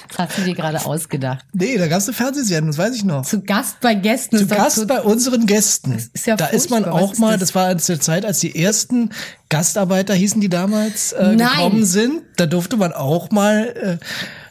Das 0.08 0.18
hast 0.18 0.38
du 0.38 0.42
dir 0.42 0.54
gerade 0.54 0.84
ausgedacht. 0.84 1.44
Nee, 1.52 1.76
da 1.76 1.86
gab 1.88 1.98
es 1.98 2.06
eine 2.08 2.14
Fernsehsendung, 2.14 2.68
das 2.70 2.78
weiß 2.78 2.94
ich 2.94 3.04
noch. 3.04 3.24
Zu 3.26 3.42
Gast 3.42 3.80
bei 3.80 3.94
Gästen. 3.94 4.36
Zu 4.38 4.44
ist 4.44 4.50
Gast 4.50 4.76
so- 4.76 4.86
bei 4.86 5.00
unseren 5.02 5.46
Gästen. 5.46 5.92
ist 6.12 6.26
ja 6.26 6.36
da 6.36 6.46
ist 6.46 6.70
man 6.70 6.84
auch 6.84 7.12
ist 7.12 7.18
mal, 7.18 7.32
das? 7.32 7.48
das? 7.48 7.54
war 7.54 7.76
zur 7.78 8.00
Zeit, 8.00 8.24
als 8.24 8.38
die 8.40 8.58
ersten 8.60 9.10
Gastarbeiter 9.48 10.14
hießen, 10.14 10.40
die 10.40 10.48
damals 10.48 11.12
äh, 11.12 11.36
gekommen 11.36 11.84
sind. 11.84 12.22
Da 12.36 12.46
durfte 12.46 12.76
man 12.76 12.92
auch 12.92 13.30
mal 13.30 13.98
äh, 14.00 14.04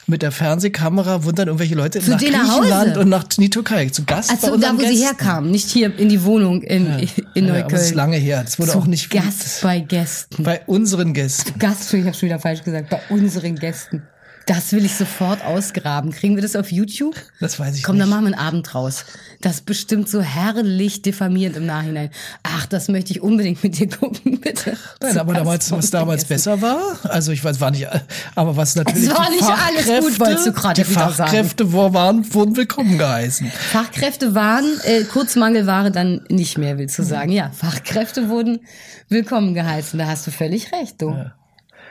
mit 0.07 0.21
der 0.21 0.31
Fernsehkamera 0.31 1.23
wundern 1.23 1.47
irgendwelche 1.47 1.75
Leute 1.75 1.99
Zu 2.01 2.11
nach 2.11 2.19
Griechenland 2.19 2.97
und 2.97 3.09
nach 3.09 3.23
in 3.37 3.43
die 3.43 3.49
Türkei. 3.49 3.87
Zu 3.89 4.03
Gast 4.05 4.29
Also 4.31 4.53
unseren 4.53 4.77
da, 4.77 4.83
wo 4.83 4.87
sie 4.87 4.93
Gästen. 4.95 5.05
herkamen, 5.05 5.51
nicht 5.51 5.69
hier 5.69 5.97
in 5.97 6.09
die 6.09 6.23
Wohnung 6.23 6.61
in, 6.61 6.85
in 6.85 7.45
Ja, 7.45 7.53
Neukölln. 7.53 7.61
aber 7.63 7.69
das 7.71 7.81
ist 7.83 7.95
lange 7.95 8.17
her. 8.17 8.41
Das 8.43 8.59
wurde 8.59 8.71
Zu 8.71 8.77
auch 8.79 8.85
nicht 8.87 9.09
Gast 9.09 9.61
bei 9.61 9.79
Gästen. 9.79 10.43
bei 10.43 10.61
unseren 10.65 11.13
Gästen. 11.13 11.57
Gast, 11.59 11.93
ich 11.93 12.05
habe 12.05 12.13
schon 12.15 12.27
wieder 12.27 12.39
falsch 12.39 12.63
gesagt, 12.63 12.89
bei 12.89 12.99
unseren 13.09 13.55
Gästen. 13.55 14.03
Das 14.45 14.73
will 14.73 14.83
ich 14.83 14.95
sofort 14.95 15.43
ausgraben. 15.45 16.11
Kriegen 16.11 16.35
wir 16.35 16.41
das 16.41 16.55
auf 16.55 16.71
YouTube? 16.71 17.15
Das 17.39 17.59
weiß 17.59 17.77
ich 17.77 17.83
Komm, 17.83 17.95
nicht. 17.95 18.03
dann 18.03 18.09
machen 18.09 18.25
wir 18.25 18.37
einen 18.37 18.47
Abend 18.47 18.73
draus. 18.73 19.05
Das 19.41 19.55
ist 19.55 19.65
bestimmt 19.65 20.09
so 20.09 20.21
herrlich 20.21 21.01
diffamierend 21.01 21.55
im 21.55 21.65
Nachhinein. 21.65 22.09
Ach, 22.43 22.65
das 22.65 22.89
möchte 22.89 23.11
ich 23.11 23.21
unbedingt 23.21 23.63
mit 23.63 23.79
dir 23.79 23.87
gucken, 23.89 24.41
bitte. 24.41 24.77
Nein, 25.01 25.17
aber 25.17 25.33
damals, 25.33 25.71
was 25.71 25.89
damals 25.91 26.25
besser 26.25 26.61
war, 26.61 26.99
also 27.03 27.31
ich 27.31 27.43
weiß, 27.43 27.61
war 27.61 27.71
nicht, 27.71 27.87
aber 28.35 28.57
was 28.57 28.75
natürlich 28.75 29.09
Es 29.09 29.15
war 29.15 29.29
nicht 29.29 29.43
alles 29.43 30.03
gut, 30.03 30.19
wolltest 30.19 30.47
du 30.47 30.51
gerade 30.51 30.83
die 30.83 30.93
sagen. 30.93 31.13
Fachkräfte 31.13 31.71
wo 31.71 31.93
waren, 31.93 32.33
wurden 32.33 32.57
willkommen 32.57 32.97
geheißen. 32.97 33.49
Fachkräfte 33.49 34.35
waren, 34.35 34.65
äh, 34.83 35.03
Kurzmangelware 35.03 35.91
dann 35.91 36.21
nicht 36.29 36.57
mehr, 36.57 36.77
willst 36.77 36.99
du 36.99 37.03
sagen. 37.03 37.31
Ja, 37.31 37.51
Fachkräfte 37.51 38.27
wurden 38.29 38.59
willkommen 39.07 39.53
geheißen. 39.53 39.97
Da 39.99 40.07
hast 40.07 40.27
du 40.27 40.31
völlig 40.31 40.71
recht, 40.73 41.01
du. 41.01 41.11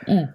Mhm. 0.07 0.29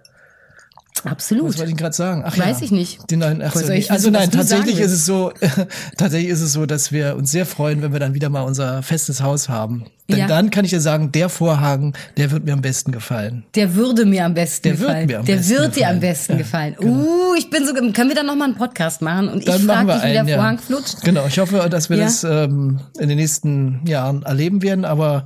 Absolut. 1.05 1.49
Was 1.49 1.57
wollte 1.57 1.71
ich 1.71 1.77
gerade 1.77 1.95
sagen? 1.95 2.23
Ach 2.25 2.37
Weiß 2.37 2.59
ja. 2.59 2.65
ich 2.65 2.71
nicht. 2.71 2.99
Die 3.09 3.15
neuen, 3.17 3.41
ach 3.41 3.55
so, 3.55 3.69
ich 3.71 3.91
also 3.91 4.11
was 4.13 4.19
nein, 4.19 4.31
tatsächlich 4.31 4.79
ist 4.79 4.91
es 4.91 5.05
so, 5.05 5.31
tatsächlich 5.97 6.29
ist 6.31 6.41
es 6.41 6.53
so, 6.53 6.65
dass 6.65 6.91
wir 6.91 7.15
uns 7.15 7.31
sehr 7.31 7.45
freuen, 7.45 7.81
wenn 7.81 7.93
wir 7.93 7.99
dann 7.99 8.13
wieder 8.13 8.29
mal 8.29 8.41
unser 8.41 8.83
festes 8.83 9.21
Haus 9.21 9.49
haben. 9.49 9.85
Denn 10.09 10.17
Ja. 10.19 10.27
dann 10.27 10.49
kann 10.49 10.65
ich 10.65 10.71
dir 10.71 10.81
sagen, 10.81 11.11
der 11.11 11.29
Vorhang, 11.29 11.95
der 12.17 12.31
wird 12.31 12.43
mir 12.43 12.53
am 12.53 12.61
besten 12.61 12.91
gefallen. 12.91 13.43
Der 13.55 13.75
würde 13.75 14.05
mir 14.05 14.25
am 14.25 14.33
besten 14.33 14.63
Der 14.69 14.79
wird 14.79 14.87
gefallen. 14.89 15.07
mir 15.07 15.19
am 15.19 15.25
der 15.25 15.35
besten 15.35 15.49
wird 15.51 15.75
dir 15.75 15.87
am 15.87 15.99
gefallen. 15.99 15.99
besten 15.99 16.31
Ja, 16.33 16.37
gefallen. 16.39 16.75
Uh, 16.81 17.35
ich 17.37 17.49
bin 17.49 17.65
so. 17.65 17.73
Können 17.73 18.09
wir 18.09 18.15
dann 18.15 18.25
noch 18.25 18.35
mal 18.35 18.45
einen 18.45 18.55
Podcast 18.55 19.01
machen 19.03 19.29
und 19.29 19.47
Dann 19.47 19.57
ich 19.57 19.63
machen 19.65 19.87
frage 19.87 19.87
wir 19.87 19.93
dich, 19.95 20.03
wie 20.05 20.11
der 20.13 20.19
einen, 20.21 20.29
ja. 20.29 20.35
Vorhang 20.35 20.57
flutscht? 20.57 21.01
Genau, 21.03 21.25
ich 21.27 21.37
hoffe, 21.37 21.67
dass 21.69 21.89
wir 21.91 21.97
das 21.97 22.23
ähm, 22.23 22.79
in 22.99 23.07
den 23.09 23.17
nächsten 23.17 23.81
Jahren 23.85 24.23
erleben 24.23 24.61
werden, 24.63 24.83
aber 24.83 25.25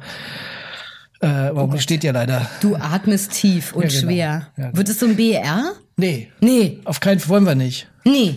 äh, 1.24 1.56
warum 1.56 1.78
steht 1.80 2.04
ja 2.04 2.12
leider. 2.12 2.48
Du 2.62 2.76
atmest 2.76 3.32
tief 3.32 3.74
und 3.74 3.84
Ja, 3.84 3.90
genau. 3.90 4.02
schwer. 4.02 4.18
Ja, 4.26 4.48
genau. 4.66 4.78
Wird 4.78 4.90
es 4.90 5.00
so 5.00 5.06
ein 5.08 5.16
BR? 5.16 5.72
Nee, 5.98 6.30
Nee, 6.42 6.80
auf 6.86 7.00
keinen 7.00 7.20
Fall 7.20 7.30
wollen 7.30 7.46
wir 7.46 7.56
nicht. 7.56 7.88
nee. 8.04 8.36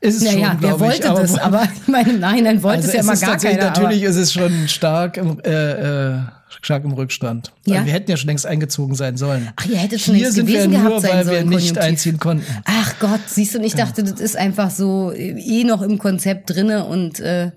Ist 0.00 0.18
es 0.18 0.22
Naja, 0.32 0.50
schon, 0.52 0.62
wer 0.62 0.68
glaube 0.76 0.84
ich. 0.94 1.02
wollte 1.02 1.22
das? 1.22 1.38
Aber 1.40 1.64
ich 1.64 1.88
meine, 1.88 2.10
im 2.10 2.20
Nachhinein 2.20 2.62
wollte 2.62 2.76
also 2.86 2.88
es 2.90 2.94
ja 2.94 3.02
mal 3.02 3.16
gar 3.18 3.36
keiner. 3.36 3.64
Natürlich 3.64 4.04
ist 4.04 4.14
es 4.14 4.32
schon 4.32 4.68
stark 4.68 5.16
im, 5.16 5.40
äh, 5.40 6.12
äh, 6.12 6.18
stark 6.60 6.84
im 6.84 6.92
Rückstand. 6.92 7.52
Ja. 7.66 7.78
Weil 7.78 7.86
wir 7.86 7.92
hätten 7.94 8.08
ja 8.12 8.16
schon 8.16 8.28
längst 8.28 8.46
eingezogen 8.46 8.94
sein 8.94 9.16
sollen. 9.16 9.48
Ach, 9.56 9.66
ihr 9.66 9.76
hättet 9.76 10.00
schon 10.00 10.14
längst 10.14 10.36
wir 10.36 10.44
gewesen 10.44 10.70
nur, 10.70 10.82
gehabt 10.82 11.00
sein 11.02 11.10
weil 11.10 11.26
wir 11.26 11.38
nicht 11.44 11.50
konjunktiv. 11.50 11.78
einziehen 11.82 12.18
konnten. 12.20 12.46
Ach 12.64 12.94
Gott, 13.00 13.18
siehst 13.26 13.54
du, 13.54 13.58
und 13.58 13.64
ich 13.64 13.74
dachte, 13.74 14.04
das 14.04 14.20
ist 14.20 14.36
einfach 14.36 14.70
so 14.70 15.10
äh, 15.10 15.30
eh 15.32 15.64
noch 15.64 15.82
im 15.82 15.98
Konzept 15.98 16.50
drinne 16.50 16.84
und 16.84 17.18
äh, 17.18 17.50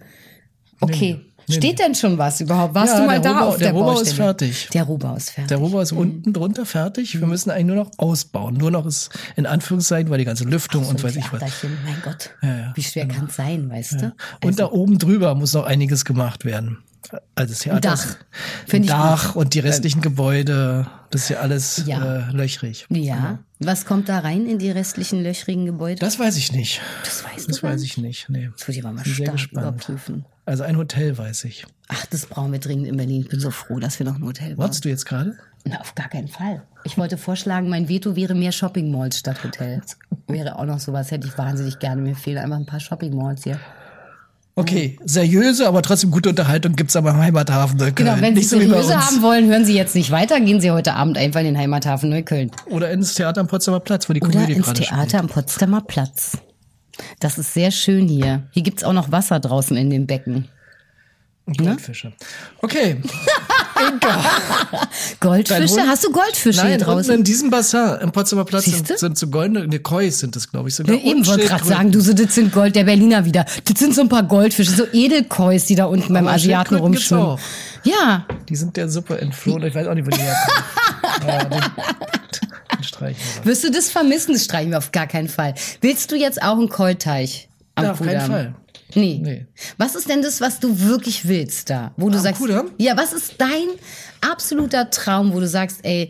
okay. 0.79 1.19
Steht 1.51 1.79
denn 1.79 1.95
schon 1.95 2.17
was 2.17 2.41
überhaupt? 2.41 2.73
Warst 2.75 2.93
Ja, 2.93 2.99
du 3.01 3.05
mal 3.05 3.19
der 3.21 3.31
da 3.33 3.39
Rohbau- 3.39 3.47
auf 3.49 3.57
der 3.57 3.67
der 3.67 3.73
Rohbau 3.73 3.91
ist 3.93 3.97
Baustelle? 3.99 4.15
fertig. 4.15 4.69
Der 4.73 4.83
Rohbau 4.83 5.15
ist 5.15 5.29
fertig. 5.31 5.47
Der 5.49 5.57
Rohbau 5.57 5.79
ist 5.81 5.91
unten 5.91 6.33
drunter 6.33 6.65
fertig. 6.65 7.19
Wir 7.19 7.27
müssen 7.27 7.49
eigentlich 7.51 7.65
nur 7.67 7.75
noch 7.77 7.91
ausbauen. 7.97 8.55
Nur 8.55 8.71
noch 8.71 8.85
ist 8.85 9.09
in 9.35 9.45
Anführungszeichen, 9.45 10.09
weil 10.09 10.17
die 10.19 10.25
ganze 10.25 10.43
Lüftung 10.45 10.85
und 10.87 10.99
so 10.99 11.07
weiß 11.07 11.15
ich 11.15 11.31
was. 11.33 11.41
Mein 11.41 12.01
Gott. 12.03 12.31
Ja, 12.41 12.49
ja, 12.57 12.71
Wie 12.75 12.83
schwer 12.83 13.07
kann 13.07 13.25
es 13.27 13.35
sein, 13.35 13.69
weißt 13.69 14.01
du? 14.01 14.13
Und 14.43 14.59
da 14.59 14.71
oben 14.71 14.97
drüber 14.99 15.35
muss 15.35 15.53
noch 15.53 15.65
einiges 15.65 16.05
gemacht 16.05 16.45
werden. 16.45 16.79
Also 17.35 17.51
das 17.53 17.59
Theater. 17.59 17.79
Dach. 17.81 18.05
ist- 18.05 18.17
Find 18.67 18.85
ich 18.85 18.91
Dach 18.91 19.35
und 19.35 19.53
die 19.55 19.59
restlichen 19.59 20.01
Gebäude. 20.01 20.85
Das 21.09 21.23
ist 21.23 21.29
ja 21.29 21.39
alles 21.39 21.83
Ja. 21.85 22.29
Äh, 22.29 22.31
löchrig. 22.31 22.85
Ja. 22.89 23.39
Was 23.59 23.85
kommt 23.85 24.07
da 24.07 24.19
rein 24.19 24.45
in 24.45 24.59
die 24.59 24.69
restlichen 24.71 25.21
löchrigen 25.23 25.65
Gebäude? 25.65 25.99
Das 25.99 26.19
weiß 26.19 26.37
ich 26.37 26.51
nicht. 26.53 26.79
Das 27.03 27.23
weißt 27.25 27.49
Das 27.49 27.63
weiß 27.63 27.81
ich 27.83 27.97
nicht. 27.97 28.29
Nee. 28.29 28.49
Das 28.55 28.67
würde 28.67 28.79
ich 28.79 28.85
aber 28.85 28.93
mal 28.93 29.03
stark 29.05 29.51
überprüfen. 29.51 30.25
Also 30.51 30.63
ein 30.63 30.75
Hotel 30.75 31.17
weiß 31.17 31.45
ich. 31.45 31.65
Ach, 31.87 32.05
das 32.07 32.25
brauchen 32.25 32.51
wir 32.51 32.59
dringend 32.59 32.85
in 32.85 32.97
Berlin. 32.97 33.21
Ich 33.21 33.29
bin 33.29 33.39
so 33.39 33.51
froh, 33.51 33.79
dass 33.79 33.99
wir 33.99 34.05
noch 34.05 34.17
ein 34.17 34.25
Hotel 34.25 34.49
bauen. 34.49 34.57
Wolltest 34.57 34.83
du 34.83 34.89
jetzt 34.89 35.05
gerade? 35.05 35.37
Na, 35.63 35.79
auf 35.79 35.95
gar 35.95 36.09
keinen 36.09 36.27
Fall. 36.27 36.61
Ich 36.83 36.97
wollte 36.97 37.17
vorschlagen, 37.17 37.69
mein 37.69 37.87
Veto 37.87 38.17
wäre 38.17 38.35
mehr 38.35 38.51
Shopping 38.51 38.91
Malls 38.91 39.17
statt 39.19 39.45
Hotel. 39.45 39.81
Wäre 40.27 40.59
auch 40.59 40.65
noch 40.65 40.81
sowas, 40.81 41.09
hätte 41.09 41.25
ich 41.25 41.37
wahnsinnig 41.37 41.79
gerne. 41.79 42.01
Mir 42.01 42.17
fehlen 42.17 42.37
einfach 42.39 42.57
ein 42.57 42.65
paar 42.65 42.81
Shopping 42.81 43.15
Malls 43.15 43.45
hier. 43.45 43.61
Okay, 44.55 44.99
seriöse, 45.05 45.65
aber 45.65 45.81
trotzdem 45.83 46.11
gute 46.11 46.27
Unterhaltung 46.27 46.75
gibt's 46.75 46.97
aber 46.97 47.11
im 47.11 47.17
Heimathafen 47.17 47.77
Neukölln. 47.77 48.09
Genau, 48.09 48.19
wenn 48.19 48.35
Sie 48.35 48.43
so 48.43 48.59
seriöse 48.59 48.99
haben 48.99 49.21
wollen, 49.21 49.47
hören 49.49 49.63
Sie 49.63 49.73
jetzt 49.73 49.95
nicht 49.95 50.11
weiter. 50.11 50.41
Gehen 50.41 50.59
Sie 50.59 50.71
heute 50.71 50.95
Abend 50.95 51.17
einfach 51.17 51.39
in 51.39 51.45
den 51.45 51.57
Heimathafen 51.57 52.09
Neukölln. 52.09 52.51
Oder 52.65 52.91
ins 52.91 53.13
Theater 53.13 53.39
am 53.39 53.47
Potsdamer 53.47 53.79
Platz, 53.79 54.09
wo 54.09 54.13
die 54.13 54.21
Oder 54.21 54.31
Komödie 54.31 54.51
ins 54.51 54.65
gerade 54.65 54.81
Theater 54.81 55.01
spielt. 55.03 55.15
am 55.15 55.27
Potsdamer 55.29 55.79
Platz. 55.79 56.37
Das 57.19 57.37
ist 57.37 57.53
sehr 57.53 57.71
schön 57.71 58.07
hier. 58.07 58.43
Hier 58.51 58.63
gibt's 58.63 58.83
auch 58.83 58.93
noch 58.93 59.11
Wasser 59.11 59.39
draußen 59.39 59.75
in 59.77 59.89
dem 59.89 60.07
Becken. 60.07 60.47
Und 61.45 61.57
Goldfische. 61.57 62.13
Okay. 62.61 62.97
Inka. 63.89 64.23
Goldfische? 65.19 65.81
Hast 65.87 66.03
du 66.03 66.11
Goldfische 66.11 66.61
hier 66.61 66.69
Nein, 66.69 66.73
unten 66.73 66.85
draußen? 66.85 67.15
in 67.15 67.23
diesem 67.23 67.49
Bassin 67.49 67.97
am 67.99 68.11
Potsdamer 68.11 68.45
Platz 68.45 68.65
sind, 68.65 68.87
sind 68.99 69.17
so 69.17 69.27
goldene, 69.27 69.67
ne, 69.67 69.79
Kois 69.79 70.11
sind 70.11 70.35
das, 70.35 70.51
glaube 70.51 70.69
ich. 70.69 70.75
Sogar. 70.75 70.95
Ja, 70.95 71.03
eben 71.03 71.25
wollte 71.25 71.45
gerade 71.45 71.65
sagen, 71.65 71.91
du 71.91 71.99
so, 71.99 72.13
das 72.13 72.35
sind 72.35 72.53
Gold 72.53 72.75
der 72.75 72.83
Berliner 72.83 73.25
wieder. 73.25 73.45
Das 73.65 73.79
sind 73.79 73.95
so 73.95 74.01
ein 74.01 74.09
paar 74.09 74.23
Goldfische, 74.23 74.71
so 74.71 74.85
Edelkois, 74.93 75.65
die 75.67 75.75
da 75.75 75.85
unten 75.85 76.13
beim 76.13 76.27
Asiaten 76.27 76.75
rumschwimmen. 76.75 77.37
Ja, 77.83 78.25
Die 78.47 78.55
sind 78.55 78.77
der 78.77 78.87
Suppe 78.89 79.19
entflohen. 79.19 79.63
Ich 79.63 79.73
weiß 79.73 79.87
auch 79.87 79.95
nicht, 79.95 80.05
wo 80.05 80.11
die 80.11 80.21
herkommen. 80.21 81.61
ja, 81.61 81.61
streichen 82.83 83.21
wir. 83.43 83.45
wirst 83.51 83.63
du 83.63 83.71
das 83.71 83.89
vermissen? 83.89 84.33
Das 84.33 84.45
streichen 84.45 84.71
wir 84.71 84.77
auf 84.77 84.91
gar 84.91 85.07
keinen 85.07 85.27
Fall. 85.29 85.53
Willst 85.81 86.11
du 86.11 86.15
jetzt 86.15 86.41
auch 86.41 86.57
einen 86.57 86.69
Koi-Teich? 86.69 87.47
am 87.75 87.85
Ja, 87.85 87.91
auf 87.93 87.99
keinen 87.99 88.09
Kudamm. 88.09 88.31
Fall. 88.31 88.55
Nee. 88.93 89.19
Nee. 89.23 89.45
Was 89.77 89.95
ist 89.95 90.09
denn 90.09 90.21
das, 90.21 90.41
was 90.41 90.59
du 90.59 90.79
wirklich 90.81 91.27
willst 91.27 91.69
da? 91.69 91.93
Wo 91.95 92.09
du 92.09 92.17
Am 92.17 92.23
sagst, 92.23 92.41
Kudamm? 92.41 92.71
ja, 92.77 92.97
was 92.97 93.13
ist 93.13 93.35
dein 93.37 93.67
absoluter 94.29 94.89
Traum, 94.89 95.33
wo 95.33 95.39
du 95.39 95.47
sagst, 95.47 95.79
ey, 95.83 96.09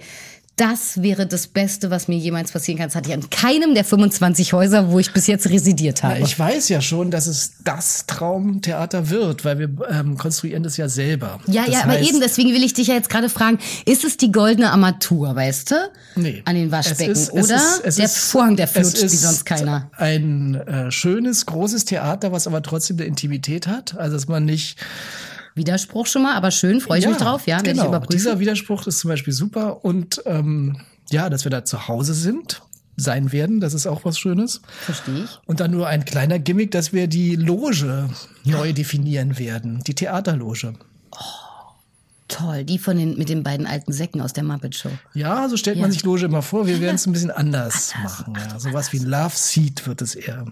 das 0.62 1.01
wäre 1.01 1.26
das 1.26 1.47
Beste, 1.47 1.89
was 1.89 2.07
mir 2.07 2.18
jemals 2.18 2.51
passieren 2.51 2.78
kann. 2.78 2.88
Das 2.89 2.95
hatte 2.95 3.09
ich 3.09 3.16
an 3.16 3.28
keinem 3.32 3.74
der 3.74 3.84
25 3.84 4.53
Häuser, 4.53 4.91
wo 4.91 4.99
ich 4.99 5.12
bis 5.12 5.26
jetzt 5.26 5.49
residiert 5.49 6.03
habe. 6.03 6.20
Ich 6.20 6.38
weiß 6.38 6.70
ja 6.70 6.82
schon, 6.82 7.09
dass 7.09 7.26
es 7.26 7.53
das 7.64 8.05
Traumtheater 8.05 9.09
wird, 9.09 9.43
weil 9.43 9.57
wir 9.57 9.70
ähm, 9.89 10.18
konstruieren 10.18 10.62
das 10.62 10.78
ja 10.78 10.88
selber. 10.88 11.39
ja, 11.47 11.66
das 11.66 11.74
ja, 11.74 11.84
aber 11.84 11.99
eben, 11.99 12.20
deswegen 12.20 12.53
will 12.53 12.64
ich 12.64 12.74
dich 12.74 12.88
ja 12.88 12.93
jetzt 12.93 13.09
gerade 13.09 13.30
fragen, 13.30 13.57
ist 13.86 14.03
es 14.03 14.18
die 14.18 14.32
goldene 14.32 14.72
Armatur, 14.72 15.36
weißt 15.36 15.72
du? 15.72 15.76
Nee. 16.16 16.43
An 16.45 16.55
den 16.55 16.72
Waschbecken, 16.72 17.12
Es 17.12 17.20
ist- 17.30 17.34
es 17.34 17.45
oder? 17.45 17.55
ist- 17.55 17.82
es 17.84 17.95
der 17.95 18.05
ist- 18.05 18.18
Vorhang, 18.18 18.55
der 18.55 18.66
es 18.66 18.72
flutscht 18.72 19.01
wie 19.03 19.07
sonst 19.07 19.45
keiner. 19.45 19.89
Ein 19.97 20.55
äh, 20.55 20.91
schönes, 20.91 21.45
großes 21.47 21.86
Theater, 21.86 22.32
was 22.32 22.45
aber 22.45 22.62
trotzdem 22.62 22.97
eine 22.97 23.05
Intimität 23.05 23.66
hat. 23.68 23.97
Also, 23.97 24.16
dass 24.16 24.28
man 24.28 24.45
nicht. 24.45 24.78
Widerspruch 25.56 26.08
schon 26.08 26.24
mal, 26.24 26.36
aber 26.36 26.52
schön, 26.52 26.82
freue 26.82 26.99
ich 26.99 27.08
mich 27.08 27.18
drauf, 27.18 27.45
ja, 27.47 27.58
werde 27.58 27.72
genau. 27.72 27.84
ich 27.84 27.88
überprüfen. 27.89 28.18
Dieser 28.18 28.39
Widerspruch 28.39 28.88
ist 28.88 28.99
zum 28.99 29.10
Beispiel 29.10 29.34
super. 29.34 29.84
Und 29.84 30.22
ähm, 30.26 30.78
ja, 31.10 31.30
dass 31.30 31.43
wir 31.43 31.52
da 31.52 31.66
zu 31.66 31.88
Hause 31.88 32.14
sind, 32.14 32.62
sein 32.97 33.32
werden, 33.32 33.60
das 33.60 33.74
ist 33.74 33.88
auch 33.88 34.06
was 34.06 34.20
Schönes. 34.20 34.62
Verstehe 34.82 35.24
ich. 35.24 35.39
Und 35.45 35.60
dann 35.60 35.72
nur 35.72 35.88
ein 35.88 36.06
kleiner 36.06 36.39
Gimmick, 36.39 36.72
dass 36.72 36.93
wir 36.93 37.08
die 37.08 37.36
Loge 37.36 38.10
neu 38.43 38.74
definieren 38.74 39.39
werden. 39.39 39.82
Die 39.88 39.95
Theaterloge. 39.95 40.74
Toll, 42.28 42.64
die 42.64 42.80
von 42.80 42.97
den, 42.97 43.18
mit 43.18 43.28
den 43.28 43.43
beiden 43.43 43.68
alten 43.68 43.91
Säcken 43.91 44.22
aus 44.22 44.32
der 44.32 44.43
Muppet 44.45 44.76
Show. 44.76 44.89
Ja, 45.14 45.49
so 45.49 45.58
stellt 45.58 45.78
Ja. 45.78 45.82
man 45.82 45.91
sich 45.91 46.04
Loge 46.04 46.26
immer 46.26 46.41
vor. 46.41 46.66
Wir 46.66 46.80
werden 46.82 46.95
es 46.95 47.06
ein 47.06 47.12
bisschen 47.12 47.32
anders 47.32 47.93
machen. 48.02 48.36
Ja. 48.38 48.58
Sowas 48.58 48.93
wie 48.93 48.99
Love 48.99 49.34
Seat 49.36 49.86
wird 49.86 50.02
es 50.02 50.16
eher. 50.16 50.45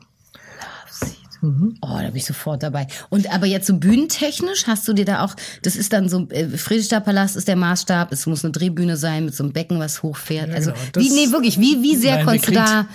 Oh, 1.41 1.97
da 1.99 2.07
bin 2.07 2.15
ich 2.15 2.25
sofort 2.25 2.63
dabei. 2.63 2.87
Und 3.09 3.31
aber 3.33 3.45
jetzt 3.45 3.67
so 3.67 3.77
bühnentechnisch 3.77 4.67
hast 4.67 4.87
du 4.87 4.93
dir 4.93 5.05
da 5.05 5.23
auch, 5.23 5.35
das 5.61 5.75
ist 5.75 5.93
dann 5.93 6.09
so, 6.09 6.27
äh, 6.29 6.47
Friedrichstadt 6.49 7.05
Palast 7.05 7.35
ist 7.35 7.47
der 7.47 7.55
Maßstab, 7.55 8.11
es 8.11 8.25
muss 8.25 8.43
eine 8.43 8.51
Drehbühne 8.51 8.97
sein 8.97 9.25
mit 9.25 9.35
so 9.35 9.43
einem 9.43 9.53
Becken, 9.53 9.79
was 9.79 10.03
hochfährt. 10.03 10.49
Ja, 10.49 10.55
also, 10.55 10.71
genau. 10.71 11.05
Wie, 11.05 11.09
nee, 11.09 11.31
wirklich, 11.31 11.59
wie, 11.59 11.81
wie 11.81 11.95
sehr 11.95 12.17
Nein, 12.17 12.25
konntest 12.25 12.49
du 12.49 12.53
da 12.53 12.87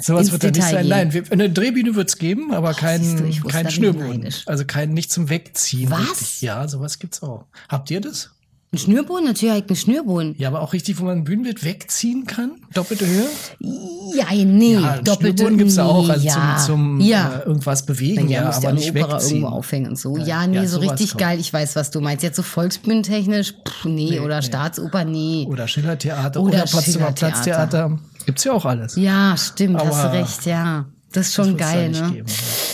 Sowas 0.00 0.30
wird 0.30 0.44
da 0.44 0.50
nicht 0.50 0.62
sein. 0.62 0.86
Nein, 0.86 1.12
wir, 1.12 1.24
eine 1.30 1.50
Drehbühne 1.50 1.94
wird 1.94 2.08
es 2.08 2.18
geben, 2.18 2.54
aber 2.54 2.72
kein, 2.72 3.02
siehst 3.02 3.42
du, 3.42 3.48
kein 3.48 3.70
Schnürboden. 3.70 4.28
Also 4.46 4.64
kein 4.64 4.90
nicht 4.90 5.10
zum 5.10 5.28
Wegziehen. 5.28 5.90
Was? 5.90 6.10
Richtig. 6.10 6.42
Ja, 6.42 6.68
sowas 6.68 6.98
gibt's 6.98 7.22
auch. 7.22 7.46
Habt 7.68 7.90
ihr 7.90 8.00
das? 8.00 8.30
Ein 8.70 8.76
Schnürboden? 8.78 9.24
Natürlich 9.24 9.56
ich 9.56 9.66
einen 9.70 9.76
Schnürboden. 9.76 10.34
Ja, 10.36 10.48
aber 10.48 10.60
auch 10.60 10.74
richtig, 10.74 11.00
wo 11.00 11.04
man 11.04 11.18
ein 11.18 11.24
Bühnenbild 11.24 11.64
wegziehen 11.64 12.26
kann? 12.26 12.56
Doppelte 12.74 13.06
Höhe? 13.06 13.24
Ja, 13.60 14.26
nee, 14.30 14.74
Ja, 14.74 14.90
einen 14.92 15.04
doppelte 15.04 15.38
Schnürboden 15.38 15.58
gibt's 15.58 15.78
auch, 15.78 16.06
also 16.06 16.26
ja. 16.26 16.56
zum, 16.58 16.98
zum 16.98 17.00
ja. 17.00 17.32
äh, 17.38 17.46
irgendwas 17.46 17.86
bewegen, 17.86 18.28
ja, 18.28 18.42
ja, 18.42 18.50
aber 18.50 18.62
ja 18.62 18.72
nicht 18.72 18.90
Opera 18.94 19.14
wegziehen. 19.14 19.36
irgendwo 19.38 19.56
aufhängen 19.56 19.86
und 19.88 19.98
so. 19.98 20.18
Ja, 20.18 20.24
Ja, 20.26 20.46
nee, 20.46 20.56
ja, 20.56 20.66
so 20.66 20.80
richtig 20.80 21.12
kommt. 21.12 21.20
geil. 21.22 21.40
Ich 21.40 21.50
weiß, 21.50 21.76
was 21.76 21.90
du 21.90 22.02
meinst. 22.02 22.22
Jetzt 22.22 22.36
so 22.36 22.42
volksbühnentechnisch, 22.42 23.54
pff, 23.66 23.86
nee, 23.86 24.20
oder 24.20 24.42
Staatsoper, 24.42 25.04
nee. 25.04 25.46
Oder 25.48 25.66
Schillertheater 25.66 26.38
Oder 26.40 26.58
oder, 26.64 26.70
Potsdamer. 26.70 27.12
Platztheater. 27.12 27.98
Gibt's 28.26 28.44
ja 28.44 28.52
auch 28.52 28.66
alles. 28.66 28.96
Ja, 28.96 29.34
stimmt, 29.38 29.80
hast 29.82 29.94
Aber 30.04 30.12
recht, 30.12 30.44
ja. 30.44 30.84
Das 31.12 31.28
ist 31.28 31.34
schon 31.34 31.48
wird's 31.48 31.58
da 31.58 31.72
geil, 31.72 31.90
ne? 31.90 32.10
geben, 32.12 32.26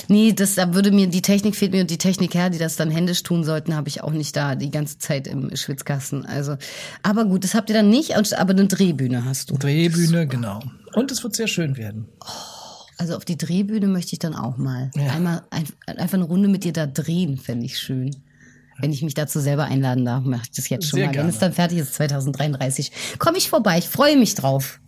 Nee, 0.09 0.32
das 0.32 0.57
da 0.57 0.74
würde 0.74 0.91
mir 0.91 1.07
die 1.07 1.22
Technik 1.22 1.57
fehlt 1.57 1.72
mir 1.72 1.80
und 1.82 1.91
die 1.91 1.99
Techniker, 1.99 2.51
die 2.51 2.59
das 2.59 2.76
dann 2.76 2.91
händisch 2.91 3.22
tun 3.22 3.45
sollten, 3.45 3.74
habe 3.74 3.89
ich 3.89 4.03
auch 4.03 4.11
nicht 4.11 4.35
da 4.37 4.55
die 4.55 4.70
ganze 4.70 4.99
Zeit 4.99 5.26
im 5.26 5.55
Schwitzkasten. 5.55 6.26
Also, 6.26 6.57
aber 7.03 7.24
gut, 7.24 7.45
das 7.45 7.55
habt 7.55 7.70
ihr 7.70 7.76
dann 7.76 7.91
nicht, 7.91 8.16
aber 8.16 8.51
eine 8.51 8.66
Drehbühne 8.66 9.24
hast 9.24 9.51
du. 9.51 9.57
Drehbühne, 9.57 10.26
genau. 10.26 10.61
Und 10.95 11.11
es 11.12 11.22
wird 11.22 11.37
sehr 11.37 11.47
schön 11.47 11.76
werden. 11.76 12.09
Also 12.99 13.16
auf 13.16 13.24
die 13.24 13.37
Drehbühne 13.37 13.87
möchte 13.87 14.12
ich 14.12 14.18
dann 14.18 14.35
auch 14.35 14.57
mal. 14.57 14.91
Ja. 14.95 15.12
Einmal 15.12 15.43
ein, 15.51 15.64
einfach 15.87 16.14
eine 16.14 16.24
Runde 16.24 16.49
mit 16.49 16.64
dir 16.64 16.72
da 16.72 16.87
drehen, 16.87 17.39
fände 17.39 17.66
ich 17.66 17.78
schön. 17.78 18.14
Wenn 18.78 18.93
ich 18.93 19.03
mich 19.03 19.14
dazu 19.14 19.39
selber 19.41 19.64
einladen 19.64 20.05
darf, 20.05 20.24
mache 20.24 20.43
ich 20.45 20.51
das 20.51 20.68
jetzt 20.68 20.89
schon 20.89 20.99
Sehr 20.99 21.07
mal. 21.07 21.11
Wenn 21.11 21.14
gerne. 21.14 21.30
es 21.30 21.39
dann 21.39 21.53
fertig 21.53 21.78
ist, 21.78 21.95
2033, 21.95 22.91
komme 23.18 23.39
ich 23.39 23.49
vorbei. 23.49 23.78
Ich 23.78 23.89
freue 23.89 24.16
mich 24.16 24.35
drauf. 24.35 24.80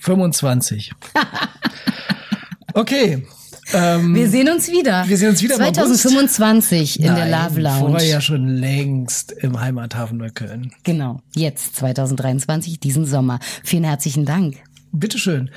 25. 0.00 0.92
Okay. 2.74 3.26
Ähm, 3.72 4.14
Wir 4.14 4.28
sehen 4.28 4.48
uns 4.50 4.70
wieder. 4.70 5.04
Wir 5.06 5.16
sehen 5.16 5.30
uns 5.30 5.42
wieder 5.42 5.54
im 5.54 5.62
August. 5.62 5.76
2025 5.76 7.00
in 7.00 7.14
der 7.14 7.26
Love 7.28 7.60
Lounge. 7.60 7.78
Vorher 7.90 8.08
ja 8.08 8.20
schon 8.20 8.48
längst 8.48 9.32
im 9.32 9.60
Heimathafen 9.60 10.18
Neukölln. 10.18 10.72
Genau, 10.82 11.20
jetzt 11.34 11.76
2023, 11.76 12.80
diesen 12.80 13.06
Sommer. 13.06 13.38
Vielen 13.62 13.84
herzlichen 13.84 14.24
Dank. 14.24 14.56
Bitteschön. 14.92 15.50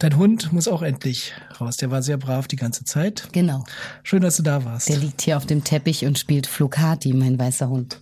Dein 0.00 0.16
Hund 0.16 0.52
muss 0.52 0.66
auch 0.66 0.82
endlich 0.82 1.32
raus. 1.60 1.76
Der 1.76 1.92
war 1.92 2.02
sehr 2.02 2.16
brav 2.16 2.48
die 2.48 2.56
ganze 2.56 2.84
Zeit. 2.84 3.28
Genau. 3.30 3.64
Schön, 4.02 4.20
dass 4.22 4.36
du 4.36 4.42
da 4.42 4.64
warst. 4.64 4.88
Der 4.88 4.96
liegt 4.96 5.22
hier 5.22 5.36
auf 5.36 5.46
dem 5.46 5.62
Teppich 5.62 6.06
und 6.06 6.18
spielt 6.18 6.48
Flocati, 6.48 7.12
mein 7.12 7.38
weißer 7.38 7.68
Hund. 7.68 8.00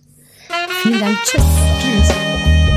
Vielen 0.81 0.99
Dank. 0.99 1.17
Tschüss. 1.25 1.43
Tschüss. 1.79 2.68